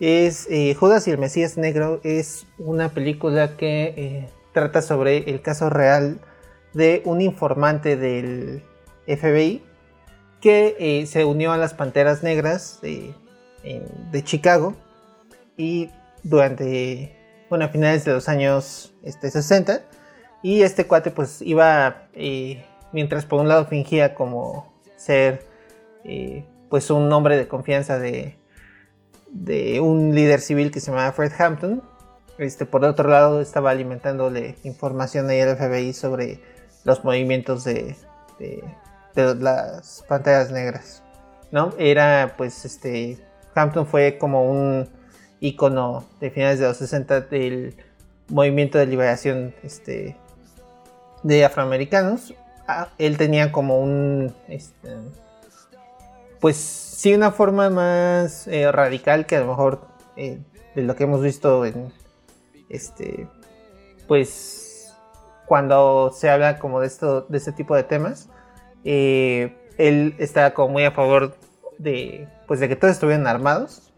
Es 0.00 0.46
eh, 0.48 0.74
Judas 0.74 1.08
y 1.08 1.10
el 1.10 1.18
Mesías 1.18 1.56
Negro. 1.56 2.00
Es 2.04 2.46
una 2.58 2.90
película 2.90 3.56
que 3.56 3.94
eh, 3.96 4.28
trata 4.52 4.80
sobre 4.80 5.30
el 5.30 5.42
caso 5.42 5.70
real 5.70 6.20
de 6.72 7.02
un 7.04 7.20
informante 7.20 7.96
del 7.96 8.62
FBI 9.06 9.62
que 10.40 10.76
eh, 10.78 11.06
se 11.06 11.24
unió 11.24 11.50
a 11.52 11.56
las 11.56 11.74
Panteras 11.74 12.22
Negras 12.22 12.80
de, 12.80 13.14
Chicago 14.22 14.74
y 15.56 15.90
durante, 16.22 17.16
bueno, 17.50 17.64
a 17.64 17.68
finales 17.68 18.04
de 18.04 18.12
los 18.12 18.28
años 18.28 18.94
este, 19.02 19.30
60 19.30 19.82
y 20.42 20.62
este 20.62 20.86
cuate 20.86 21.10
pues 21.10 21.42
iba, 21.42 22.08
mientras 22.92 23.26
por 23.26 23.40
un 23.40 23.48
lado 23.48 23.66
fingía 23.66 24.14
como 24.14 24.72
ser 24.96 25.44
pues 26.68 26.90
un 26.90 27.12
hombre 27.12 27.36
de 27.36 27.48
confianza 27.48 27.98
de, 27.98 28.38
de 29.30 29.80
un 29.80 30.14
líder 30.14 30.40
civil 30.40 30.70
que 30.70 30.80
se 30.80 30.90
llamaba 30.90 31.12
Fred 31.12 31.32
Hampton, 31.38 31.82
este, 32.38 32.66
por 32.66 32.84
otro 32.84 33.08
lado 33.08 33.40
estaba 33.40 33.70
alimentándole 33.70 34.56
información 34.62 35.28
al 35.30 35.56
FBI 35.56 35.92
sobre 35.92 36.40
los 36.84 37.04
movimientos 37.04 37.64
de, 37.64 37.96
de 38.38 39.34
las 39.34 40.04
pantallas 40.08 40.50
negras, 40.50 41.02
¿no? 41.50 41.74
Era 41.78 42.34
pues 42.36 42.64
este, 42.64 43.18
Hampton 43.54 43.86
fue 43.86 44.18
como 44.18 44.48
un 44.48 44.88
icono 45.40 46.04
de 46.20 46.30
finales 46.30 46.58
de 46.58 46.66
los 46.66 46.76
60 46.76 47.22
del 47.22 47.76
movimiento 48.28 48.78
de 48.78 48.86
liberación 48.86 49.54
este, 49.62 50.16
de 51.22 51.44
afroamericanos. 51.44 52.34
Ah, 52.66 52.88
él 52.98 53.16
tenía 53.16 53.50
como 53.50 53.80
un, 53.80 54.34
este, 54.48 54.90
pues 56.40 56.56
sí, 56.56 57.14
una 57.14 57.32
forma 57.32 57.70
más 57.70 58.46
eh, 58.46 58.70
radical 58.70 59.26
que 59.26 59.36
a 59.36 59.40
lo 59.40 59.46
mejor 59.46 59.80
eh, 60.16 60.40
de 60.74 60.82
lo 60.82 60.94
que 60.96 61.04
hemos 61.04 61.22
visto 61.22 61.64
en, 61.64 61.92
este, 62.68 63.28
pues 64.06 64.94
cuando 65.46 66.10
se 66.12 66.30
habla 66.30 66.58
como 66.58 66.80
de 66.80 66.86
esto, 66.86 67.22
de 67.22 67.38
este 67.38 67.52
tipo 67.52 67.74
de 67.74 67.82
temas. 67.82 68.28
Eh, 68.84 69.56
él 69.78 70.14
estaba 70.18 70.52
como 70.52 70.70
muy 70.70 70.84
a 70.84 70.90
favor 70.90 71.36
de, 71.78 72.28
pues 72.46 72.60
de 72.60 72.68
que 72.68 72.76
todos 72.76 72.94
estuvieran 72.94 73.26
armados. 73.26 73.92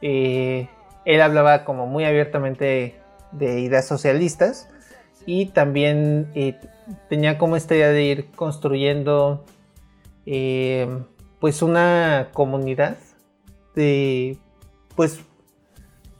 Él 0.00 1.20
hablaba 1.22 1.64
como 1.64 1.86
muy 1.86 2.04
abiertamente 2.04 3.00
de 3.32 3.60
ideas 3.60 3.86
socialistas 3.86 4.68
y 5.24 5.46
también 5.46 6.32
tenía 7.08 7.38
como 7.38 7.56
esta 7.56 7.74
idea 7.74 7.88
de 7.88 8.02
ir 8.04 8.30
construyendo 8.32 9.44
pues 11.46 11.62
una 11.62 12.30
comunidad 12.32 12.96
de 13.76 14.36
pues 14.96 15.20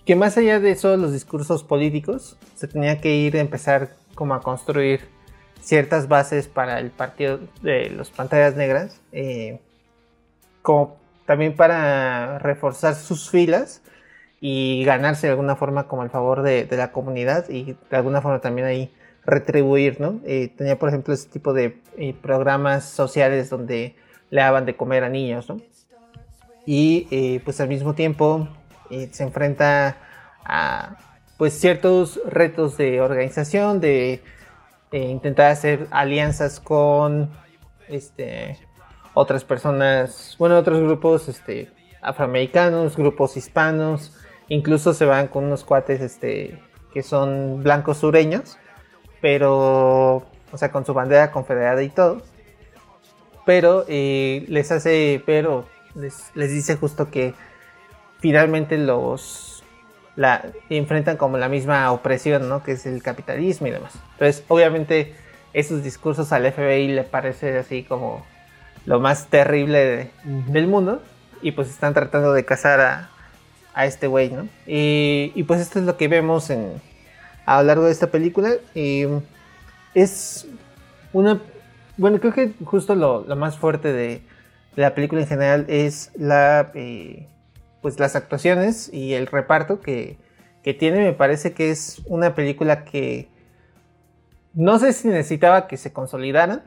que 0.04 0.14
más 0.14 0.36
allá 0.36 0.60
de 0.60 0.70
eso 0.70 0.96
los 0.96 1.12
discursos 1.12 1.64
políticos 1.64 2.38
se 2.54 2.68
tenía 2.68 3.00
que 3.00 3.16
ir 3.16 3.36
a 3.36 3.40
empezar 3.40 3.90
como 4.14 4.34
a 4.34 4.40
construir 4.40 5.00
ciertas 5.60 6.06
bases 6.06 6.46
para 6.46 6.78
el 6.78 6.92
partido 6.92 7.40
de 7.60 7.90
los 7.90 8.12
pantallas 8.12 8.54
negras, 8.54 9.00
eh, 9.10 9.58
como 10.62 10.96
también 11.24 11.56
para 11.56 12.38
reforzar 12.38 12.94
sus 12.94 13.28
filas 13.28 13.82
y 14.40 14.84
ganarse 14.84 15.26
de 15.26 15.32
alguna 15.32 15.56
forma 15.56 15.88
como 15.88 16.04
el 16.04 16.10
favor 16.10 16.42
de, 16.42 16.68
la 16.70 16.92
comunidad 16.92 17.48
y 17.48 17.76
de 17.90 17.96
alguna 17.96 18.22
forma 18.22 18.40
también 18.40 18.68
ahí 18.68 18.94
retribuir, 19.24 20.00
¿no? 20.00 20.20
Eh, 20.24 20.54
tenía 20.56 20.78
por 20.78 20.90
ejemplo 20.90 21.12
ese 21.12 21.28
tipo 21.28 21.52
de 21.52 21.80
eh, 21.96 22.14
programas 22.22 22.84
sociales 22.84 23.50
donde 23.50 23.96
le 24.30 24.40
daban 24.40 24.66
de 24.66 24.76
comer 24.76 25.04
a 25.04 25.08
niños, 25.08 25.48
¿no? 25.48 25.58
Y 26.64 27.38
pues 27.44 27.60
al 27.60 27.68
mismo 27.68 27.94
tiempo 27.94 28.48
se 28.88 29.22
enfrenta 29.22 29.98
a 30.44 30.96
pues 31.36 31.58
ciertos 31.58 32.20
retos 32.26 32.76
de 32.76 33.00
organización, 33.00 33.80
de 33.80 34.22
eh, 34.92 34.98
intentar 34.98 35.50
hacer 35.50 35.86
alianzas 35.90 36.60
con 36.60 37.30
este, 37.88 38.58
otras 39.14 39.44
personas, 39.44 40.36
bueno, 40.38 40.56
otros 40.56 40.80
grupos 40.80 41.28
este, 41.28 41.70
afroamericanos, 42.00 42.96
grupos 42.96 43.36
hispanos, 43.36 44.16
incluso 44.48 44.94
se 44.94 45.04
van 45.04 45.28
con 45.28 45.44
unos 45.44 45.64
cuates 45.64 46.00
este, 46.00 46.62
que 46.94 47.02
son 47.02 47.62
blancos 47.62 47.98
sureños, 47.98 48.58
pero, 49.20 50.24
o 50.52 50.56
sea, 50.56 50.70
con 50.70 50.86
su 50.86 50.94
bandera 50.94 51.30
confederada 51.32 51.82
y 51.82 51.90
todo, 51.90 52.22
pero 53.47 53.86
eh, 53.88 54.44
les 54.49 54.70
hace, 54.70 55.22
pero 55.24 55.66
les, 55.94 56.30
les 56.34 56.51
dice 56.51 56.76
justo 56.76 57.11
que 57.11 57.32
finalmente 58.20 58.76
los 58.76 59.57
la 60.16 60.47
enfrentan 60.70 61.16
como 61.16 61.36
la 61.38 61.49
misma 61.49 61.90
opresión, 61.92 62.49
¿no? 62.49 62.62
Que 62.62 62.72
es 62.72 62.86
el 62.86 63.03
capitalismo 63.03 63.66
y 63.66 63.70
demás. 63.70 63.92
Entonces, 64.12 64.42
obviamente, 64.49 65.14
esos 65.53 65.84
discursos 65.84 66.32
al 66.32 66.51
FBI 66.51 66.88
le 66.88 67.05
parece 67.05 67.57
así 67.59 67.82
como 67.82 68.26
lo 68.86 68.99
más 68.99 69.26
terrible 69.26 70.11
del 70.24 70.66
mundo. 70.66 71.03
Y 71.42 71.53
pues 71.53 71.68
están 71.68 71.92
tratando 71.92 72.32
de 72.32 72.47
cazar 72.47 72.80
a, 72.80 73.11
a 73.74 73.84
este 73.84 74.07
güey, 74.07 74.30
¿no? 74.30 74.49
Y, 74.66 75.42
pues 75.47 75.61
esto 75.61 75.78
es 75.78 75.84
lo 75.84 75.99
que 75.99 76.09
vemos 76.09 76.49
en, 76.49 76.80
a 77.44 77.61
lo 77.61 77.66
largo 77.68 77.84
de 77.84 77.92
esta 77.92 78.07
película. 78.09 78.55
Y 78.74 79.05
es 79.94 80.47
una... 81.12 81.40
Bueno, 81.97 82.20
creo 82.20 82.32
que 82.32 82.53
justo 82.64 82.94
lo, 82.94 83.24
más 83.36 83.59
fuerte 83.59 83.92
de, 83.92 84.22
la 84.74 84.94
película 84.94 85.22
en 85.22 85.26
general 85.26 85.64
es 85.68 86.11
la... 86.16 86.70
Eh, 86.74 87.28
pues 87.86 88.01
las 88.01 88.16
actuaciones 88.16 88.92
y 88.92 89.14
el 89.14 89.28
reparto 89.28 89.80
que, 89.80 90.18
tiene 90.80 91.05
me 91.05 91.12
parece 91.12 91.53
que 91.53 91.70
es 91.70 92.03
una 92.07 92.34
película 92.34 92.84
que 92.84 93.28
no 94.53 94.80
sé 94.80 94.92
si 94.92 95.07
necesitaba 95.07 95.68
que 95.68 95.76
se 95.76 95.92
consolidaran, 95.92 96.64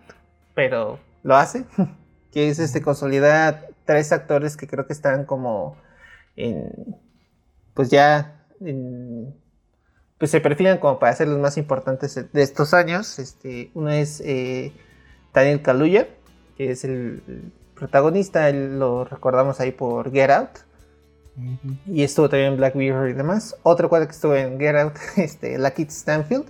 pero 0.55 0.97
lo 1.23 1.35
hace, 1.35 1.65
que 2.31 2.47
es 2.47 2.59
este 2.59 2.81
consolidar 2.81 3.67
tres 3.83 4.13
actores 4.13 4.55
que 4.55 4.65
creo 4.65 4.87
que 4.87 4.93
están 4.93 5.25
como 5.25 5.75
en, 6.37 6.71
pues 7.73 7.89
ya, 7.89 8.45
pues 10.17 10.31
se 10.31 10.39
perfilan 10.39 10.77
como 10.77 10.99
para 10.99 11.13
ser 11.13 11.27
los 11.27 11.39
más 11.39 11.57
importantes 11.57 12.31
de 12.31 12.41
estos 12.41 12.73
años. 12.73 13.19
Este, 13.19 13.71
uno 13.73 13.89
es 13.89 14.21
eh, 14.21 14.71
Daniel 15.39 15.61
Kaluuya, 15.61 16.07
que 16.57 16.71
es 16.71 16.83
el 16.83 17.21
protagonista, 17.79 18.51
lo 18.51 19.05
recordamos 19.05 19.59
ahí 19.59 19.71
por 19.71 20.11
Get 20.11 20.29
Out. 20.29 20.49
Y 21.87 22.03
estuvo 22.03 22.27
también 22.29 22.51
en 22.51 22.57
Black 22.57 22.75
Mirror 22.75 23.09
y 23.09 23.13
demás. 23.13 23.55
Otro 23.63 23.87
cuadro 23.87 24.07
que 24.07 24.13
estuvo 24.13 24.35
en 24.35 24.59
Get 24.59 24.75
Out, 24.75 24.93
este, 25.17 25.57
Kit 25.75 25.89
Stanfield, 25.89 26.45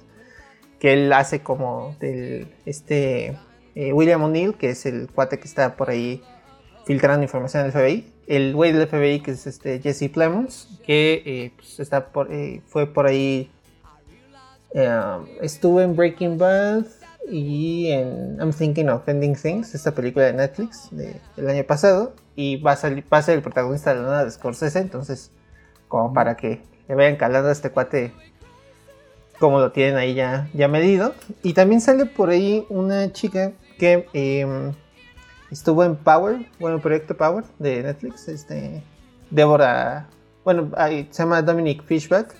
que 0.79 0.93
él 0.93 1.13
hace 1.13 1.41
como 1.41 1.95
del 1.99 2.51
este 2.65 3.37
eh, 3.75 3.93
William 3.93 4.23
O'Neill, 4.23 4.55
que 4.55 4.71
es 4.71 4.85
el 4.85 5.07
cuate 5.09 5.39
que 5.39 5.47
está 5.47 5.75
por 5.75 5.89
ahí 5.89 6.23
filtrando 6.85 7.21
información 7.21 7.63
del 7.63 7.71
FBI. 7.71 8.11
el 8.27 8.55
güey 8.55 8.71
del 8.71 8.87
FBI, 8.87 9.19
que 9.19 9.31
es 9.31 9.45
este 9.45 9.79
Jesse 9.79 10.09
Plemons, 10.11 10.79
que 10.85 11.21
eh, 11.25 11.51
pues, 11.55 11.79
está 11.79 12.07
por, 12.11 12.33
eh, 12.33 12.61
fue 12.67 12.87
por 12.87 13.05
ahí. 13.05 13.51
estuvo 15.41 15.81
en 15.81 15.95
Breaking 15.95 16.37
Bad 16.37 16.85
y 17.27 17.91
en 17.91 18.37
I'm 18.39 18.51
Thinking 18.51 18.89
of 18.89 19.07
Ending 19.07 19.35
Things, 19.35 19.75
esta 19.75 19.93
película 19.93 20.25
de 20.25 20.33
Netflix 20.33 20.89
del 20.91 21.49
año 21.49 21.63
pasado. 21.63 22.13
Y 22.35 22.57
va 22.57 22.71
a, 22.71 22.75
salir, 22.75 23.03
va 23.11 23.17
a 23.17 23.21
ser 23.21 23.35
el 23.35 23.41
protagonista 23.41 23.91
de 23.91 23.97
la 23.97 24.01
nueva 24.03 24.23
de 24.23 24.31
Scorsese, 24.31 24.79
entonces, 24.79 25.31
como 25.87 26.13
para 26.13 26.37
que 26.37 26.61
le 26.87 26.95
vayan 26.95 27.17
calando 27.17 27.49
a 27.49 27.51
este 27.51 27.69
cuate 27.69 28.13
como 29.39 29.59
lo 29.59 29.71
tienen 29.71 29.95
ahí 29.95 30.13
ya, 30.13 30.49
ya 30.53 30.67
medido. 30.67 31.15
Y 31.41 31.53
también 31.53 31.81
sale 31.81 32.05
por 32.05 32.29
ahí 32.29 32.65
una 32.69 33.11
chica 33.11 33.53
que 33.77 34.07
em, 34.13 34.73
estuvo 35.49 35.83
en 35.83 35.95
Power, 35.95 36.45
bueno, 36.59 36.79
Proyecto 36.79 37.15
Power 37.15 37.45
de 37.57 37.83
Netflix, 37.83 38.27
este, 38.27 38.83
Débora, 39.31 40.09
bueno, 40.43 40.69
se 40.77 41.23
llama 41.23 41.41
Dominic 41.41 41.83
Fishback. 41.85 42.35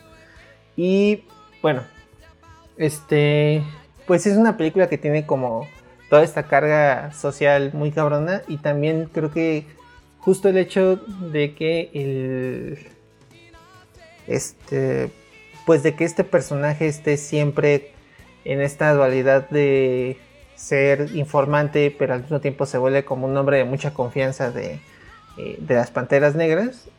Y 0.75 1.23
bueno, 1.61 1.83
este, 2.77 3.63
pues 4.09 4.25
es 4.25 4.37
una 4.37 4.57
película 4.57 4.89
que 4.89 4.97
tiene 4.97 5.27
como 5.27 5.67
toda 6.09 6.23
esta 6.23 6.47
carga 6.47 7.13
social 7.13 7.69
muy 7.73 7.91
cabrona 7.91 8.41
y 8.47 8.57
también 8.57 9.07
creo 9.13 9.29
que 9.29 9.67
justo 10.17 10.49
el 10.49 10.57
hecho 10.57 10.95
de 10.95 11.53
que 11.53 11.91
el 11.93 12.87
este 14.25 15.11
pues 15.63 15.83
de 15.83 15.93
que 15.93 16.05
este 16.05 16.23
personaje 16.23 16.87
esté 16.87 17.17
siempre 17.17 17.91
en 18.45 18.61
esta 18.61 18.91
dualidad 18.95 19.47
de 19.51 20.17
ser 20.55 21.11
informante, 21.13 21.95
pero 21.95 22.15
al 22.15 22.23
mismo 22.23 22.41
tiempo 22.41 22.65
se 22.65 22.79
vuelve 22.79 23.05
como 23.05 23.27
un 23.27 23.37
hombre 23.37 23.57
de 23.57 23.65
mucha 23.65 23.93
confianza 23.93 24.49
de, 24.49 24.79
eh, 25.37 25.59
las 25.67 25.91
Panteras 25.91 26.33
Negras, 26.33 26.89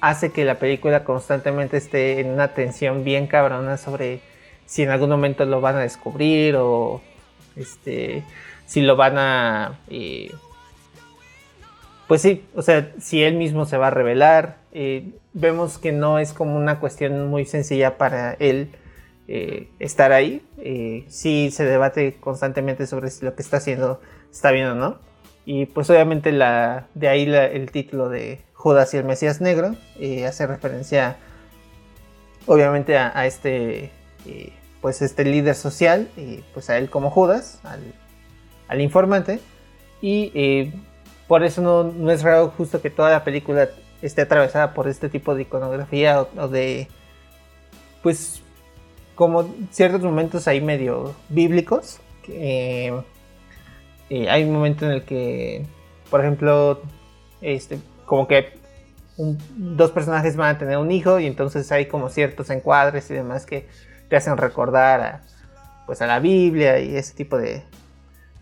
hace 0.00 0.30
que 0.30 0.44
la 0.44 0.60
película 0.60 1.02
constantemente 1.02 1.76
esté 1.76 2.20
en 2.20 2.28
una 2.28 2.54
tensión 2.54 3.02
bien 3.02 3.26
cabrona 3.26 3.78
sobre 3.78 4.20
si 4.66 4.82
en 4.82 4.90
algún 4.90 5.10
momento 5.10 5.44
lo 5.44 5.60
van 5.60 5.76
a 5.76 5.80
descubrir 5.80 6.56
o 6.56 7.00
este, 7.56 8.24
si 8.66 8.82
lo 8.82 8.96
van 8.96 9.16
a... 9.18 9.78
Eh, 9.88 10.30
pues 12.08 12.22
sí, 12.22 12.44
o 12.54 12.62
sea, 12.62 12.92
si 13.00 13.22
él 13.22 13.34
mismo 13.34 13.64
se 13.64 13.78
va 13.78 13.88
a 13.88 13.90
revelar. 13.90 14.58
Eh, 14.72 15.10
vemos 15.32 15.78
que 15.78 15.90
no 15.92 16.18
es 16.18 16.32
como 16.32 16.56
una 16.56 16.78
cuestión 16.78 17.28
muy 17.28 17.46
sencilla 17.46 17.98
para 17.98 18.34
él 18.34 18.70
eh, 19.26 19.68
estar 19.80 20.12
ahí. 20.12 20.42
Sí 21.08 21.50
se 21.50 21.64
debate 21.64 22.16
constantemente 22.20 22.86
sobre 22.86 23.10
si 23.10 23.24
lo 23.24 23.34
que 23.34 23.42
está 23.42 23.56
haciendo 23.56 24.00
está 24.30 24.50
bien 24.52 24.66
o 24.66 24.74
no. 24.74 24.98
Y 25.44 25.66
pues 25.66 25.90
obviamente 25.90 26.30
la, 26.30 26.86
de 26.94 27.08
ahí 27.08 27.24
el 27.24 27.70
título 27.70 28.08
de 28.08 28.40
Judas 28.52 28.94
y 28.94 28.98
el 28.98 29.04
Mesías 29.04 29.40
Negro 29.40 29.74
hace 30.26 30.46
referencia 30.46 31.16
obviamente 32.46 32.96
a, 32.96 33.26
este 33.26 33.90
pues 34.80 35.02
este 35.02 35.24
líder 35.24 35.54
social 35.54 36.08
y 36.16 36.44
pues 36.54 36.70
a 36.70 36.78
él 36.78 36.90
como 36.90 37.10
Judas, 37.10 37.60
al, 38.68 38.80
informante. 38.80 39.40
Y 40.00 40.72
por 41.26 41.42
eso 41.42 41.62
no, 41.62 41.84
no 41.84 42.10
es 42.10 42.22
raro 42.22 42.52
justo 42.56 42.80
que 42.80 42.90
toda 42.90 43.10
la 43.10 43.24
película 43.24 43.68
esté 44.02 44.22
atravesada 44.22 44.74
por 44.74 44.88
este 44.88 45.08
tipo 45.08 45.34
de 45.34 45.42
iconografía 45.42 46.22
o, 46.22 46.48
de, 46.48 46.88
pues, 48.02 48.42
como 49.14 49.54
ciertos 49.70 50.02
momentos 50.02 50.46
ahí 50.48 50.60
medio 50.60 51.14
bíblicos. 51.28 51.98
Eh, 52.28 52.92
hay 54.10 54.44
un 54.44 54.52
momento 54.52 54.84
en 54.86 54.92
el 54.92 55.04
que, 55.04 55.66
por 56.10 56.20
ejemplo, 56.20 56.82
este, 57.40 57.78
como 58.04 58.28
que 58.28 58.58
dos 59.16 59.90
personajes 59.92 60.36
van 60.36 60.56
a 60.56 60.58
tener 60.58 60.76
un 60.76 60.90
hijo 60.90 61.18
y 61.18 61.26
entonces 61.26 61.72
hay 61.72 61.86
como 61.86 62.10
ciertos 62.10 62.50
encuadres 62.50 63.10
y 63.10 63.14
demás 63.14 63.46
que 63.46 63.66
te 64.08 64.16
hacen 64.16 64.36
recordar 64.36 65.00
a, 65.00 65.22
pues 65.86 66.02
a 66.02 66.06
la 66.06 66.18
Biblia 66.18 66.78
y 66.80 66.96
ese 66.96 67.14
tipo 67.14 67.38
de, 67.38 67.62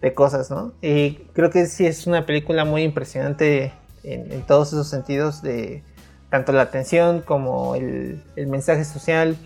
de 0.01 0.15
cosas, 0.15 0.51
¿no? 0.51 0.73
Y 0.83 1.15
creo 1.33 1.51
que 1.51 1.67
sí 1.67 1.87
es 1.87 2.07
una 2.07 2.27
película 2.27 2.65
muy 2.65 2.83
impresionante 2.83 3.73
en, 4.03 4.43
todos 4.43 4.69
esos 4.69 4.89
sentidos 4.89 5.43
de 5.43 5.83
tanto 6.29 6.53
la 6.53 6.63
atención 6.63 7.23
como 7.23 7.75
el, 7.75 8.23
mensaje 8.37 8.85
social, 8.85 9.37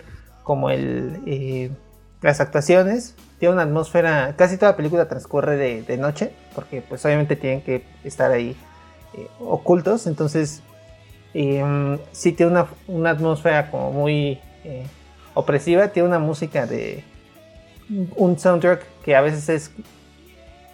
como 0.42 0.70
el, 0.70 1.20
eh, 1.26 1.70
las 2.22 2.40
actuaciones. 2.40 3.14
Tiene 3.38 3.54
una 3.54 3.62
atmósfera, 3.62 4.34
casi 4.36 4.56
toda 4.56 4.72
la 4.72 4.76
película 4.76 5.06
transcurre 5.08 5.56
de, 5.56 5.96
noche, 5.96 6.32
porque 6.54 6.82
pues 6.82 7.04
obviamente 7.04 7.36
tienen 7.36 7.62
que 7.62 7.84
estar 8.02 8.32
ahí 8.32 8.56
eh, 9.14 9.28
ocultos, 9.38 10.08
entonces 10.08 10.62
eh, 11.34 11.98
sí 12.10 12.32
tiene 12.32 12.50
una, 12.50 12.66
una, 12.88 13.10
atmósfera 13.10 13.70
como 13.70 13.92
muy 13.92 14.40
opresiva, 15.38 15.88
tiene 15.88 16.08
una 16.08 16.18
música 16.18 16.66
de 16.66 17.04
un 18.16 18.38
soundtrack 18.38 18.84
que 19.04 19.14
a 19.14 19.20
veces 19.20 19.48
es 19.48 19.70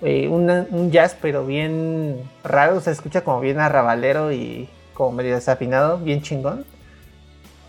eh, 0.01 0.27
un 0.29 0.91
jazz, 0.91 1.17
pero 1.21 1.45
bien 1.45 2.19
raro, 2.43 2.81
se 2.81 2.91
escucha 2.91 3.23
como 3.23 3.41
bien 3.41 3.61
arrabalero 3.61 4.33
y 4.33 4.69
como 4.95 5.13
medio 5.13 5.35
desafinado, 5.35 5.99
bien 5.99 6.23
chingón. 6.23 6.65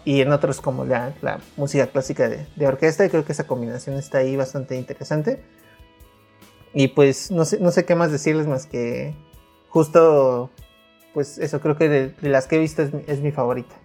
Y 0.05 0.21
en 0.21 0.31
otros 0.31 0.61
como 0.61 0.85
la, 0.85 1.13
música 1.57 1.87
clásica 1.87 2.29
de, 2.29 2.67
orquesta, 2.67 3.05
y 3.05 3.09
creo 3.09 3.25
que 3.25 3.33
esa 3.33 3.45
combinación 3.45 3.97
está 3.97 4.19
ahí 4.19 4.35
bastante 4.35 4.77
interesante. 4.77 5.41
Y 6.73 6.89
pues 6.89 7.29
no 7.29 7.43
sé, 7.43 7.59
no 7.59 7.71
sé 7.71 7.85
qué 7.85 7.95
más 7.95 8.11
decirles 8.11 8.47
más 8.47 8.67
que 8.67 9.15
justo, 9.69 10.49
pues 11.13 11.39
eso, 11.39 11.59
creo 11.59 11.77
que 11.77 11.89
de, 11.89 12.13
las 12.21 12.47
que 12.47 12.55
he 12.55 12.59
visto 12.59 12.83
es, 12.83 13.19
mi 13.19 13.31
favorita. 13.31 13.75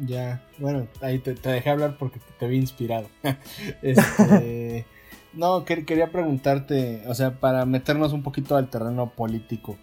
Ya, 0.00 0.42
bueno, 0.58 0.86
ahí 1.00 1.18
te, 1.18 1.34
te, 1.34 1.50
dejé 1.50 1.70
hablar 1.70 1.96
porque 1.98 2.20
te, 2.38 2.46
vi 2.46 2.56
inspirado. 2.56 3.08
este, 3.82 4.86
no, 5.32 5.64
quería 5.64 6.10
preguntarte, 6.10 7.02
o 7.06 7.14
sea, 7.14 7.38
para 7.40 7.66
meternos 7.66 8.12
un 8.12 8.22
poquito 8.22 8.56
al 8.56 8.70
terreno 8.70 9.10
político. 9.10 9.76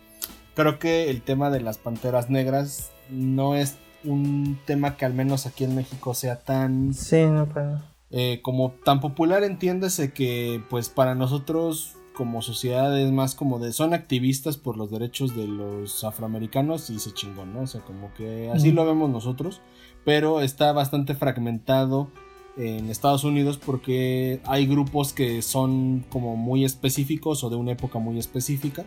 Creo 0.55 0.79
que 0.79 1.09
el 1.09 1.21
tema 1.21 1.49
de 1.49 1.61
las 1.61 1.77
panteras 1.77 2.29
negras 2.29 2.91
no 3.09 3.55
es 3.55 3.77
un 4.03 4.59
tema 4.65 4.97
que 4.97 5.05
al 5.05 5.13
menos 5.13 5.45
aquí 5.45 5.63
en 5.63 5.75
México 5.75 6.13
sea 6.13 6.39
tan... 6.39 6.93
Sí, 6.93 7.25
no, 7.25 7.47
eh, 8.11 8.39
como 8.41 8.71
tan 8.83 8.99
popular, 9.01 9.43
entiéndese 9.43 10.13
que 10.13 10.63
pues 10.69 10.89
para 10.89 11.13
nosotros 11.13 11.95
como 12.19 12.41
sociedad 12.41 12.99
es 12.99 13.13
más 13.13 13.33
como 13.33 13.59
de 13.59 13.71
son 13.71 13.93
activistas 13.93 14.57
por 14.57 14.75
los 14.75 14.91
derechos 14.91 15.37
de 15.37 15.47
los 15.47 16.03
afroamericanos 16.03 16.89
y 16.89 16.99
se 16.99 17.13
chingón, 17.13 17.53
¿no? 17.53 17.61
O 17.61 17.67
sea, 17.67 17.79
como 17.79 18.13
que 18.13 18.51
así 18.53 18.73
lo 18.73 18.85
vemos 18.85 19.09
nosotros, 19.09 19.61
pero 20.03 20.41
está 20.41 20.73
bastante 20.73 21.15
fragmentado 21.15 22.11
en 22.57 22.89
Estados 22.89 23.23
Unidos 23.23 23.57
porque 23.57 24.41
hay 24.43 24.67
grupos 24.67 25.13
que 25.13 25.41
son 25.41 26.03
como 26.09 26.35
muy 26.35 26.65
específicos 26.65 27.41
o 27.45 27.49
de 27.49 27.55
una 27.55 27.71
época 27.71 27.99
muy 27.99 28.19
específica 28.19 28.85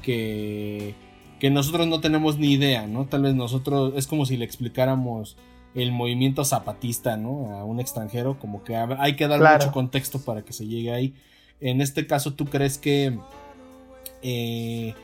que, 0.00 0.94
que 1.40 1.50
nosotros 1.50 1.88
no 1.88 2.00
tenemos 2.00 2.38
ni 2.38 2.52
idea, 2.52 2.86
¿no? 2.86 3.06
Tal 3.06 3.22
vez 3.22 3.34
nosotros 3.34 3.94
es 3.96 4.06
como 4.06 4.26
si 4.26 4.36
le 4.36 4.44
explicáramos 4.44 5.36
el 5.74 5.90
movimiento 5.90 6.44
zapatista, 6.44 7.16
¿no? 7.16 7.50
A 7.50 7.64
un 7.64 7.80
extranjero, 7.80 8.38
como 8.38 8.62
que 8.62 8.76
hay 8.76 9.16
que 9.16 9.26
dar 9.26 9.40
mucho 9.40 9.72
contexto 9.72 10.20
para 10.20 10.44
que 10.44 10.52
se 10.52 10.68
llegue 10.68 10.92
ahí. 10.92 11.14
En 11.60 11.80
este 11.80 12.06
caso, 12.06 12.34
¿tú 12.34 12.46
crees 12.46 12.78
que 12.78 13.18
eh, 14.22 14.94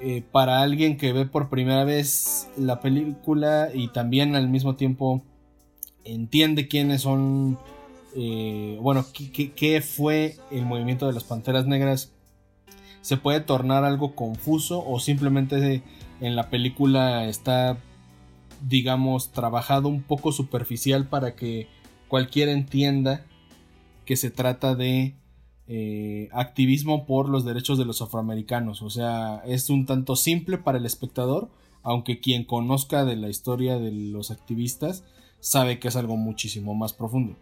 eh, 0.00 0.22
para 0.30 0.62
alguien 0.62 0.96
que 0.96 1.12
ve 1.12 1.26
por 1.26 1.48
primera 1.48 1.84
vez 1.84 2.48
la 2.56 2.80
película 2.80 3.70
y 3.74 3.88
también 3.88 4.36
al 4.36 4.48
mismo 4.48 4.76
tiempo 4.76 5.22
entiende 6.04 6.68
quiénes 6.68 7.02
son, 7.02 7.58
eh, 8.14 8.78
bueno, 8.80 9.04
qué, 9.12 9.80
fue 9.80 10.36
el 10.52 10.64
movimiento 10.66 11.08
de 11.08 11.14
las 11.14 11.24
Panteras 11.24 11.66
Negras, 11.66 12.12
se 13.00 13.16
puede 13.16 13.40
tornar 13.40 13.84
algo 13.84 14.14
confuso 14.14 14.84
o 14.86 15.00
simplemente 15.00 15.82
en 16.20 16.36
la 16.36 16.48
película 16.48 17.26
está, 17.26 17.78
digamos, 18.62 19.32
trabajado 19.32 19.88
un 19.88 20.02
poco 20.02 20.30
superficial 20.30 21.08
para 21.08 21.34
que 21.34 21.66
cualquiera 22.06 22.52
entienda 22.52 23.24
que 24.04 24.16
se 24.16 24.30
trata 24.30 24.76
de 24.76 25.14
eh, 25.68 26.28
activismo 26.32 27.06
por 27.06 27.28
los 27.28 27.44
derechos 27.44 27.78
de 27.78 27.84
los 27.84 28.00
afroamericanos. 28.02 28.82
O 28.82 28.90
sea, 28.90 29.42
es 29.46 29.70
un 29.70 29.86
tanto 29.86 30.16
simple 30.16 30.58
para 30.58 30.78
el 30.78 30.86
espectador, 30.86 31.48
aunque 31.82 32.20
quien 32.20 32.44
conozca 32.44 33.04
de 33.04 33.16
la 33.16 33.28
historia 33.28 33.78
de 33.78 33.92
los 33.92 34.30
activistas 34.30 35.04
sabe 35.40 35.78
que 35.78 35.88
es 35.88 35.96
algo 35.96 36.16
muchísimo 36.16 36.74
más 36.74 36.92
profundo. 36.92 37.36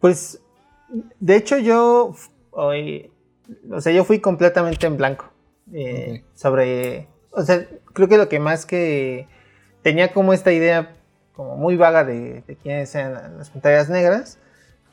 Pues, 0.00 0.40
de 1.20 1.36
hecho 1.36 1.58
yo, 1.58 2.14
hoy, 2.50 3.10
o 3.70 3.80
sea, 3.80 3.92
yo 3.92 4.04
fui 4.04 4.20
completamente 4.20 4.86
en 4.86 4.96
blanco 4.96 5.30
eh, 5.72 6.24
sobre, 6.34 7.08
o 7.30 7.42
sea, 7.42 7.66
creo 7.92 8.08
que 8.08 8.16
lo 8.16 8.28
que 8.28 8.40
más 8.40 8.64
que 8.66 9.28
tenía 9.82 10.12
como 10.12 10.32
esta 10.32 10.52
idea 10.52 10.94
como 11.38 11.56
muy 11.56 11.76
vaga 11.76 12.02
de, 12.04 12.42
quiénes 12.62 12.92
eran 12.96 13.38
las 13.38 13.50
pantallas 13.50 13.88
negras. 13.88 14.38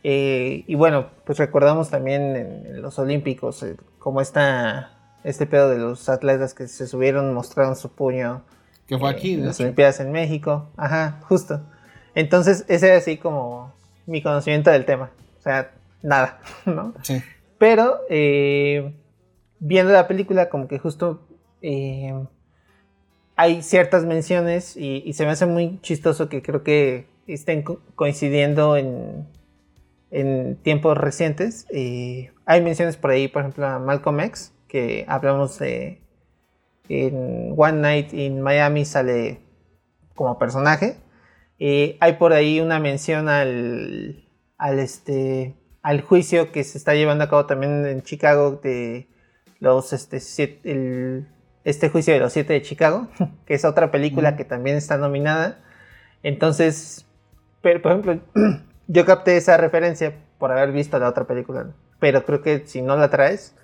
Eh, 0.08 0.66
y 0.68 0.76
bueno, 0.76 1.08
pues 1.26 1.40
recordamos 1.40 1.90
también 1.90 2.36
en, 2.36 2.80
los 2.80 3.00
Olímpicos 3.00 3.64
eh, 3.64 3.76
como 3.98 4.22
esta, 4.22 4.92
este 5.24 5.48
pedo 5.48 5.68
de 5.68 5.80
los 5.80 6.10
atletas 6.10 6.54
que 6.54 6.68
se 6.68 6.86
subieron, 6.86 7.34
mostraron 7.34 7.76
su 7.76 7.90
puño 7.90 8.44
Que 8.86 9.00
fue 9.00 9.10
aquí, 9.10 9.36
Las 9.36 9.60
Olimpiadas 9.60 10.00
en 10.02 10.12
México. 10.12 10.70
Ajá, 10.78 11.22
justo. 11.28 11.60
Entonces, 12.14 12.66
ese 12.68 12.94
es 12.94 13.02
así 13.02 13.18
como 13.18 13.74
mi 14.06 14.22
conocimiento 14.22 14.70
del 14.70 14.86
tema. 14.86 15.10
O 15.40 15.42
sea, 15.42 15.72
nada, 16.04 16.40
¿no? 16.68 16.94
Sí. 17.02 17.24
Pero 17.58 18.02
eh, 18.08 18.94
viendo 19.58 19.92
la 19.92 20.08
película, 20.08 20.50
como 20.50 20.68
que 20.68 20.78
justo 20.78 21.26
eh, 21.64 22.14
hay 23.36 23.64
ciertas 23.64 24.06
menciones 24.06 24.78
y, 24.78 25.12
se 25.14 25.26
me 25.26 25.32
hace 25.32 25.48
muy 25.48 25.80
chistoso 25.82 26.30
que 26.30 26.44
creo 26.44 26.62
que 26.62 27.08
estén 27.26 27.64
coincidiendo 27.96 28.78
en, 28.78 29.26
en 30.12 30.58
tiempos 30.58 30.98
recientes. 30.98 31.66
Eh, 31.70 32.32
hay 32.46 32.62
menciones 32.62 32.98
por 32.98 33.12
ahí, 33.12 33.28
por 33.28 33.42
ejemplo, 33.42 33.68
a 33.68 33.80
Malcolm 33.80 34.20
X, 34.22 34.54
que 34.68 35.06
hablamos 35.08 35.60
de 35.60 36.02
en 36.88 37.54
One 37.58 37.80
Night 37.80 38.14
in 38.14 38.42
Miami 38.42 38.86
sale 38.86 39.42
como 40.14 40.38
personaje. 40.38 40.98
hay 41.60 42.14
por 42.20 42.34
ahí 42.34 42.60
una 42.60 42.80
mención 42.80 43.28
al, 43.28 44.24
al, 44.58 44.80
este, 44.80 45.56
al 45.82 46.02
juicio 46.02 46.52
que 46.52 46.64
se 46.64 46.78
está 46.78 46.94
llevando 46.94 47.24
a 47.24 47.30
cabo 47.30 47.46
también 47.46 47.86
en 47.86 48.02
Chicago 48.04 48.60
de 48.64 49.10
los 49.60 49.94
este, 49.94 50.18
este 51.64 51.90
juicio 51.90 52.14
de 52.14 52.20
los 52.20 52.34
siete 52.34 52.54
de 52.54 52.62
Chicago, 52.62 53.08
que 53.46 53.56
es 53.56 53.66
otra 53.66 53.92
película 53.92 54.36
que 54.36 54.46
también 54.46 54.78
está 54.78 54.98
nominada. 54.98 55.64
Entonces, 56.24 57.06
pero, 57.66 57.82
por 57.82 57.92
ejemplo, 57.94 58.20
yo 58.88 59.06
capté 59.06 59.38
esa 59.38 59.58
referencia 59.58 60.14
por 60.38 60.52
haber 60.52 60.72
visto 60.72 61.00
la 61.00 61.10
otra 61.10 61.26
película, 61.26 61.68
pero 62.00 62.26
creo 62.26 62.42
que 62.42 62.64
si 62.66 62.82
no 62.82 62.96
la 62.96 63.10
traes, 63.10 63.56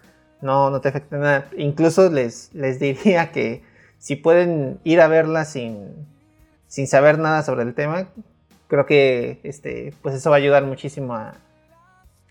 no, 0.41 0.69
no 0.69 0.81
te 0.81 0.89
afecta 0.89 1.17
nada. 1.17 1.47
Incluso 1.57 2.09
les, 2.09 2.53
les 2.53 2.79
diría 2.81 3.31
que 3.31 3.63
si 3.97 4.15
pueden 4.15 4.79
ir 4.83 4.99
a 5.01 5.07
verla 5.07 5.45
sin, 5.45 6.07
sin 6.67 6.87
saber 6.87 7.19
nada 7.19 7.43
sobre 7.43 7.63
el 7.63 7.75
tema, 7.75 8.07
creo 8.67 8.85
que 8.85 9.39
este, 9.43 9.93
pues 10.01 10.15
eso 10.15 10.29
va 10.29 10.37
a 10.37 10.39
ayudar 10.39 10.63
muchísimo 10.63 11.13
a, 11.13 11.35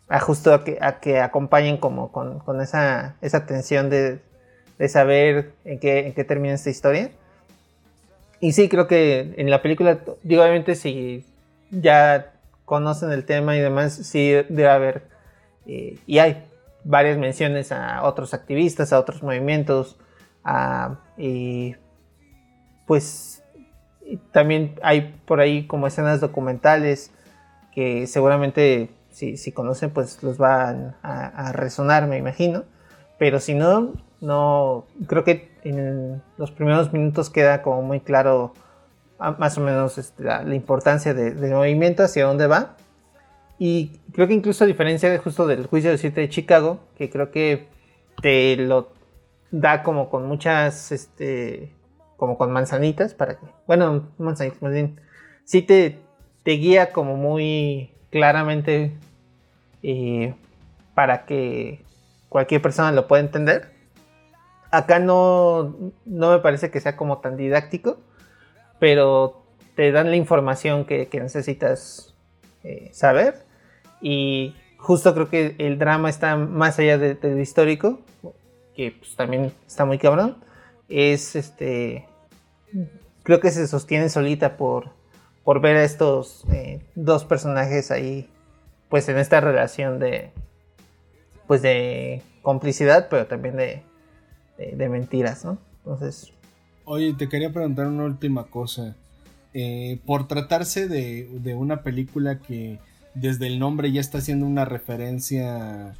a 0.08 0.20
justo 0.20 0.52
a 0.52 0.64
que, 0.64 0.78
a 0.80 0.98
que 0.98 1.20
acompañen 1.20 1.76
como 1.76 2.10
con, 2.10 2.40
con 2.40 2.60
esa, 2.60 3.16
esa 3.20 3.46
tensión 3.46 3.90
de, 3.90 4.18
de, 4.78 4.88
saber 4.88 5.52
en 5.64 5.78
qué, 5.78 6.06
en 6.06 6.14
qué 6.14 6.24
termina 6.24 6.54
esta 6.54 6.70
historia. 6.70 7.10
Y 8.40 8.52
sí, 8.52 8.68
creo 8.68 8.88
que 8.88 9.34
en 9.36 9.50
la 9.50 9.62
película, 9.62 10.00
digo, 10.22 10.42
obviamente 10.42 10.74
si 10.74 11.24
ya 11.70 12.32
conocen 12.70 13.10
el 13.10 13.24
tema 13.24 13.56
y 13.56 13.60
demás, 13.60 13.94
sí 13.94 14.30
debe 14.30 14.68
haber, 14.68 15.08
eh, 15.66 15.98
y 16.06 16.18
hay 16.18 16.46
varias 16.84 17.18
menciones 17.18 17.72
a 17.72 18.04
otros 18.04 18.32
activistas, 18.32 18.92
a 18.92 19.00
otros 19.00 19.24
movimientos, 19.24 19.98
y 21.18 21.74
pues 22.86 23.42
también 24.30 24.76
hay 24.84 25.20
por 25.24 25.40
ahí 25.40 25.66
como 25.66 25.88
escenas 25.88 26.20
documentales 26.20 27.10
que 27.74 28.06
seguramente 28.06 28.90
si, 29.10 29.36
si 29.36 29.50
conocen 29.50 29.90
pues 29.90 30.22
los 30.22 30.38
van 30.38 30.94
a, 31.02 31.50
resonar, 31.50 32.06
me 32.06 32.18
imagino. 32.18 32.62
Pero 33.18 33.40
si 33.40 33.54
no, 33.54 33.94
no, 34.20 34.86
creo 35.08 35.24
que 35.24 35.50
en 35.64 36.22
los 36.36 36.52
primeros 36.52 36.92
minutos 36.92 37.30
queda 37.30 37.62
como 37.62 37.82
muy 37.82 37.98
claro 37.98 38.54
más 39.38 39.58
o 39.58 39.60
menos 39.60 39.98
este, 39.98 40.24
la, 40.24 40.54
importancia 40.54 41.12
del 41.14 41.50
movimiento, 41.50 42.02
hacia 42.02 42.24
dónde 42.24 42.46
va. 42.46 42.76
Y 43.58 44.00
creo 44.12 44.26
que 44.26 44.34
incluso 44.34 44.64
a 44.64 44.66
diferencia 44.66 45.10
de 45.10 45.18
justo 45.18 45.46
del 45.46 45.66
juicio 45.66 45.90
del 45.90 45.98
7 45.98 46.20
de 46.22 46.28
Chicago, 46.30 46.80
que 46.96 47.10
creo 47.10 47.30
que 47.30 47.68
te 48.22 48.56
lo 48.56 48.92
da 49.50 49.82
como 49.82 50.08
con 50.08 50.26
muchas, 50.26 50.92
este, 50.92 51.74
como 52.16 52.38
con 52.38 52.52
manzanitas 52.52 53.12
para 53.12 53.38
que, 53.38 53.46
bueno, 53.66 54.08
manzanitas 54.16 54.62
más 54.62 54.72
bien, 54.72 54.98
sí 55.44 55.60
te, 55.60 55.98
te 56.42 56.52
guía 56.52 56.92
como 56.92 57.16
muy 57.16 57.90
claramente 58.10 58.96
eh, 59.82 60.34
para 60.94 61.26
que 61.26 61.84
cualquier 62.30 62.62
persona 62.62 62.92
lo 62.92 63.06
pueda 63.06 63.22
entender. 63.22 63.72
Acá 64.70 65.00
no, 65.00 65.76
no 66.06 66.30
me 66.30 66.38
parece 66.38 66.70
que 66.70 66.80
sea 66.80 66.96
como 66.96 67.18
tan 67.18 67.36
didáctico, 67.36 67.98
pero 68.80 69.44
te 69.76 69.92
dan 69.92 70.10
la 70.10 70.16
información 70.16 70.84
que, 70.84 71.08
necesitas 71.12 72.14
eh, 72.64 72.90
saber 72.92 73.44
y 74.00 74.56
justo 74.80 75.14
creo 75.14 75.28
que 75.28 75.54
el 75.58 75.78
drama 75.78 76.10
está 76.10 76.36
más 76.36 76.78
allá 76.78 76.98
de, 76.98 77.16
lo 77.22 77.38
histórico, 77.38 78.00
que 78.74 78.92
pues, 78.98 79.14
también 79.14 79.52
está 79.66 79.84
muy 79.84 79.98
cabrón. 79.98 80.36
Es 80.88 81.36
este. 81.36 82.06
Creo 83.22 83.40
que 83.40 83.50
se 83.50 83.68
sostiene 83.68 84.08
solita 84.08 84.56
por, 84.56 84.90
por 85.44 85.60
ver 85.60 85.76
a 85.76 85.84
estos 85.84 86.44
eh, 86.52 86.80
dos 86.94 87.24
personajes 87.24 87.90
ahí, 87.90 88.28
pues 88.88 89.08
en 89.08 89.18
esta 89.18 89.40
relación 89.40 89.98
de. 89.98 90.32
Pues 91.46 91.62
de 91.62 92.22
complicidad, 92.42 93.08
pero 93.10 93.26
también 93.26 93.56
de, 93.56 93.82
de, 94.56 94.88
mentiras, 94.88 95.44
¿no? 95.44 95.58
Entonces. 95.78 96.32
Oye, 96.92 97.14
te 97.14 97.28
quería 97.28 97.52
preguntar 97.52 97.86
una 97.86 98.02
última 98.02 98.46
cosa. 98.46 98.96
Eh, 99.54 100.00
por 100.06 100.26
tratarse 100.26 100.88
de, 100.88 101.28
de 101.40 101.54
una 101.54 101.84
película 101.84 102.40
que 102.40 102.80
desde 103.14 103.46
el 103.46 103.60
nombre 103.60 103.92
ya 103.92 104.00
está 104.00 104.18
haciendo 104.18 104.44
una 104.44 104.64
referencia 104.64 105.94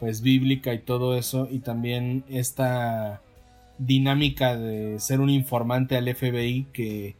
pues 0.00 0.20
bíblica 0.20 0.74
y 0.74 0.80
todo 0.80 1.16
eso 1.16 1.46
y 1.48 1.60
también 1.60 2.24
esta 2.28 3.20
dinámica 3.78 4.56
de 4.56 4.98
ser 4.98 5.20
un 5.20 5.30
informante 5.30 5.96
al 5.96 6.12
FBI 6.12 6.66
que, 6.72 7.14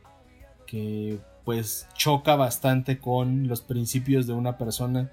que 0.66 1.20
pues 1.44 1.86
choca 1.94 2.34
bastante 2.34 2.98
con 2.98 3.46
los 3.46 3.60
principios 3.60 4.26
de 4.26 4.32
una 4.32 4.58
persona 4.58 5.12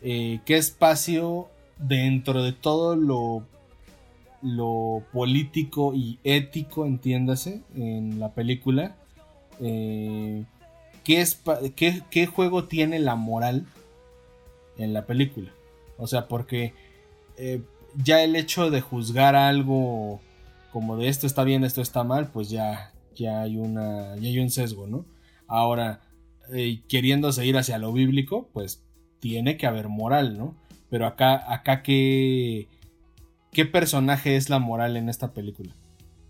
eh, 0.00 0.40
qué 0.46 0.56
espacio 0.56 1.50
dentro 1.76 2.42
de 2.42 2.52
todo 2.52 2.96
lo 2.96 3.44
lo 4.42 5.04
político 5.12 5.94
y 5.94 6.18
ético 6.24 6.84
entiéndase 6.84 7.62
en 7.74 8.18
la 8.18 8.34
película 8.34 8.96
eh, 9.60 10.44
¿qué, 11.04 12.26
juego 12.26 12.64
tiene 12.64 12.98
la 12.98 13.14
moral 13.14 13.66
en 14.78 14.92
la 14.92 15.06
película? 15.06 15.50
O 15.98 16.06
sea, 16.06 16.28
porque 16.28 16.74
eh, 17.36 17.62
ya 18.02 18.22
el 18.22 18.36
hecho 18.36 18.70
de 18.70 18.80
juzgar 18.80 19.36
algo 19.36 20.20
como 20.72 20.96
de 20.96 21.08
esto 21.08 21.26
está 21.26 21.44
bien, 21.44 21.64
esto 21.64 21.82
está 21.82 22.02
mal, 22.02 22.30
pues 22.32 22.48
ya, 22.50 22.92
ya, 23.14 23.42
hay, 23.42 23.56
una, 23.56 24.16
ya 24.16 24.28
hay 24.28 24.38
un 24.38 24.50
sesgo, 24.50 24.86
¿no? 24.86 25.04
Ahora, 25.46 26.00
eh, 26.52 26.82
queriéndose 26.88 27.44
ir 27.46 27.56
hacia 27.58 27.78
lo 27.78 27.92
bíblico, 27.92 28.48
pues 28.52 28.82
tiene 29.20 29.56
que 29.56 29.66
haber 29.66 29.88
moral, 29.88 30.38
¿no? 30.38 30.56
Pero 30.88 31.06
acá, 31.06 31.52
acá 31.52 31.82
¿qué, 31.82 32.68
qué 33.52 33.64
personaje 33.64 34.36
es 34.36 34.50
la 34.50 34.58
moral 34.58 34.96
en 34.96 35.08
esta 35.08 35.32
película? 35.32 35.72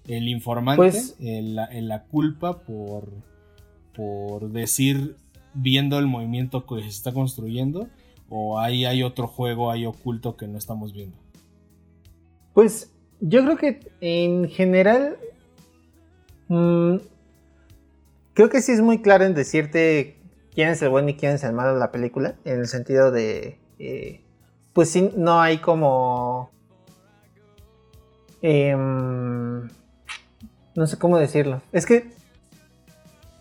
¿El 0.07 0.29
informante? 0.29 0.83
Pues 0.83 1.17
en 1.21 1.89
la 1.89 2.03
culpa 2.05 2.59
por 2.59 3.09
por 3.95 4.51
decir 4.51 5.17
viendo 5.55 5.99
el 5.99 6.07
movimiento 6.07 6.67
que 6.67 6.83
se 6.83 6.89
está 6.89 7.13
construyendo 7.13 7.89
o 8.29 8.59
ahí 8.59 8.85
hay 8.85 9.03
otro 9.03 9.27
juego 9.27 9.71
ahí 9.71 9.85
oculto 9.85 10.37
que 10.37 10.47
no 10.47 10.57
estamos 10.57 10.93
viendo? 10.93 11.17
Pues 12.55 12.91
yo 13.21 13.45
creo 13.45 13.57
que 13.57 13.81
en 14.01 14.49
general 14.49 15.19
mm, 16.49 16.97
creo 18.35 18.49
que 18.49 18.63
sí 18.63 18.73
es 18.73 18.81
muy 18.81 19.03
claro 19.03 19.25
en 19.25 19.35
decirte 19.35 20.17
quién 20.55 20.71
es 20.71 20.81
el 20.83 20.89
bueno 20.89 21.11
y 21.11 21.15
quién 21.15 21.33
es 21.33 21.45
el 21.45 21.53
malo 21.53 21.75
de 21.75 21.81
la 21.81 21.93
película 21.93 22.37
en 22.45 22.61
el 22.61 22.67
sentido 22.67 23.11
de 23.11 23.59
eh, 23.79 24.23
pues 24.73 24.91
sí 24.91 25.11
no 25.17 25.41
hay 25.41 25.59
como 25.59 26.51
em, 28.43 29.69
no 30.75 30.87
sé 30.87 30.99
cómo 30.99 31.19
decirlo 31.19 31.63
es 31.73 31.87
que 31.87 32.11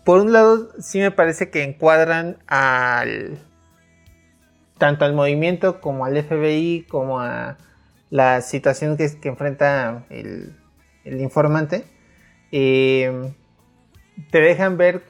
por 0.04 0.20
un 0.20 0.32
lado, 0.32 0.68
sí 0.80 0.98
me 0.98 1.12
parece 1.12 1.50
que 1.50 1.62
encuadran 1.62 2.38
al 2.48 3.38
tanto 4.78 5.04
al 5.04 5.14
movimiento 5.14 5.80
como 5.80 6.04
al 6.04 6.20
FBI, 6.20 6.86
como 6.88 7.20
a 7.20 7.56
la 8.10 8.40
situación 8.40 8.96
que, 8.96 9.16
enfrenta 9.22 10.04
el, 10.10 10.56
informante. 11.04 11.84
Eh, 12.50 13.32
te 14.30 14.40
dejan 14.40 14.76
ver 14.76 15.02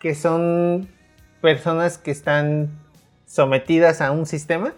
que 0.00 0.14
son 0.14 0.88
personas 1.42 1.98
que 1.98 2.10
están 2.10 2.70
sometidas 3.26 4.00
a 4.00 4.10
un 4.10 4.24
sistema 4.24 4.72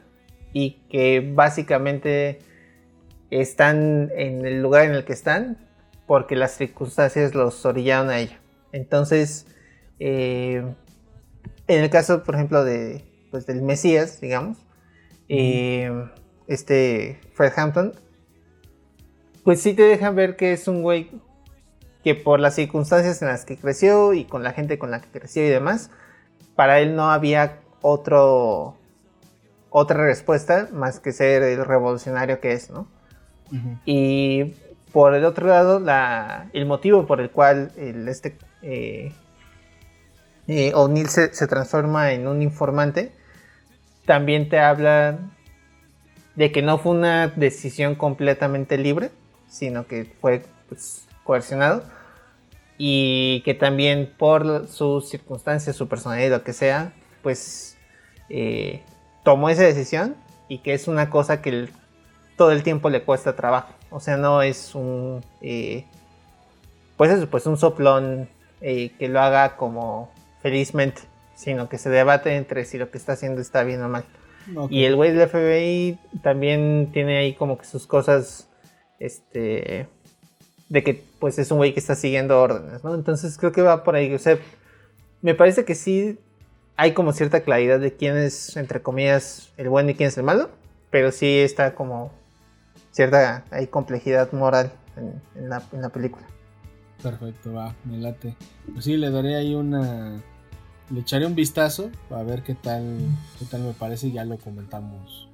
y 0.53 0.73
que 0.91 1.21
básicamente 1.21 2.41
están 3.31 4.11
en 4.17 4.45
el 4.45 4.63
lugar 4.63 4.87
en 4.87 4.93
el 4.93 5.05
que 5.05 5.13
están 5.13 5.59
porque 6.07 6.37
las 6.37 6.57
circunstancias 6.57 7.35
los 7.35 7.65
orillaron 7.65 8.11
a 8.11 8.19
ello. 8.19 8.37
Entonces, 8.73 9.47
eh, 10.01 10.65
en 11.69 11.85
el 11.85 11.91
caso, 11.91 12.25
por 12.25 12.35
ejemplo, 12.35 12.65
de, 12.65 13.05
pues, 13.31 13.47
del 13.47 13.63
Mesías, 13.63 14.21
digamos, 14.21 14.59
eh, 15.29 15.93
este 16.49 17.21
Fred 17.35 17.53
Hampton, 17.57 17.95
pues 19.45 19.63
sí 19.63 19.75
te 19.75 19.83
dejan 19.83 20.17
ver 20.17 20.37
que 20.37 20.53
es 20.53 20.67
un 20.67 20.83
güey 20.83 21.11
que 22.03 22.15
por 22.15 22.41
las 22.41 22.55
circunstancias 22.55 23.23
en 23.23 23.29
las 23.29 23.45
que 23.45 23.57
creció 23.57 24.13
y 24.13 24.25
con 24.25 24.43
la 24.43 24.53
gente 24.53 24.79
con 24.79 24.91
la 24.91 25.01
que 25.01 25.09
creció 25.11 25.47
y 25.47 25.49
demás, 25.49 25.91
para 26.57 26.81
él 26.81 26.97
no 26.97 27.11
había 27.11 27.61
otro 27.83 28.77
otra 29.71 30.05
respuesta 30.05 30.69
más 30.73 30.99
que 30.99 31.13
ser 31.13 31.43
el 31.45 31.65
revolucionario 31.65 32.41
que 32.41 32.53
es, 32.53 32.71
¿no? 32.71 32.89
Y 33.85 34.55
por 34.93 35.15
el 35.15 35.25
otro 35.25 35.47
lado, 35.47 35.83
el 36.53 36.67
motivo 36.67 37.07
por 37.07 37.21
el 37.21 37.31
cual 37.31 37.73
este 37.77 38.37
eh, 38.63 39.13
eh, 40.47 40.73
O'Neill 40.75 41.09
se, 41.09 41.29
transforma 41.47 42.13
en 42.13 42.27
un 42.27 42.43
informante, 42.43 43.13
también 44.05 44.49
te 44.49 44.59
habla 44.59 45.19
de 46.35 46.53
que 46.53 46.63
no 46.63 46.79
fue 46.79 46.93
una 46.93 47.29
decisión 47.29 47.95
completamente 47.95 48.79
libre, 48.79 49.11
sino 49.49 49.87
que 49.87 50.13
fue 50.21 50.43
pues, 50.69 51.07
coercionado. 51.25 51.85
Y 52.83 53.43
que 53.45 53.53
también 53.53 54.11
por 54.17 54.67
sus 54.67 55.11
circunstancias, 55.11 55.77
su 55.77 55.87
personalidad, 55.87 56.39
lo 56.39 56.45
que 56.45 56.55
sea, 56.55 56.95
pues 57.23 57.77
eh, 58.31 58.83
tomó 59.23 59.51
esa 59.51 59.65
decisión 59.65 60.17
y 60.49 60.59
que 60.59 60.73
es 60.73 60.89
una 60.89 61.11
cosa 61.11 61.43
que 61.43 61.69
todo 62.41 62.53
el 62.53 62.63
tiempo 62.63 62.89
le 62.89 63.03
cuesta 63.03 63.37
trabajo. 63.37 63.75
O 63.91 64.01
sea, 64.01 64.17
no 64.17 64.41
es 64.41 64.75
un, 64.75 65.23
eh, 65.43 65.85
pues 66.97 67.11
eso, 67.11 67.29
pues 67.29 67.45
un 67.45 67.59
soplón 67.59 68.31
eh, 68.63 68.93
que 68.99 69.11
lo 69.11 69.21
haga 69.21 69.59
como 69.59 70.11
felizmente, 70.41 71.03
sino 71.35 71.69
que 71.69 71.77
se 71.77 71.91
debate 71.91 72.37
entre 72.37 72.65
si 72.65 72.79
lo 72.79 72.91
que 72.91 72.97
está 72.97 73.13
haciendo 73.13 73.43
está 73.43 73.63
bien 73.63 73.83
o 73.83 73.91
mal. 73.91 74.05
Y 74.71 74.85
el 74.85 74.97
güey 74.97 75.13
del 75.13 75.29
FBI 75.29 75.99
también 76.23 76.89
tiene 76.95 77.19
ahí 77.19 77.35
como 77.35 77.59
que 77.59 77.67
sus 77.67 77.87
cosas, 77.87 78.49
este, 79.01 79.87
de 80.71 80.83
que 80.83 81.05
pues 81.19 81.39
es 81.39 81.51
un 81.51 81.59
güey 81.59 81.75
que 81.75 81.81
está 81.81 81.95
siguiendo 81.95 82.41
órdenes, 82.41 82.83
¿no? 82.83 82.95
Entonces 82.95 83.37
creo 83.37 83.53
que 83.53 83.61
va 83.61 83.85
por 83.85 83.97
ahí, 83.97 84.15
o 84.15 84.19
sea, 84.19 84.39
me 85.21 85.35
parece 85.35 85.67
que 85.67 85.75
sí 85.75 86.19
hay 86.75 86.95
como 86.95 87.13
cierta 87.13 87.43
claridad 87.43 87.81
de 87.81 87.93
quién 87.93 88.17
es, 88.17 88.57
entre 88.57 88.81
comillas, 88.81 89.53
el 89.59 89.69
bueno 89.69 89.91
y 89.91 89.95
quién 89.95 90.09
es 90.09 90.17
el 90.17 90.25
malo, 90.25 90.49
pero 90.89 91.13
sí 91.13 91.41
está 91.41 91.75
como 91.75 92.19
cierta 92.91 93.45
hay 93.51 93.67
complejidad 93.67 94.33
moral 94.33 94.73
en, 94.97 95.49
la, 95.49 95.89
película. 95.91 96.27
Perfecto, 97.03 97.53
va, 97.53 97.75
me 97.85 97.99
late. 97.99 98.37
Pues 98.73 98.85
sí, 98.85 98.97
le 98.97 99.11
daré 99.11 99.37
ahí 99.37 99.55
una. 99.55 100.21
Le 100.91 101.01
echaré 101.01 101.25
un 101.25 101.35
vistazo 101.35 101.91
a 102.11 102.23
ver 102.23 102.43
qué 102.43 102.55
tal, 102.55 102.99
qué 103.39 103.45
tal 103.45 103.63
me 103.63 103.73
parece 103.73 104.09
y 104.09 104.13
ya 104.13 104.25
lo 104.25 104.37
comentamos 104.39 105.29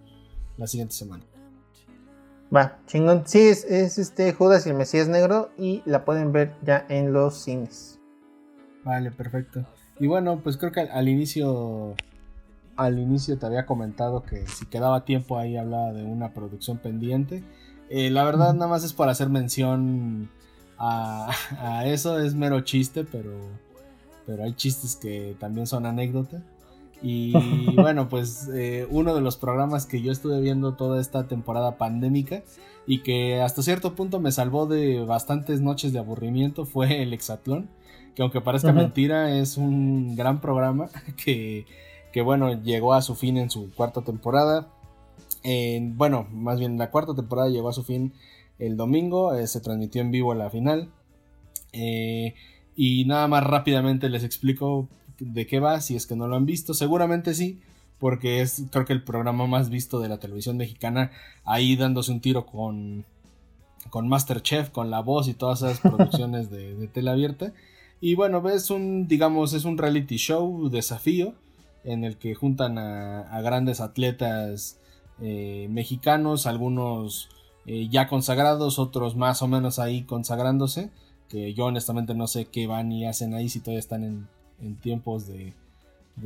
la 0.59 0.66
siguiente 0.66 0.94
semana. 0.94 1.24
Va, 2.54 2.78
chingón. 2.86 3.22
Sí, 3.26 3.40
es, 3.40 3.64
es 3.64 3.98
este 3.98 4.32
Judas 4.32 4.66
y 4.66 4.70
el 4.70 4.76
Mesías 4.76 5.09
Negro 5.09 5.50
y 5.57 5.82
la 5.86 6.04
pueden 6.04 6.32
ver 6.32 6.52
ya 6.62 6.86
en 6.88 7.12
los 7.12 7.42
cines. 7.42 7.98
Vale, 8.84 9.11
perfecto. 9.11 9.66
Y 9.98 10.07
bueno, 10.07 10.40
pues 10.42 10.57
creo 10.57 10.72
que 10.72 10.80
al, 10.80 11.09
inicio 11.09 11.94
al 12.76 12.98
inicio 12.98 13.38
te 13.38 13.46
había 13.46 13.66
comentado 13.66 14.22
que 14.22 14.46
si 14.46 14.66
quedaba 14.66 15.04
tiempo 15.04 15.38
ahí 15.38 15.56
hablaba 15.56 15.92
de 15.92 16.04
una 16.04 16.32
producción 16.32 16.78
pendiente. 16.78 17.42
Eh, 17.88 18.10
la 18.10 18.24
verdad 18.24 18.54
nada 18.54 18.68
más 18.68 18.84
es 18.84 18.92
para 18.92 19.12
hacer 19.12 19.28
mención 19.28 20.30
a, 20.78 21.82
eso, 21.86 22.18
es 22.20 22.34
mero 22.34 22.60
chiste, 22.60 23.04
pero, 23.04 23.32
pero 24.26 24.44
hay 24.44 24.52
chistes 24.54 24.96
que 24.96 25.36
también 25.38 25.66
son 25.66 25.86
anécdota. 25.86 26.42
Y 27.02 27.32
bueno, 27.76 28.08
pues 28.08 28.48
eh, 28.54 28.86
uno 28.90 29.14
de 29.14 29.20
los 29.20 29.36
programas 29.36 29.86
que 29.86 30.02
yo 30.02 30.12
estuve 30.12 30.40
viendo 30.40 30.74
toda 30.74 31.00
esta 31.00 31.28
temporada 31.28 31.78
pandémica 31.78 32.42
y 32.86 33.02
que 33.02 33.40
hasta 33.40 33.62
cierto 33.62 33.94
punto 33.94 34.20
me 34.20 34.32
salvó 34.32 34.66
de 34.66 35.04
bastantes 35.04 35.60
noches 35.60 35.92
de 35.92 35.98
aburrimiento 35.98 36.64
fue 36.64 37.02
el 37.02 37.12
Hexatlón 37.12 37.68
que 38.16 38.22
aunque 38.22 38.40
parezca 38.40 38.72
mentira, 38.72 39.38
es 39.38 39.58
un 39.58 40.16
gran 40.16 40.40
programa 40.40 40.88
que, 41.22 41.66
bueno, 42.22 42.62
llegó 42.62 42.94
a 42.94 43.02
su 43.02 43.14
fin 43.14 43.36
en 43.36 43.50
su 43.50 43.72
cuarta 43.74 44.02
temporada. 44.02 44.68
bueno, 45.94 46.26
más 46.32 46.58
bien 46.58 46.78
la 46.78 46.90
cuarta 46.90 47.14
temporada 47.14 47.48
llegó 47.48 47.68
a 47.68 47.72
su 47.72 47.82
fin 47.84 48.12
el 48.58 48.76
domingo, 48.76 49.34
eh, 49.34 49.46
se 49.46 49.60
transmitió 49.60 50.00
en 50.00 50.10
vivo 50.10 50.34
la 50.34 50.50
final. 50.50 50.90
Eh, 51.72 52.34
y 52.74 53.04
nada 53.06 53.28
más 53.28 53.44
rápidamente 53.44 54.08
les 54.08 54.24
explico 54.24 54.88
de 55.18 55.46
qué 55.46 55.60
va, 55.60 55.80
si 55.80 55.96
es 55.96 56.06
que 56.06 56.16
no 56.16 56.28
lo 56.28 56.36
han 56.36 56.46
visto, 56.46 56.74
seguramente 56.74 57.34
sí, 57.34 57.60
porque 57.98 58.42
es 58.42 58.64
creo 58.70 58.84
que 58.84 58.92
el 58.92 59.02
programa 59.02 59.46
más 59.46 59.70
visto 59.70 60.00
de 60.00 60.08
la 60.08 60.18
televisión 60.18 60.56
mexicana, 60.56 61.10
ahí 61.44 61.76
dándose 61.76 62.12
un 62.12 62.20
tiro 62.20 62.44
con, 62.46 63.04
con 63.90 64.08
Masterchef, 64.08 64.70
con 64.70 64.90
La 64.90 65.00
Voz 65.00 65.28
y 65.28 65.34
todas 65.34 65.62
esas 65.62 65.80
producciones 65.80 66.50
de, 66.50 66.74
de 66.74 66.88
tele 66.88 67.10
abierta. 67.10 67.52
Y 68.00 68.14
bueno, 68.14 68.46
es 68.48 68.70
un, 68.70 69.08
digamos, 69.08 69.54
es 69.54 69.64
un 69.64 69.78
reality 69.78 70.16
show, 70.16 70.68
desafío, 70.68 71.34
en 71.87 72.05
el 72.05 72.16
que 72.16 72.34
juntan 72.34 72.78
a, 72.78 73.41
grandes 73.41 73.80
atletas 73.80 74.78
eh, 75.20 75.68
mexicanos, 75.70 76.47
algunos 76.47 77.28
eh, 77.64 77.89
ya 77.89 78.09
consagrados, 78.09 78.78
otros 78.78 79.16
más 79.16 79.41
o 79.41 79.49
menos 79.49 79.78
ahí 79.78 80.03
consagrándose, 80.03 80.91
que 81.28 81.55
yo 81.55 81.66
honestamente 81.66 82.14
no 82.14 82.26
sé 82.26 82.47
qué 82.47 82.66
van 82.66 82.93
y 82.93 83.07
hacen 83.07 83.34
ahí 83.34 83.49
si 83.49 83.61
todavía 83.61 83.78
están 83.78 84.05
en, 84.05 84.76
tiempos 84.76 85.26
de, 85.28 85.55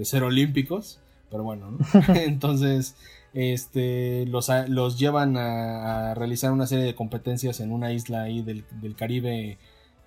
ser 0.02 0.22
olímpicos, 0.22 0.98
pero 1.30 1.44
bueno, 1.44 1.76
entonces 2.14 2.96
este, 3.34 4.24
los, 4.26 4.50
los 4.68 4.98
llevan 4.98 5.36
a, 5.36 6.14
realizar 6.14 6.52
una 6.52 6.66
serie 6.66 6.86
de 6.86 6.94
competencias 6.94 7.60
en 7.60 7.70
una 7.70 7.92
isla 7.92 8.22
ahí 8.22 8.40
del, 8.40 8.64
Caribe 8.96 9.58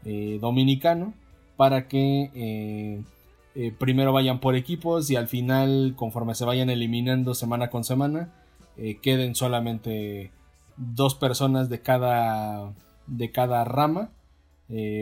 eh, 0.04 0.40
dominicano 0.42 1.14
para 1.58 1.88
que 1.88 3.04
eh, 3.56 3.68
eh, 3.68 3.72
primero 3.78 4.14
vayan 4.14 4.40
por 4.40 4.56
equipos 4.56 5.10
y 5.10 5.16
al 5.16 5.28
final, 5.28 5.94
conforme 5.96 6.36
se 6.36 6.46
vayan 6.46 6.70
eliminando 6.70 7.34
semana 7.34 7.70
con 7.70 7.84
semana, 7.84 8.34
eh, 8.78 9.00
queden 9.02 9.36
solamente 9.36 10.32
dos 10.78 11.16
personas 11.16 11.70
de 11.70 11.82
cada, 11.82 12.74
de 13.08 13.32
cada 13.32 13.64
rama, 13.64 14.12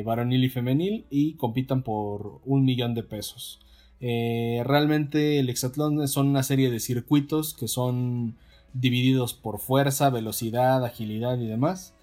varonil 0.04 0.44
y 0.44 0.50
femenil, 0.50 1.06
y 1.10 1.36
compitan 1.36 1.82
por 1.82 2.42
un 2.46 2.66
millón 2.66 2.94
de 2.94 3.04
pesos. 3.04 3.60
realmente 4.02 5.40
el 5.40 5.50
hexatlón 5.50 6.06
son 6.10 6.28
una 6.28 6.44
serie 6.44 6.70
de 6.70 6.82
circuitos 6.82 7.54
que 7.54 7.70
son 7.70 8.36
divididos 8.74 9.34
por 9.34 9.60
fuerza, 9.60 10.10
velocidad, 10.10 10.84
agilidad 10.84 11.40
y 11.40 11.48
demás. 11.48 11.94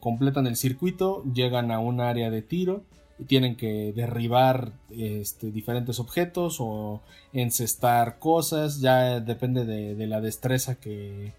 completan 0.00 0.48
el 0.48 0.56
circuito, 0.56 1.22
llegan 1.32 1.70
a 1.70 1.78
un 1.78 2.00
área 2.00 2.30
de 2.30 2.42
tiro 2.42 2.82
tienen 3.24 3.56
que 3.56 3.92
derribar 3.94 4.72
este, 4.90 5.50
diferentes 5.50 5.98
objetos 5.98 6.56
o 6.60 7.00
encestar 7.32 8.18
cosas, 8.18 8.80
ya 8.80 9.20
depende 9.20 9.64
de, 9.64 10.06
la 10.06 10.20
destreza 10.20 10.76
que, 10.76 11.32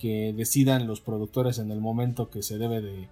decidan 0.00 0.86
los 0.86 1.00
productores 1.00 1.58
en 1.58 1.72
el 1.72 1.80
momento 1.80 2.30
que 2.30 2.42
se 2.42 2.58
debe 2.58 3.08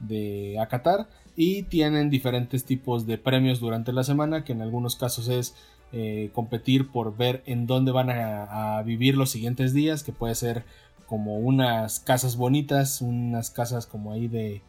de, 0.00 0.58
acatar. 0.60 1.08
Y 1.34 1.64
tienen 1.64 2.08
diferentes 2.08 2.64
tipos 2.64 3.06
de 3.06 3.18
premios 3.18 3.60
durante 3.60 3.92
la 3.92 4.04
semana 4.04 4.44
que 4.44 4.52
en 4.52 4.62
algunos 4.62 4.96
casos 4.96 5.28
es 5.28 5.54
eh, 5.92 6.30
competir 6.32 6.88
por 6.90 7.16
ver 7.16 7.42
en 7.46 7.66
dónde 7.66 7.92
van 7.92 8.10
a, 8.10 8.82
vivir 8.82 9.16
los 9.16 9.30
siguientes 9.30 9.74
días 9.74 10.02
que 10.02 10.12
puede 10.12 10.34
ser 10.34 10.64
como 11.06 11.38
unas 11.38 12.00
casas 12.00 12.36
bonitas 12.36 13.00
unas 13.00 13.50
casas 13.50 13.86
como 13.86 14.12
ahí 14.12 14.26
de, 14.26 14.62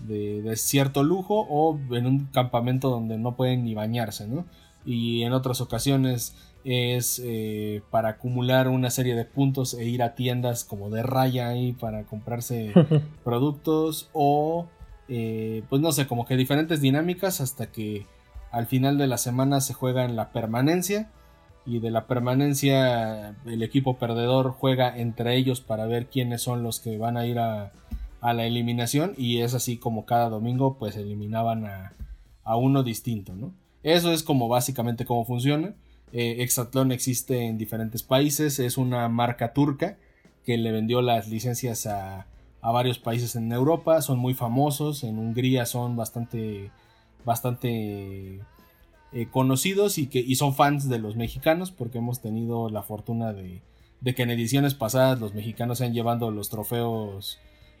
de, 0.00 0.56
cierto 0.56 1.02
lujo 1.02 1.46
o 1.48 1.78
en 1.94 2.06
un 2.06 2.26
campamento 2.26 2.90
donde 2.90 3.18
no 3.18 3.36
pueden 3.36 3.64
ni 3.64 3.74
bañarse, 3.74 4.26
¿no? 4.26 4.44
Y 4.84 5.22
en 5.22 5.32
otras 5.32 5.60
ocasiones 5.60 6.36
es 6.64 7.20
eh, 7.24 7.82
para 7.90 8.10
acumular 8.10 8.68
una 8.68 8.90
serie 8.90 9.14
de 9.14 9.24
puntos 9.24 9.74
e 9.74 9.84
ir 9.84 10.02
a 10.02 10.14
tiendas 10.14 10.64
como 10.64 10.90
de 10.90 11.02
raya 11.02 11.48
ahí 11.48 11.72
para 11.72 12.04
comprarse 12.04 12.72
productos 13.24 14.08
o 14.12 14.66
eh, 15.08 15.62
pues 15.68 15.80
no 15.80 15.92
sé, 15.92 16.06
como 16.06 16.26
que 16.26 16.36
diferentes 16.36 16.80
dinámicas 16.80 17.40
hasta 17.40 17.70
que 17.70 18.06
al 18.50 18.66
final 18.66 18.98
de 18.98 19.06
la 19.06 19.18
semana 19.18 19.60
se 19.60 19.74
juega 19.74 20.04
en 20.04 20.16
la 20.16 20.32
permanencia 20.32 21.10
y 21.64 21.80
de 21.80 21.90
la 21.90 22.06
permanencia 22.06 23.34
el 23.44 23.62
equipo 23.62 23.98
perdedor 23.98 24.52
juega 24.52 24.96
entre 24.96 25.36
ellos 25.36 25.60
para 25.60 25.86
ver 25.86 26.06
quiénes 26.06 26.42
son 26.42 26.62
los 26.62 26.80
que 26.80 26.96
van 26.96 27.16
a 27.16 27.26
ir 27.26 27.38
a, 27.38 27.72
a 28.26 28.34
la 28.34 28.44
eliminación 28.44 29.14
y 29.16 29.38
es 29.42 29.54
así 29.54 29.76
como 29.76 30.04
cada 30.04 30.28
domingo 30.28 30.78
pues 30.78 30.96
eliminaban 30.96 31.64
a, 31.64 31.92
uno 32.56 32.82
distinto, 32.82 33.36
¿no? 33.36 33.54
Eso 33.84 34.12
es 34.12 34.24
como 34.24 34.48
básicamente 34.48 35.04
cómo 35.04 35.24
funciona. 35.24 35.74
Eh, 36.12 36.38
Exatlón 36.40 36.90
existe 36.90 37.46
en 37.46 37.56
diferentes 37.56 38.02
países, 38.02 38.58
es 38.58 38.78
una 38.78 39.08
marca 39.08 39.52
turca 39.52 39.96
que 40.44 40.56
le 40.56 40.72
vendió 40.72 41.02
las 41.02 41.28
licencias 41.28 41.86
a, 41.86 42.26
varios 42.62 42.98
países 42.98 43.36
en 43.36 43.52
Europa, 43.52 44.02
son 44.02 44.18
muy 44.18 44.34
famosos, 44.34 45.04
en 45.04 45.20
Hungría 45.20 45.64
son 45.64 45.94
bastante, 45.94 46.72
bastante 47.24 48.40
eh, 49.12 49.28
conocidos 49.30 49.98
y, 49.98 50.08
que, 50.08 50.18
y 50.18 50.34
son 50.34 50.52
fans 50.52 50.88
de 50.88 50.98
los 50.98 51.14
mexicanos 51.14 51.70
porque 51.70 51.98
hemos 51.98 52.20
tenido 52.20 52.70
la 52.70 52.82
fortuna 52.82 53.32
de, 53.32 53.62
de 54.00 54.14
que 54.16 54.24
en 54.24 54.30
ediciones 54.30 54.74
pasadas 54.74 55.20
los 55.20 55.32
mexicanos 55.32 55.78
se 55.78 55.84
han 55.84 55.94
llevando 55.94 56.32
los 56.32 56.48
trofeos 56.48 57.38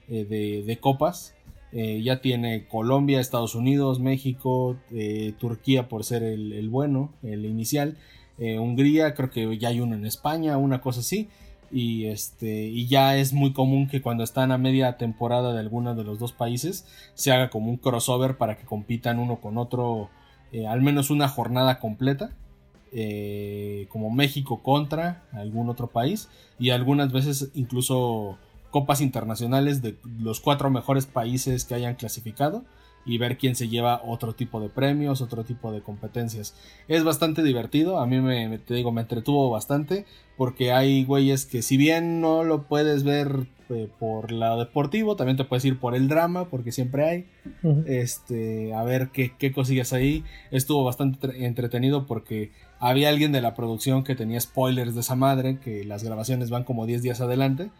eh, 0.08 0.62
de, 0.64 0.78
copas. 0.78 1.34
Eh, 1.72 2.00
ya 2.02 2.20
tiene 2.20 2.66
Colombia, 2.68 3.20
Estados 3.20 3.54
Unidos, 3.54 3.98
México, 3.98 4.76
eh, 4.92 5.34
Turquía 5.38 5.88
por 5.88 6.04
ser 6.04 6.22
el, 6.22 6.68
bueno, 6.68 7.12
el 7.22 7.44
inicial. 7.44 7.96
Hungría, 8.38 9.14
creo 9.14 9.30
que 9.30 9.56
ya 9.56 9.68
hay 9.68 9.80
uno 9.80 9.96
en 9.96 10.04
España, 10.04 10.58
una 10.58 10.80
cosa 10.80 11.00
así. 11.00 11.28
Y, 11.72 12.04
este, 12.06 12.66
y 12.66 12.86
ya 12.86 13.16
es 13.16 13.32
muy 13.32 13.52
común 13.52 13.88
que 13.88 14.02
cuando 14.02 14.22
están 14.22 14.52
a 14.52 14.58
media 14.58 14.98
temporada 14.98 15.52
de 15.52 15.58
alguno 15.58 15.94
de 15.94 16.04
los 16.04 16.18
dos 16.20 16.32
países 16.32 16.86
se 17.14 17.32
haga 17.32 17.50
como 17.50 17.70
un 17.70 17.76
crossover 17.76 18.36
para 18.36 18.56
que 18.56 18.64
compitan 18.64 19.18
uno 19.18 19.40
con 19.40 19.58
otro 19.58 20.10
al 20.68 20.80
menos 20.80 21.10
una 21.10 21.28
jornada 21.28 21.80
completa. 21.80 22.30
como 23.88 24.10
México 24.10 24.62
contra 24.62 25.24
algún 25.32 25.68
otro 25.68 25.88
país 25.88 26.28
y 26.58 26.70
algunas 26.70 27.12
veces 27.12 27.50
incluso 27.54 28.38
copas 28.76 29.00
internacionales 29.00 29.80
de 29.80 29.96
los 30.20 30.40
cuatro 30.40 30.68
mejores 30.68 31.06
países 31.06 31.64
que 31.64 31.74
hayan 31.74 31.94
clasificado 31.94 32.62
y 33.06 33.16
ver 33.16 33.38
quién 33.38 33.56
se 33.56 33.68
lleva 33.68 34.02
otro 34.04 34.34
tipo 34.34 34.60
de 34.60 34.68
premios, 34.68 35.22
otro 35.22 35.44
tipo 35.44 35.72
de 35.72 35.80
competencias. 35.80 36.54
Es 36.86 37.02
bastante 37.02 37.42
divertido, 37.42 38.00
a 38.00 38.06
mí 38.06 38.20
me, 38.20 38.58
te 38.58 38.74
digo, 38.74 38.92
me 38.92 39.00
entretuvo 39.00 39.48
bastante 39.48 40.04
porque 40.36 40.72
hay 40.72 41.06
güeyes 41.06 41.46
que 41.46 41.62
si 41.62 41.78
bien 41.78 42.20
no 42.20 42.44
lo 42.44 42.64
puedes 42.64 43.02
ver 43.02 43.46
eh, 43.70 43.88
por 43.98 44.30
lado 44.30 44.58
deportivo, 44.58 45.16
también 45.16 45.38
te 45.38 45.44
puedes 45.44 45.64
ir 45.64 45.80
por 45.80 45.94
el 45.94 46.06
drama 46.06 46.50
porque 46.50 46.70
siempre 46.70 47.08
hay. 47.08 47.26
Este, 47.86 48.74
a 48.74 48.82
ver 48.82 49.08
qué, 49.08 49.32
qué 49.38 49.52
cosillas 49.52 49.94
ahí. 49.94 50.22
Estuvo 50.50 50.84
bastante 50.84 51.46
entretenido 51.46 52.04
porque 52.04 52.52
había 52.78 53.08
alguien 53.08 53.32
de 53.32 53.40
la 53.40 53.54
producción 53.54 54.04
que 54.04 54.14
tenía 54.14 54.38
spoilers 54.38 54.94
de 54.94 55.00
esa 55.00 55.16
madre, 55.16 55.60
que 55.60 55.82
las 55.86 56.04
grabaciones 56.04 56.50
van 56.50 56.64
como 56.64 56.84
10 56.84 57.00
días 57.00 57.22
adelante 57.22 57.70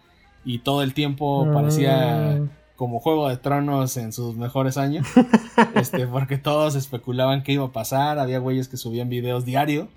y 0.46 0.60
todo 0.60 0.82
el 0.82 0.94
tiempo 0.94 1.50
parecía 1.52 2.38
mm. 2.40 2.48
como 2.76 3.00
Juego 3.00 3.28
de 3.28 3.36
Tronos 3.36 3.96
en 3.96 4.12
sus 4.12 4.36
mejores 4.36 4.78
años, 4.78 5.06
este, 5.74 6.06
porque 6.06 6.38
todos 6.38 6.76
especulaban 6.76 7.42
qué 7.42 7.52
iba 7.52 7.66
a 7.66 7.72
pasar, 7.72 8.20
había 8.20 8.38
güeyes 8.38 8.68
que 8.68 8.76
subían 8.76 9.08
videos 9.08 9.44
diario, 9.44 9.88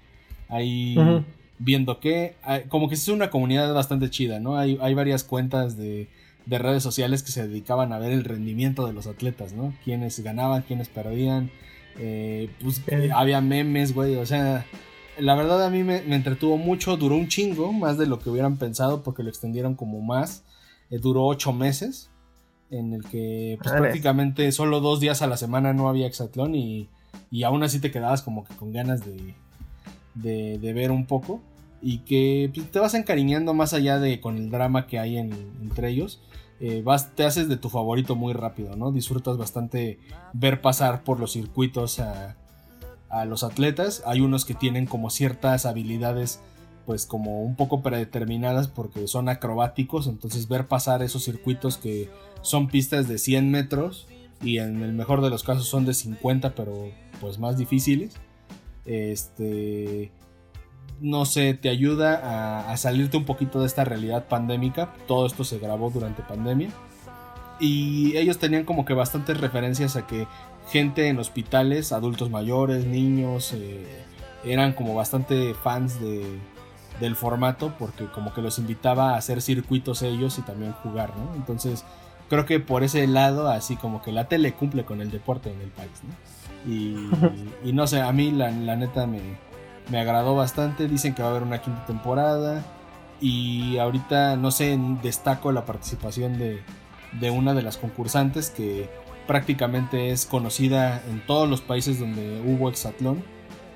ahí 0.50 0.98
viendo 1.60 2.00
qué, 2.00 2.36
ah, 2.44 2.62
como 2.68 2.90
que 2.90 2.96
es 2.96 3.08
una 3.08 3.30
comunidad 3.30 3.72
bastante 3.74 4.10
chida, 4.10 4.40
¿no? 4.40 4.58
Hay, 4.58 4.80
hay 4.82 4.96
varias 4.96 5.24
cuentas 5.24 5.78
de, 5.78 6.08
de, 6.48 6.58
redes 6.58 6.82
sociales 6.82 7.22
que 7.22 7.32
se 7.32 7.48
dedicaban 7.48 7.94
a 7.94 8.00
ver 8.00 8.12
el 8.12 8.24
rendimiento 8.24 8.88
de 8.88 8.94
los 8.94 9.06
atletas, 9.06 9.54
¿no? 9.54 9.74
Quiénes 9.84 10.20
ganaban, 10.22 10.64
quiénes 10.64 10.90
perdían, 10.90 11.52
eh, 12.00 12.50
pues 12.62 12.82
había 13.14 13.40
memes, 13.42 13.94
güey, 13.94 14.16
o 14.16 14.26
sea 14.26 14.66
la 15.20 15.36
verdad 15.36 15.64
a 15.66 15.70
mí 15.70 15.84
me, 15.84 15.98
entretuvo 16.14 16.58
mucho, 16.58 16.98
duró 16.98 17.16
un 17.16 17.28
chingo, 17.28 17.72
más 17.72 17.98
de 17.98 18.08
lo 18.08 18.20
que 18.20 18.30
hubieran 18.30 18.58
pensado 18.58 19.04
porque 19.04 19.24
lo 19.24 19.30
extendieron 19.30 19.76
como 19.76 20.02
más. 20.02 20.44
Eh, 20.90 21.00
duró 21.00 21.26
ocho 21.26 21.54
meses, 21.54 22.10
en 22.70 22.94
el 22.94 23.04
que 23.04 23.58
pues, 23.62 23.74
prácticamente 23.74 24.52
solo 24.52 24.80
dos 24.80 25.00
días 25.00 25.22
a 25.22 25.28
la 25.28 25.38
semana 25.38 25.74
no 25.74 25.90
había 25.90 26.08
hexatlón 26.08 26.56
y, 26.56 26.90
y 27.32 27.44
aún 27.44 27.64
así 27.64 27.80
te 27.80 27.92
quedabas 27.92 28.22
como 28.22 28.44
que 28.44 28.56
con 28.56 28.72
ganas 28.72 29.02
de, 29.06 29.36
de, 30.16 30.74
ver 30.74 30.92
un 30.92 31.06
poco 31.06 31.42
y 31.82 32.00
que 32.00 32.52
pues, 32.54 32.72
te 32.72 32.80
vas 32.80 32.94
encariñando 32.94 33.54
más 33.54 33.74
allá 33.74 34.00
de 34.00 34.20
con 34.20 34.38
el 34.38 34.50
drama 34.50 34.88
que 34.88 35.00
hay 35.00 35.18
entre 35.18 35.90
ellos. 35.90 36.22
Eh, 36.62 36.82
vas, 36.84 37.16
te 37.16 37.24
haces 37.24 37.48
de 37.48 37.56
tu 37.56 37.70
favorito 37.70 38.16
muy 38.16 38.34
rápido, 38.34 38.76
¿no? 38.76 38.92
Disfrutas 38.92 39.38
bastante 39.38 39.98
ver 40.34 40.60
pasar 40.60 41.04
por 41.04 41.20
los 41.20 41.32
circuitos 41.32 42.00
a, 42.00 42.36
a 43.10 43.26
los 43.26 43.44
atletas. 43.44 44.04
Hay 44.06 44.22
unos 44.22 44.46
que 44.46 44.54
tienen 44.54 44.86
como 44.86 45.10
ciertas 45.10 45.66
habilidades 45.66 46.42
pues 46.86 47.06
como 47.06 47.44
un 47.44 47.56
poco 47.56 47.84
predeterminadas 47.84 48.68
porque 48.68 49.08
son 49.08 49.30
acrobáticos, 49.30 50.08
entonces 50.08 50.48
ver 50.48 50.68
pasar 50.68 51.04
esos 51.04 51.24
circuitos 51.24 51.78
que 51.78 52.10
son 52.42 52.68
pistas 52.68 53.08
de 53.08 53.20
100 53.20 53.52
metros 53.52 54.08
y 54.42 54.58
en 54.58 54.82
el 54.82 54.94
mejor 54.94 55.22
de 55.22 55.30
los 55.30 55.44
casos 55.44 55.68
son 55.68 55.86
de 55.86 55.94
50 55.94 56.56
pero 56.56 56.90
pues 57.22 57.38
más 57.38 57.58
difíciles. 57.58 58.16
Este 58.86 60.12
no 61.00 61.26
sé, 61.26 61.54
te 61.54 61.70
ayuda 61.70 62.16
a, 62.16 62.72
a 62.72 62.78
salirte 62.78 63.18
un 63.18 63.26
poquito 63.26 63.62
de 63.62 63.68
esta 63.68 63.86
realidad 63.86 64.28
pandémica. 64.28 64.94
Todo 65.08 65.28
esto 65.28 65.44
se 65.44 65.60
grabó 65.60 65.92
durante 65.92 66.24
pandemia. 66.24 66.72
Y 67.60 68.16
ellos 68.18 68.38
tenían 68.40 68.64
como 68.64 68.86
que 68.86 68.94
bastantes 68.94 69.40
referencias 69.40 69.96
a 69.96 70.08
que 70.08 70.28
gente 70.70 71.08
en 71.08 71.20
hospitales, 71.20 71.92
adultos 71.92 72.30
mayores, 72.30 72.86
niños, 72.86 73.54
eh, 73.54 73.86
eran 74.44 74.74
como 74.74 74.96
bastante 74.96 75.54
fans 75.54 76.00
de, 76.00 76.40
del 77.00 77.16
formato 77.16 77.74
porque 77.78 78.06
como 78.06 78.34
que 78.34 78.42
los 78.42 78.60
invitaba 78.60 79.12
a 79.12 79.18
hacer 79.18 79.42
circuitos 79.42 80.02
ellos 80.02 80.38
y 80.38 80.42
también 80.42 80.74
jugar, 80.74 81.14
¿no? 81.18 81.36
Entonces 81.36 81.84
creo 82.30 82.46
que 82.46 82.60
por 82.60 82.84
ese 82.84 83.08
lado 83.08 83.50
así 83.50 83.76
como 83.76 84.02
que 84.02 84.12
la 84.12 84.28
tele 84.28 84.54
cumple 84.54 84.86
con 84.86 85.02
el 85.02 85.12
deporte 85.12 85.52
en 85.52 85.62
el 85.62 85.70
país, 85.70 85.92
¿no? 86.04 86.72
Y, 86.72 87.74
no 87.74 87.88
sé, 87.88 88.02
a 88.02 88.12
mí 88.12 88.32
la, 88.32 88.52
neta 88.52 89.08
me, 89.08 89.22
me 89.90 90.00
agradó 90.00 90.36
bastante, 90.36 90.88
dicen 90.88 91.16
que 91.16 91.22
va 91.22 91.30
a 91.30 91.32
haber 91.32 91.44
una 91.44 91.62
quinta 91.62 91.86
temporada 91.86 92.64
y 93.22 93.78
ahorita 93.78 94.38
no 94.38 94.52
sé, 94.52 94.78
destaco 95.02 95.52
la 95.52 95.66
participación 95.66 96.38
de, 96.38 96.62
de 97.20 97.32
una 97.32 97.54
de 97.54 97.64
las 97.64 97.78
concursantes 97.78 98.50
que 98.50 98.90
prácticamente 99.30 100.10
es 100.10 100.26
conocida 100.26 101.04
en 101.08 101.24
todos 101.24 101.48
los 101.48 101.62
países 101.62 102.00
donde 102.00 102.42
hubo 102.44 102.68
hexatlón. 102.68 103.24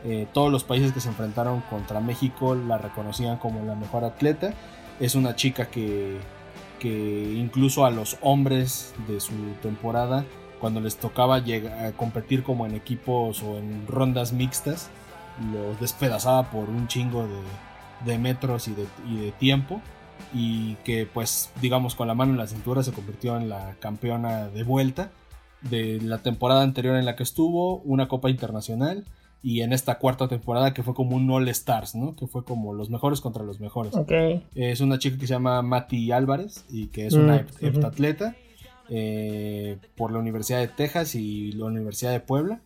Eh, 0.03 0.25
todos 0.33 0.51
los 0.51 0.63
países 0.63 0.93
que 0.93 0.99
se 0.99 1.09
enfrentaron 1.09 1.61
contra 1.69 1.99
México 1.99 2.55
la 2.55 2.79
reconocían 2.79 3.37
como 3.37 3.63
la 3.63 3.75
mejor 3.75 4.03
atleta. 4.03 4.55
Es 4.99 5.13
una 5.13 5.35
chica 5.35 5.67
que, 5.67 6.17
que 6.79 7.35
incluso 7.37 7.85
a 7.85 7.91
los 7.91 8.17
hombres 8.21 8.95
de 9.07 9.19
su 9.19 9.35
temporada, 9.61 10.25
cuando 10.59 10.79
les 10.79 10.97
tocaba 10.97 11.37
llegar 11.37 11.85
a 11.85 11.91
competir 11.91 12.41
como 12.41 12.65
en 12.65 12.73
equipos 12.73 13.43
o 13.43 13.59
en 13.59 13.85
rondas 13.85 14.33
mixtas, 14.33 14.89
los 15.53 15.79
despedazaba 15.79 16.49
por 16.49 16.67
un 16.67 16.87
chingo 16.87 17.27
de, 18.07 18.17
metros 18.17 18.67
y 18.67 18.73
de, 18.73 18.87
y 19.07 19.17
de 19.17 19.31
tiempo 19.33 19.81
y 20.33 20.77
que 20.83 21.05
pues 21.05 21.51
digamos 21.61 21.93
con 21.93 22.07
la 22.07 22.15
mano 22.15 22.31
en 22.31 22.39
la 22.39 22.47
cintura 22.47 22.81
se 22.81 22.91
convirtió 22.91 23.37
en 23.37 23.49
la 23.49 23.75
campeona 23.79 24.47
de 24.47 24.63
vuelta 24.63 25.11
de 25.69 25.99
la 26.01 26.19
temporada 26.19 26.61
anterior 26.61 26.95
en 26.95 27.05
la 27.05 27.15
que 27.15 27.23
estuvo, 27.23 27.77
una 27.79 28.07
Copa 28.07 28.29
Internacional 28.29 29.05
y 29.41 29.61
en 29.61 29.73
esta 29.73 29.99
cuarta 29.99 30.29
temporada 30.29 30.73
que 30.73 30.83
fue 30.83 30.93
como 30.93 31.17
un 31.17 31.29
All 31.29 31.49
Stars, 31.49 31.95
¿no? 31.95 32.15
Que 32.15 32.27
fue 32.27 32.45
como 32.45 32.73
los 32.73 32.89
mejores 32.89 33.19
contra 33.19 33.43
los 33.43 33.59
mejores. 33.59 33.93
Es 34.55 34.79
una 34.79 34.99
chica 34.99 35.17
que 35.17 35.27
se 35.27 35.33
llama 35.33 35.61
Mati 35.61 36.13
Álvarez 36.13 36.65
y 36.69 36.87
que 36.87 37.07
es 37.07 37.13
una 37.13 37.35
mm, 37.35 37.65
heptatleta 37.65 38.37
eh, 38.89 39.77
por 39.95 40.13
la 40.13 40.19
Universidad 40.19 40.59
de 40.59 40.69
Texas 40.69 41.15
y 41.15 41.51
la 41.51 41.65
Universidad 41.65 42.11
de 42.11 42.21
Puebla. 42.21 42.61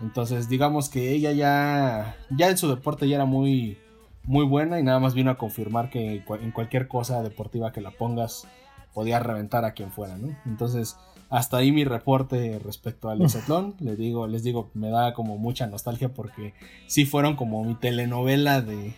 Entonces, 0.00 0.48
digamos 0.48 0.88
que 0.88 1.12
ella 1.12 1.32
ya, 1.32 2.16
ya 2.30 2.48
en 2.48 2.56
su 2.56 2.68
deporte 2.68 3.08
ya 3.08 3.16
era 3.16 3.24
muy, 3.24 3.76
muy 4.22 4.44
buena 4.46 4.78
y 4.78 4.84
nada 4.84 5.00
más 5.00 5.14
vino 5.14 5.32
a 5.32 5.36
confirmar 5.36 5.90
que 5.90 6.22
en 6.40 6.52
cualquier 6.52 6.86
cosa 6.86 7.22
deportiva 7.22 7.72
que 7.72 7.80
la 7.80 7.90
pongas 7.90 8.46
podía 8.94 9.18
reventar 9.18 9.64
a 9.64 9.72
quien 9.72 9.90
fuera, 9.90 10.16
¿no? 10.16 10.36
Entonces, 10.46 10.96
hasta 11.30 11.58
ahí 11.58 11.72
mi 11.72 11.84
reporte 11.84 12.60
respecto 12.62 13.08
al 13.08 13.22
Hexatlón. 13.22 13.76
les 13.80 13.96
digo, 13.98 14.26
les 14.26 14.42
digo, 14.42 14.70
me 14.74 14.90
da 14.90 15.14
como 15.14 15.38
mucha 15.38 15.66
nostalgia 15.66 16.10
porque 16.10 16.52
sí 16.86 17.06
fueron 17.06 17.36
como 17.36 17.64
mi 17.64 17.74
telenovela 17.74 18.60
de, 18.60 18.92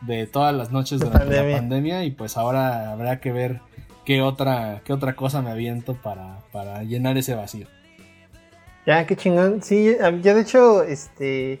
de 0.00 0.26
todas 0.26 0.54
las 0.54 0.72
noches 0.72 1.00
durante 1.00 1.36
la 1.36 1.56
pandemia 1.56 2.04
y 2.04 2.10
pues 2.10 2.36
ahora 2.36 2.90
habrá 2.90 3.20
que 3.20 3.30
ver 3.30 3.60
qué 4.04 4.22
otra, 4.22 4.80
qué 4.84 4.92
otra 4.92 5.14
cosa 5.14 5.42
me 5.42 5.50
aviento 5.50 5.94
para, 5.94 6.38
para 6.50 6.82
llenar 6.82 7.18
ese 7.18 7.34
vacío. 7.34 7.66
Ya, 8.86 9.04
qué 9.06 9.16
chingón. 9.16 9.62
Sí, 9.62 9.96
yo 10.22 10.34
de 10.34 10.40
hecho, 10.40 10.82
este 10.82 11.60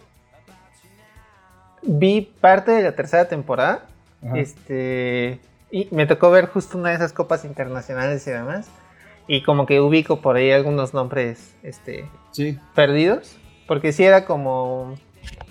vi 1.82 2.22
parte 2.22 2.70
de 2.70 2.82
la 2.82 2.94
tercera 2.94 3.28
temporada. 3.28 3.86
Este 4.34 5.40
y 5.70 5.88
me 5.90 6.06
tocó 6.06 6.30
ver 6.30 6.46
justo 6.46 6.78
una 6.78 6.90
de 6.90 6.96
esas 6.96 7.12
copas 7.12 7.44
internacionales 7.44 8.26
y 8.26 8.30
demás. 8.30 8.68
Y 9.28 9.42
como 9.42 9.66
que 9.66 9.80
ubico 9.80 10.20
por 10.20 10.36
ahí 10.36 10.52
algunos 10.52 10.94
nombres 10.94 11.54
este, 11.62 12.08
perdidos. 12.74 13.36
Porque 13.66 13.92
sí 13.92 14.04
era 14.04 14.24
como. 14.24 14.94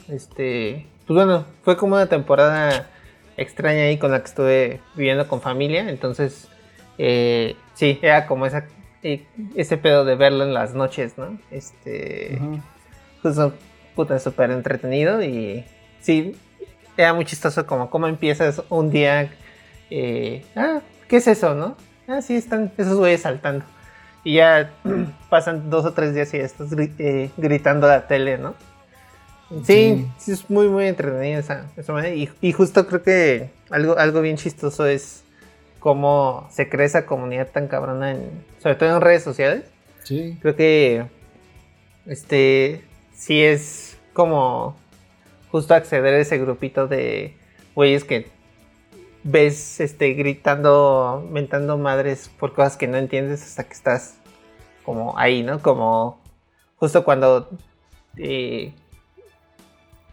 Este. 0.08 0.86
Pues 1.06 1.16
bueno, 1.16 1.46
fue 1.64 1.78
como 1.78 1.96
una 1.96 2.08
temporada 2.08 2.90
extraña 3.38 3.84
ahí 3.84 3.98
con 3.98 4.12
la 4.12 4.20
que 4.20 4.28
estuve 4.28 4.82
viviendo 4.96 5.28
con 5.28 5.42
familia. 5.42 5.90
Entonces, 5.90 6.48
eh, 6.98 7.56
sí, 7.74 8.00
era 8.02 8.26
como 8.26 8.46
esa, 8.46 8.66
eh, 9.04 9.26
ese 9.56 9.78
pedo 9.78 10.06
de 10.06 10.16
verlo 10.16 10.46
en 10.46 10.54
las 10.54 10.74
noches, 10.74 11.18
¿no? 11.18 11.38
Este. 11.52 12.40
Pues 13.22 13.38
puta, 13.96 14.20
súper 14.20 14.52
entretenido. 14.52 15.22
Y 15.22 15.66
sí, 16.00 16.36
era 16.96 17.14
muy 17.14 17.26
chistoso 17.26 17.66
como 17.66 17.90
cómo 17.90 18.08
empiezas 18.08 18.64
un 18.70 18.90
día. 18.90 19.30
Eh, 19.90 20.46
ah, 20.56 20.80
¿qué 21.08 21.18
es 21.18 21.28
eso, 21.28 21.54
no? 21.54 21.76
Ah, 22.08 22.22
sí, 22.22 22.36
están 22.36 22.72
esos 22.78 22.98
güeyes 22.98 23.22
saltando. 23.22 23.66
Y 24.24 24.36
ya 24.36 24.72
pasan 25.30 25.70
dos 25.70 25.86
o 25.86 25.94
tres 25.94 26.14
días 26.14 26.34
y 26.34 26.38
ya 26.38 26.44
estás 26.44 26.70
eh, 26.74 27.32
gritando 27.38 27.88
a 27.88 27.92
la 27.92 28.08
tele, 28.08 28.38
¿no? 28.38 28.56
Sí, 29.64 30.08
sí, 30.18 30.32
es 30.32 30.50
muy, 30.50 30.68
muy 30.68 30.86
entretenida 30.88 31.40
esa, 31.40 31.94
manera. 31.94 32.16
Y, 32.16 32.52
justo 32.52 32.88
creo 32.88 33.04
que 33.04 33.52
algo, 33.70 33.98
algo 33.98 34.22
bien 34.22 34.38
chistoso 34.38 34.88
es 34.88 35.24
cómo 35.80 36.48
se 36.52 36.68
crea 36.68 36.86
esa 36.86 37.06
comunidad 37.06 37.50
tan 37.52 37.68
cabrona, 37.68 38.16
sobre 38.62 38.76
todo 38.76 38.96
en 38.96 39.02
redes 39.02 39.24
sociales. 39.24 39.66
Sí. 40.04 40.38
Creo 40.42 40.56
que 40.56 41.06
este 42.08 42.84
sí 43.14 43.44
es 43.44 43.98
como 44.14 44.76
justo 45.52 45.74
acceder 45.76 46.16
a 46.16 46.20
ese 46.20 46.38
grupito 46.40 46.88
de 46.88 47.36
güeyes 47.76 48.04
que 48.04 48.30
ves 49.26 49.80
este 49.80 50.14
gritando, 50.14 51.28
mentando 51.32 51.78
madres 51.80 52.30
por 52.40 52.54
cosas 52.54 52.78
que 52.78 52.88
no 52.88 52.98
entiendes 52.98 53.42
hasta 53.42 53.64
que 53.64 53.74
estás 53.74 54.16
como 54.84 55.18
ahí, 55.18 55.42
¿no? 55.42 55.62
Como 55.64 56.22
justo 56.78 57.04
cuando 57.04 57.50
eh, 58.18 58.72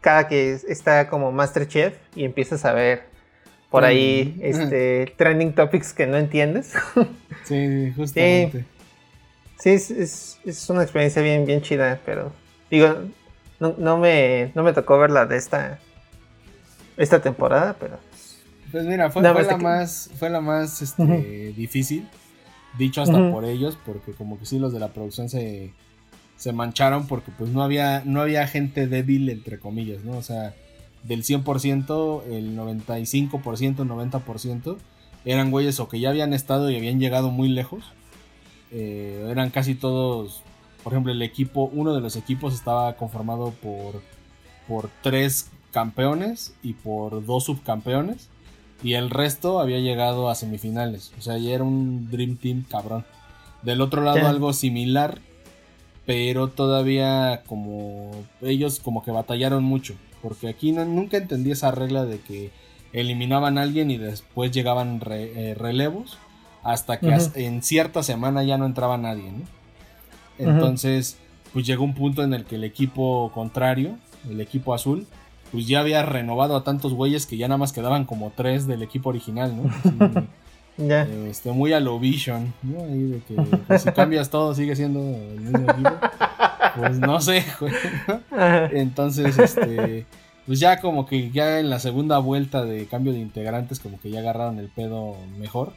cada 0.00 0.28
que 0.28 0.54
está 0.66 1.08
como 1.08 1.30
Masterchef 1.30 1.94
y 2.16 2.24
empiezas 2.24 2.64
a 2.64 2.72
ver 2.72 3.04
por 3.70 3.84
ahí 3.84 4.38
este 4.42 5.12
trending 5.18 5.54
topics 5.54 5.92
que 5.92 6.06
no 6.06 6.16
entiendes. 6.16 6.72
sí, 7.44 7.92
justamente. 7.94 8.64
Sí, 9.58 9.70
es, 9.70 10.66
una 10.70 10.82
experiencia 10.82 11.20
bien, 11.20 11.44
bien 11.44 11.60
chida, 11.60 12.00
pero 12.06 12.32
digo, 12.70 12.96
no, 13.60 13.98
me, 13.98 14.52
no 14.54 14.62
me 14.62 14.72
tocó 14.72 14.98
verla 14.98 15.26
de 15.26 15.36
esta, 15.36 15.78
esta 16.96 17.20
temporada, 17.20 17.76
pero... 17.78 17.98
Pues 18.72 18.86
mira, 18.86 19.10
fue, 19.10 19.22
la, 19.22 19.32
más, 19.58 20.10
fue 20.18 20.30
la 20.30 20.40
más 20.40 20.80
este, 20.80 21.52
difícil, 21.52 22.08
dicho 22.78 23.02
hasta 23.02 23.30
por 23.30 23.44
ellos, 23.44 23.78
porque 23.84 24.12
como 24.12 24.38
que 24.38 24.46
sí 24.46 24.58
los 24.58 24.72
de 24.72 24.80
la 24.80 24.88
producción 24.88 25.28
se, 25.28 25.72
se 26.36 26.52
mancharon 26.52 27.06
porque 27.06 27.30
pues 27.36 27.50
no 27.50 27.62
había, 27.62 28.02
no 28.06 28.22
había 28.22 28.46
gente 28.46 28.88
débil, 28.88 29.28
entre 29.28 29.58
comillas, 29.58 30.04
¿no? 30.04 30.16
O 30.16 30.22
sea, 30.22 30.54
del 31.04 31.22
100%, 31.22 32.22
el 32.30 32.56
95%, 32.56 33.76
90% 33.76 34.76
eran 35.24 35.50
güeyes 35.50 35.78
o 35.80 35.88
que 35.88 36.00
ya 36.00 36.10
habían 36.10 36.32
estado 36.32 36.70
y 36.70 36.76
habían 36.76 36.98
llegado 36.98 37.30
muy 37.30 37.48
lejos. 37.48 37.84
Eh, 38.70 39.28
eran 39.30 39.50
casi 39.50 39.74
todos, 39.74 40.42
por 40.82 40.92
ejemplo, 40.92 41.12
el 41.12 41.22
equipo, 41.22 41.70
uno 41.72 41.94
de 41.94 42.00
los 42.00 42.16
equipos 42.16 42.54
estaba 42.54 42.94
conformado 42.96 43.52
por, 43.62 44.02
por 44.66 44.88
tres 45.02 45.50
campeones 45.72 46.54
y 46.62 46.72
por 46.72 47.24
dos 47.24 47.44
subcampeones. 47.44 48.28
Y 48.82 48.94
el 48.94 49.10
resto 49.10 49.60
había 49.60 49.78
llegado 49.78 50.28
a 50.28 50.34
semifinales. 50.34 51.12
O 51.18 51.22
sea, 51.22 51.38
ya 51.38 51.52
era 51.52 51.64
un 51.64 52.10
Dream 52.10 52.36
Team 52.36 52.64
cabrón. 52.68 53.04
Del 53.62 53.80
otro 53.80 54.02
lado, 54.02 54.26
algo 54.26 54.52
similar 54.52 55.20
pero 56.06 56.48
todavía 56.48 57.42
como 57.46 58.10
ellos 58.40 58.80
como 58.80 59.04
que 59.04 59.10
batallaron 59.10 59.62
mucho, 59.62 59.94
porque 60.20 60.48
aquí 60.48 60.72
nunca 60.72 61.16
entendí 61.16 61.52
esa 61.52 61.70
regla 61.70 62.04
de 62.04 62.18
que 62.20 62.50
eliminaban 62.92 63.58
a 63.58 63.62
alguien 63.62 63.90
y 63.90 63.98
después 63.98 64.50
llegaban 64.50 65.00
eh, 65.10 65.54
relevos 65.56 66.18
hasta 66.62 66.98
que 66.98 67.16
en 67.34 67.62
cierta 67.62 68.02
semana 68.02 68.42
ya 68.42 68.58
no 68.58 68.66
entraba 68.66 68.98
nadie, 68.98 69.32
¿no? 69.32 69.44
Entonces, 70.38 71.18
pues 71.52 71.66
llegó 71.66 71.84
un 71.84 71.94
punto 71.94 72.22
en 72.22 72.34
el 72.34 72.44
que 72.44 72.56
el 72.56 72.64
equipo 72.64 73.30
contrario, 73.32 73.96
el 74.28 74.40
equipo 74.40 74.74
azul, 74.74 75.06
pues 75.52 75.66
ya 75.66 75.80
había 75.80 76.02
renovado 76.02 76.56
a 76.56 76.64
tantos 76.64 76.94
güeyes 76.94 77.26
que 77.26 77.36
ya 77.36 77.46
nada 77.46 77.58
más 77.58 77.72
quedaban 77.72 78.04
como 78.06 78.32
tres 78.34 78.66
del 78.66 78.82
equipo 78.82 79.10
original, 79.10 79.54
¿no? 79.56 80.26
Este, 80.78 81.52
muy 81.52 81.74
a 81.74 81.80
lo 81.80 81.98
Vision, 81.98 82.54
¿no? 82.62 82.82
Ahí 82.84 83.02
de 83.02 83.18
que 83.20 83.34
pues, 83.34 83.82
si 83.82 83.90
cambias 83.92 84.30
todo 84.30 84.54
sigue 84.54 84.74
siendo 84.74 85.00
el 85.00 85.40
mismo 85.40 85.70
equipo. 85.70 85.90
Pues 86.76 86.98
no 86.98 87.20
sé, 87.20 87.44
güey. 87.60 87.74
Entonces, 88.72 89.38
este, 89.38 90.06
pues 90.46 90.60
ya 90.60 90.80
como 90.80 91.06
que 91.06 91.30
ya 91.30 91.60
en 91.60 91.68
la 91.68 91.78
segunda 91.78 92.18
vuelta 92.18 92.64
de 92.64 92.86
cambio 92.86 93.12
de 93.12 93.20
integrantes, 93.20 93.80
como 93.80 94.00
que 94.00 94.10
ya 94.10 94.20
agarraron 94.20 94.58
el 94.58 94.68
pedo 94.68 95.14
mejor. 95.38 95.74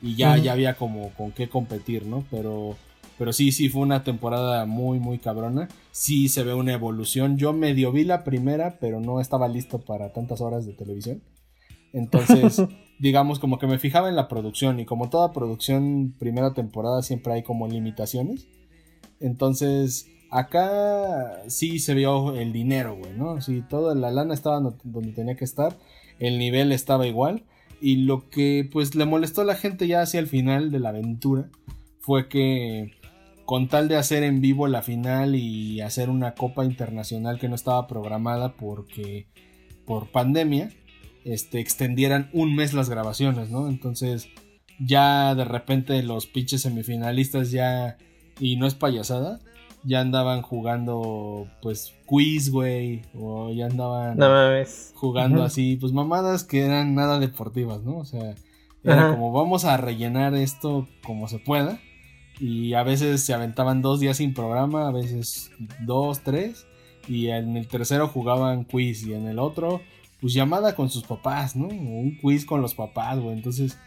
Y 0.00 0.14
ya, 0.14 0.36
ya 0.38 0.52
había 0.52 0.74
como 0.74 1.10
con 1.10 1.32
qué 1.32 1.48
competir, 1.48 2.06
¿no? 2.06 2.24
Pero, 2.30 2.76
pero 3.20 3.34
sí, 3.34 3.52
sí, 3.52 3.68
fue 3.68 3.82
una 3.82 4.02
temporada 4.02 4.64
muy, 4.64 4.98
muy 4.98 5.18
cabrona. 5.18 5.68
Sí 5.90 6.30
se 6.30 6.42
ve 6.42 6.54
una 6.54 6.72
evolución. 6.72 7.36
Yo 7.36 7.52
medio 7.52 7.92
vi 7.92 8.04
la 8.04 8.24
primera, 8.24 8.78
pero 8.80 8.98
no 8.98 9.20
estaba 9.20 9.46
listo 9.46 9.78
para 9.78 10.14
tantas 10.14 10.40
horas 10.40 10.64
de 10.64 10.72
televisión. 10.72 11.22
Entonces, 11.92 12.62
digamos, 12.98 13.38
como 13.38 13.58
que 13.58 13.66
me 13.66 13.78
fijaba 13.78 14.08
en 14.08 14.16
la 14.16 14.26
producción 14.26 14.80
y 14.80 14.86
como 14.86 15.10
toda 15.10 15.34
producción 15.34 16.14
primera 16.18 16.54
temporada 16.54 17.02
siempre 17.02 17.34
hay 17.34 17.42
como 17.42 17.68
limitaciones. 17.68 18.48
Entonces, 19.20 20.06
acá 20.30 21.42
sí 21.46 21.78
se 21.78 21.92
vio 21.92 22.34
el 22.34 22.54
dinero, 22.54 22.96
güey, 22.96 23.12
¿no? 23.12 23.42
Sí, 23.42 23.62
toda 23.68 23.94
la 23.94 24.10
lana 24.10 24.32
estaba 24.32 24.60
donde 24.60 25.12
tenía 25.12 25.36
que 25.36 25.44
estar, 25.44 25.76
el 26.20 26.38
nivel 26.38 26.72
estaba 26.72 27.06
igual 27.06 27.42
y 27.82 27.96
lo 27.96 28.30
que 28.30 28.66
pues 28.72 28.94
le 28.94 29.04
molestó 29.04 29.42
a 29.42 29.44
la 29.44 29.56
gente 29.56 29.86
ya 29.86 30.00
hacia 30.00 30.20
el 30.20 30.26
final 30.26 30.70
de 30.70 30.80
la 30.80 30.88
aventura 30.88 31.50
fue 31.98 32.26
que 32.26 32.98
con 33.50 33.66
tal 33.66 33.88
de 33.88 33.96
hacer 33.96 34.22
en 34.22 34.40
vivo 34.40 34.68
la 34.68 34.80
final 34.80 35.34
y 35.34 35.80
hacer 35.80 36.08
una 36.08 36.34
copa 36.34 36.64
internacional 36.64 37.40
que 37.40 37.48
no 37.48 37.56
estaba 37.56 37.88
programada 37.88 38.52
porque 38.52 39.26
por 39.84 40.12
pandemia, 40.12 40.70
este, 41.24 41.58
extendieran 41.58 42.30
un 42.32 42.54
mes 42.54 42.74
las 42.74 42.88
grabaciones, 42.88 43.50
¿no? 43.50 43.66
Entonces 43.68 44.28
ya 44.78 45.34
de 45.34 45.44
repente 45.44 46.00
los 46.04 46.28
pinches 46.28 46.62
semifinalistas 46.62 47.50
ya, 47.50 47.96
y 48.38 48.54
no 48.54 48.68
es 48.68 48.76
payasada, 48.76 49.40
ya 49.82 49.98
andaban 49.98 50.42
jugando 50.42 51.48
pues 51.60 51.92
quiz, 52.06 52.52
güey, 52.52 53.02
o 53.18 53.52
ya 53.52 53.66
andaban 53.66 54.16
jugando 54.94 55.42
así, 55.42 55.74
pues 55.74 55.92
mamadas 55.92 56.44
que 56.44 56.60
eran 56.60 56.94
nada 56.94 57.18
deportivas, 57.18 57.82
¿no? 57.82 57.98
O 57.98 58.04
sea, 58.04 58.36
era 58.84 59.10
como 59.10 59.32
vamos 59.32 59.64
a 59.64 59.76
rellenar 59.76 60.36
esto 60.36 60.86
como 61.04 61.26
se 61.26 61.40
pueda. 61.40 61.80
Y 62.40 62.74
a 62.74 62.82
veces 62.82 63.22
se 63.22 63.34
aventaban 63.34 63.82
dos 63.82 64.00
días 64.00 64.16
sin 64.16 64.34
programa, 64.34 64.88
a 64.88 64.92
veces 64.92 65.50
dos, 65.80 66.20
tres. 66.20 66.66
Y 67.06 67.28
en 67.28 67.56
el 67.56 67.68
tercero 67.68 68.08
jugaban 68.08 68.64
quiz 68.64 69.06
y 69.06 69.12
en 69.12 69.26
el 69.26 69.38
otro 69.38 69.80
pues 70.20 70.34
llamada 70.34 70.74
con 70.74 70.90
sus 70.90 71.04
papás, 71.04 71.56
¿no? 71.56 71.66
O 71.66 71.70
un 71.70 72.16
quiz 72.20 72.44
con 72.44 72.60
los 72.60 72.74
papás, 72.74 73.18
güey. 73.18 73.36
Entonces, 73.36 73.78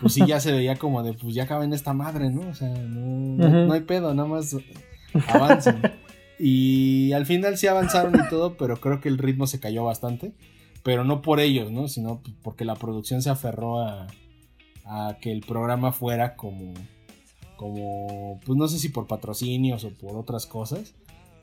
pues 0.00 0.14
sí, 0.14 0.24
ya 0.26 0.40
se 0.40 0.52
veía 0.52 0.76
como 0.76 1.02
de, 1.02 1.12
pues 1.12 1.34
ya 1.34 1.46
caben 1.46 1.72
esta 1.72 1.92
madre, 1.92 2.30
¿no? 2.30 2.48
O 2.48 2.54
sea, 2.54 2.68
no, 2.68 3.66
no 3.66 3.72
hay 3.72 3.82
pedo, 3.82 4.14
nada 4.14 4.28
más 4.28 4.56
avancen. 5.28 5.82
y 6.38 7.12
al 7.12 7.26
final 7.26 7.58
sí 7.58 7.66
avanzaron 7.66 8.14
y 8.14 8.28
todo, 8.30 8.56
pero 8.56 8.78
creo 8.78 9.00
que 9.00 9.08
el 9.08 9.18
ritmo 9.18 9.46
se 9.46 9.60
cayó 9.60 9.84
bastante. 9.84 10.32
Pero 10.82 11.04
no 11.04 11.22
por 11.22 11.38
ellos, 11.38 11.70
¿no? 11.70 11.86
Sino 11.88 12.22
porque 12.42 12.64
la 12.64 12.74
producción 12.74 13.22
se 13.22 13.30
aferró 13.30 13.80
a, 13.80 14.08
a 14.84 15.16
que 15.20 15.30
el 15.30 15.42
programa 15.42 15.92
fuera 15.92 16.34
como, 16.34 16.72
como, 17.62 18.40
pues 18.44 18.58
no 18.58 18.66
sé 18.66 18.80
si 18.80 18.88
por 18.88 19.06
patrocinios 19.06 19.84
o 19.84 19.90
por 19.90 20.16
otras 20.16 20.46
cosas, 20.46 20.94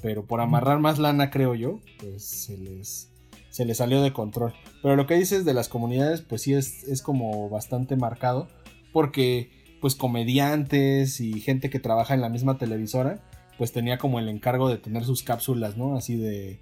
pero 0.02 0.26
por 0.26 0.42
amarrar 0.42 0.80
más 0.80 1.00
lana, 1.00 1.30
creo 1.30 1.56
yo, 1.56 1.80
pues 1.98 2.26
se 2.26 2.58
les 2.58 3.10
se 3.50 3.64
le 3.64 3.74
salió 3.74 4.02
de 4.02 4.12
control. 4.12 4.54
Pero 4.84 4.98
lo 4.98 5.08
que 5.08 5.16
dices 5.16 5.46
de 5.46 5.54
las 5.54 5.70
comunidades, 5.70 6.22
pues 6.22 6.42
sí 6.42 6.54
es, 6.54 6.84
es 6.84 7.02
como 7.02 7.50
bastante 7.50 7.96
marcado, 7.96 8.50
porque 8.92 9.50
pues 9.80 9.96
comediantes 9.96 11.22
y 11.22 11.40
gente 11.40 11.70
que 11.70 11.80
trabaja 11.80 12.14
en 12.14 12.22
la 12.22 12.30
misma 12.30 12.58
televisora, 12.58 13.24
pues 13.58 13.72
tenía 13.72 13.98
como 13.98 14.20
el 14.20 14.28
encargo 14.28 14.68
de 14.68 14.78
tener 14.78 15.06
sus 15.06 15.24
cápsulas, 15.24 15.78
¿no? 15.78 15.96
Así 15.96 16.18
de, 16.18 16.60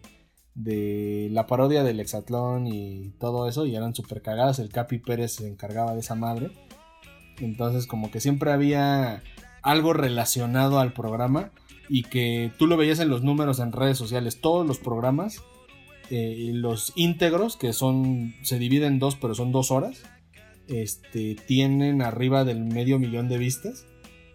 de 0.54 1.30
la 1.32 1.48
parodia 1.48 1.84
del 1.84 2.00
Exatlón 2.00 2.68
y 2.68 3.10
todo 3.20 3.50
eso, 3.50 3.66
y 3.66 3.76
eran 3.76 3.96
súper 3.96 4.22
cagadas, 4.22 4.60
el 4.60 4.70
Capi 4.70 5.00
Pérez 5.00 5.34
se 5.34 5.48
encargaba 5.48 5.96
de 5.96 6.02
esa 6.02 6.14
madre. 6.14 6.52
Entonces 7.40 7.88
como 7.88 8.12
que 8.12 8.20
siempre 8.20 8.52
había 8.52 9.24
algo 9.68 9.94
relacionado 9.94 10.80
al 10.80 10.94
programa 10.94 11.52
y 11.90 12.04
que 12.04 12.52
tú 12.58 12.68
lo 12.68 12.78
veías 12.78 13.00
en 13.00 13.10
los 13.10 13.24
números 13.24 13.60
en 13.60 13.72
redes 13.72 13.98
sociales, 13.98 14.42
todos 14.42 14.66
los 14.66 14.78
programas 14.80 15.42
eh, 16.10 16.52
los 16.54 16.94
íntegros, 16.96 17.58
que 17.58 17.74
son, 17.74 18.34
se 18.42 18.60
dividen 18.60 18.94
en 18.94 19.00
dos, 19.00 19.16
pero 19.16 19.36
son 19.36 19.52
dos 19.52 19.72
horas, 19.72 20.04
este, 20.70 21.36
tienen 21.36 22.02
arriba 22.02 22.46
del 22.46 22.62
medio 22.62 22.98
millón 22.98 23.28
de 23.28 23.38
vistas. 23.38 23.86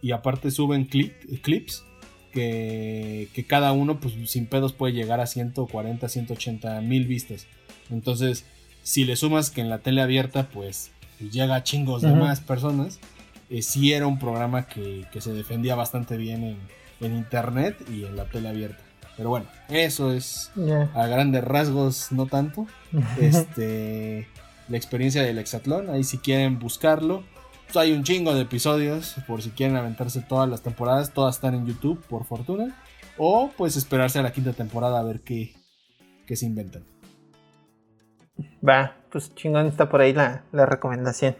Y 0.03 0.11
aparte 0.11 0.51
suben 0.51 0.85
clips 0.85 1.85
que, 2.33 3.29
que, 3.33 3.47
cada 3.47 3.73
uno, 3.73 4.01
pues 4.01 4.15
sin 4.27 4.47
pedos, 4.47 4.73
puede 4.73 4.93
llegar 4.93 5.21
a 5.21 5.27
140, 5.27 6.09
180 6.09 6.81
mil 6.81 7.07
vistas. 7.07 7.47
Entonces, 7.89 8.45
si 8.83 9.05
le 9.05 9.15
sumas 9.17 9.51
que 9.51 9.61
en 9.61 9.71
la 9.71 9.79
tele 9.79 10.03
abierta, 10.03 10.49
pues, 10.49 10.91
llega 11.21 11.55
a 11.55 11.63
chingos 11.63 12.03
de 12.03 12.13
más 12.13 12.41
personas, 12.41 12.99
eh, 13.53 13.63
sí 13.63 13.93
era 13.93 14.07
un 14.07 14.19
programa 14.19 14.67
que, 14.67 15.07
se 15.19 15.33
defendía 15.33 15.75
bastante 15.75 16.17
bien 16.17 16.43
en, 16.43 16.59
en 17.01 17.15
internet 17.15 17.77
y 17.91 18.05
en 18.05 18.17
la 18.17 18.25
tele 18.25 18.49
abierta. 18.49 18.83
Pero 19.17 19.29
bueno, 19.29 19.47
eso 19.69 20.13
es 20.13 20.51
a 20.95 21.07
grandes 21.07 21.45
rasgos, 21.45 22.13
no 22.13 22.27
tanto. 22.27 22.67
este, 23.21 24.27
la 24.69 24.77
experiencia 24.77 25.23
del 25.23 25.39
hexatlón. 25.39 25.91
Ahí 25.91 26.03
si 26.03 26.19
quieren 26.19 26.59
buscarlo. 26.59 27.23
Pues 27.67 27.77
hay 27.77 27.93
un 27.93 28.05
chingo 28.05 28.35
de 28.35 28.43
episodios. 28.43 29.17
Por 29.27 29.43
si 29.43 29.51
quieren 29.51 29.77
aventarse 29.77 30.23
todas 30.23 30.49
las 30.49 30.63
temporadas. 30.63 31.13
Todas 31.13 31.37
están 31.37 31.55
en 31.55 31.67
YouTube, 31.67 32.03
por 32.07 32.25
fortuna. 32.25 32.75
O 33.19 33.51
pues 33.57 33.77
esperarse 33.77 34.19
a 34.19 34.23
la 34.23 34.33
quinta 34.33 34.55
temporada 34.55 34.99
a 34.99 35.03
ver 35.03 35.21
qué, 35.21 35.53
qué 36.27 36.35
se 36.35 36.47
inventan. 36.47 36.85
Va, 38.67 38.97
pues 39.11 39.35
chingón 39.35 39.67
está 39.67 39.91
por 39.91 40.01
ahí 40.01 40.15
la, 40.15 40.45
la 40.53 40.65
recomendación. 40.65 41.37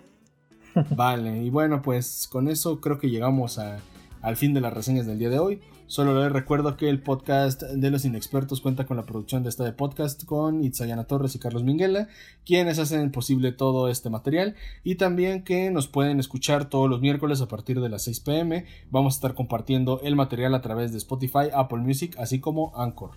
Vale, 0.97 1.43
y 1.43 1.51
bueno, 1.51 1.83
pues 1.83 2.29
con 2.31 2.49
eso 2.49 2.81
creo 2.81 2.99
que 2.99 3.11
llegamos 3.11 3.59
a 3.59 3.79
al 4.23 4.37
fin 4.37 4.55
de 4.55 4.61
las 4.61 4.73
reseñas 4.73 5.07
del 5.07 5.19
día 5.19 5.29
de 5.29 5.39
hoy. 5.39 5.61
Solo 5.87 6.19
les 6.23 6.33
recuerdo 6.33 6.77
que 6.79 6.89
el 6.89 7.03
podcast 7.03 7.63
de 7.63 7.91
los 7.91 8.07
inexpertos 8.07 8.63
cuenta 8.63 8.87
con 8.87 8.97
la 8.97 9.03
producción 9.03 9.43
de 9.43 9.51
este 9.51 9.71
podcast 9.73 10.25
con 10.25 10.65
Itzayana 10.65 11.05
Torres 11.05 11.35
y 11.35 11.39
Carlos 11.39 11.65
Minguela, 11.65 12.09
quienes 12.47 12.79
hacen 12.79 13.11
posible 13.11 13.53
todo 13.53 13.89
este 13.91 14.09
material. 14.09 14.55
Y 14.85 14.95
también 14.95 15.43
que 15.43 15.71
nos 15.71 15.89
pueden 15.89 16.19
escuchar 16.19 16.71
todos 16.71 16.89
los 16.89 17.03
miércoles 17.03 17.43
a 17.43 17.49
partir 17.49 17.81
de 17.81 17.91
las 17.91 18.05
6 18.05 18.21
pm. 18.21 18.65
Vamos 18.91 19.15
a 19.15 19.17
estar 19.17 19.35
compartiendo 19.35 20.01
el 20.03 20.17
material 20.17 20.55
a 20.55 20.63
través 20.63 20.93
de 20.93 20.99
Spotify, 20.99 21.51
Apple 21.53 21.81
Music, 21.81 22.17
así 22.19 22.41
como 22.41 22.73
Anchor. 22.75 23.11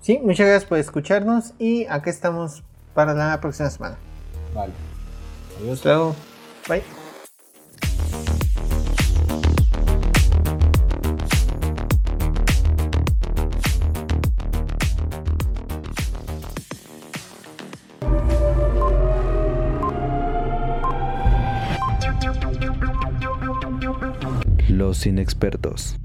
Sí, 0.00 0.18
muchas 0.20 0.48
gracias 0.48 0.68
por 0.68 0.78
escucharnos 0.78 1.54
y 1.60 1.84
aquí 1.84 2.10
estamos 2.10 2.64
para 2.94 3.14
la 3.14 3.40
próxima 3.40 3.70
semana. 3.70 3.96
Vale. 4.52 4.91
Adiós. 5.60 5.84
Luego. 5.84 6.16
Bye. 6.68 6.82
Los 24.68 25.06
inexpertos. 25.06 25.96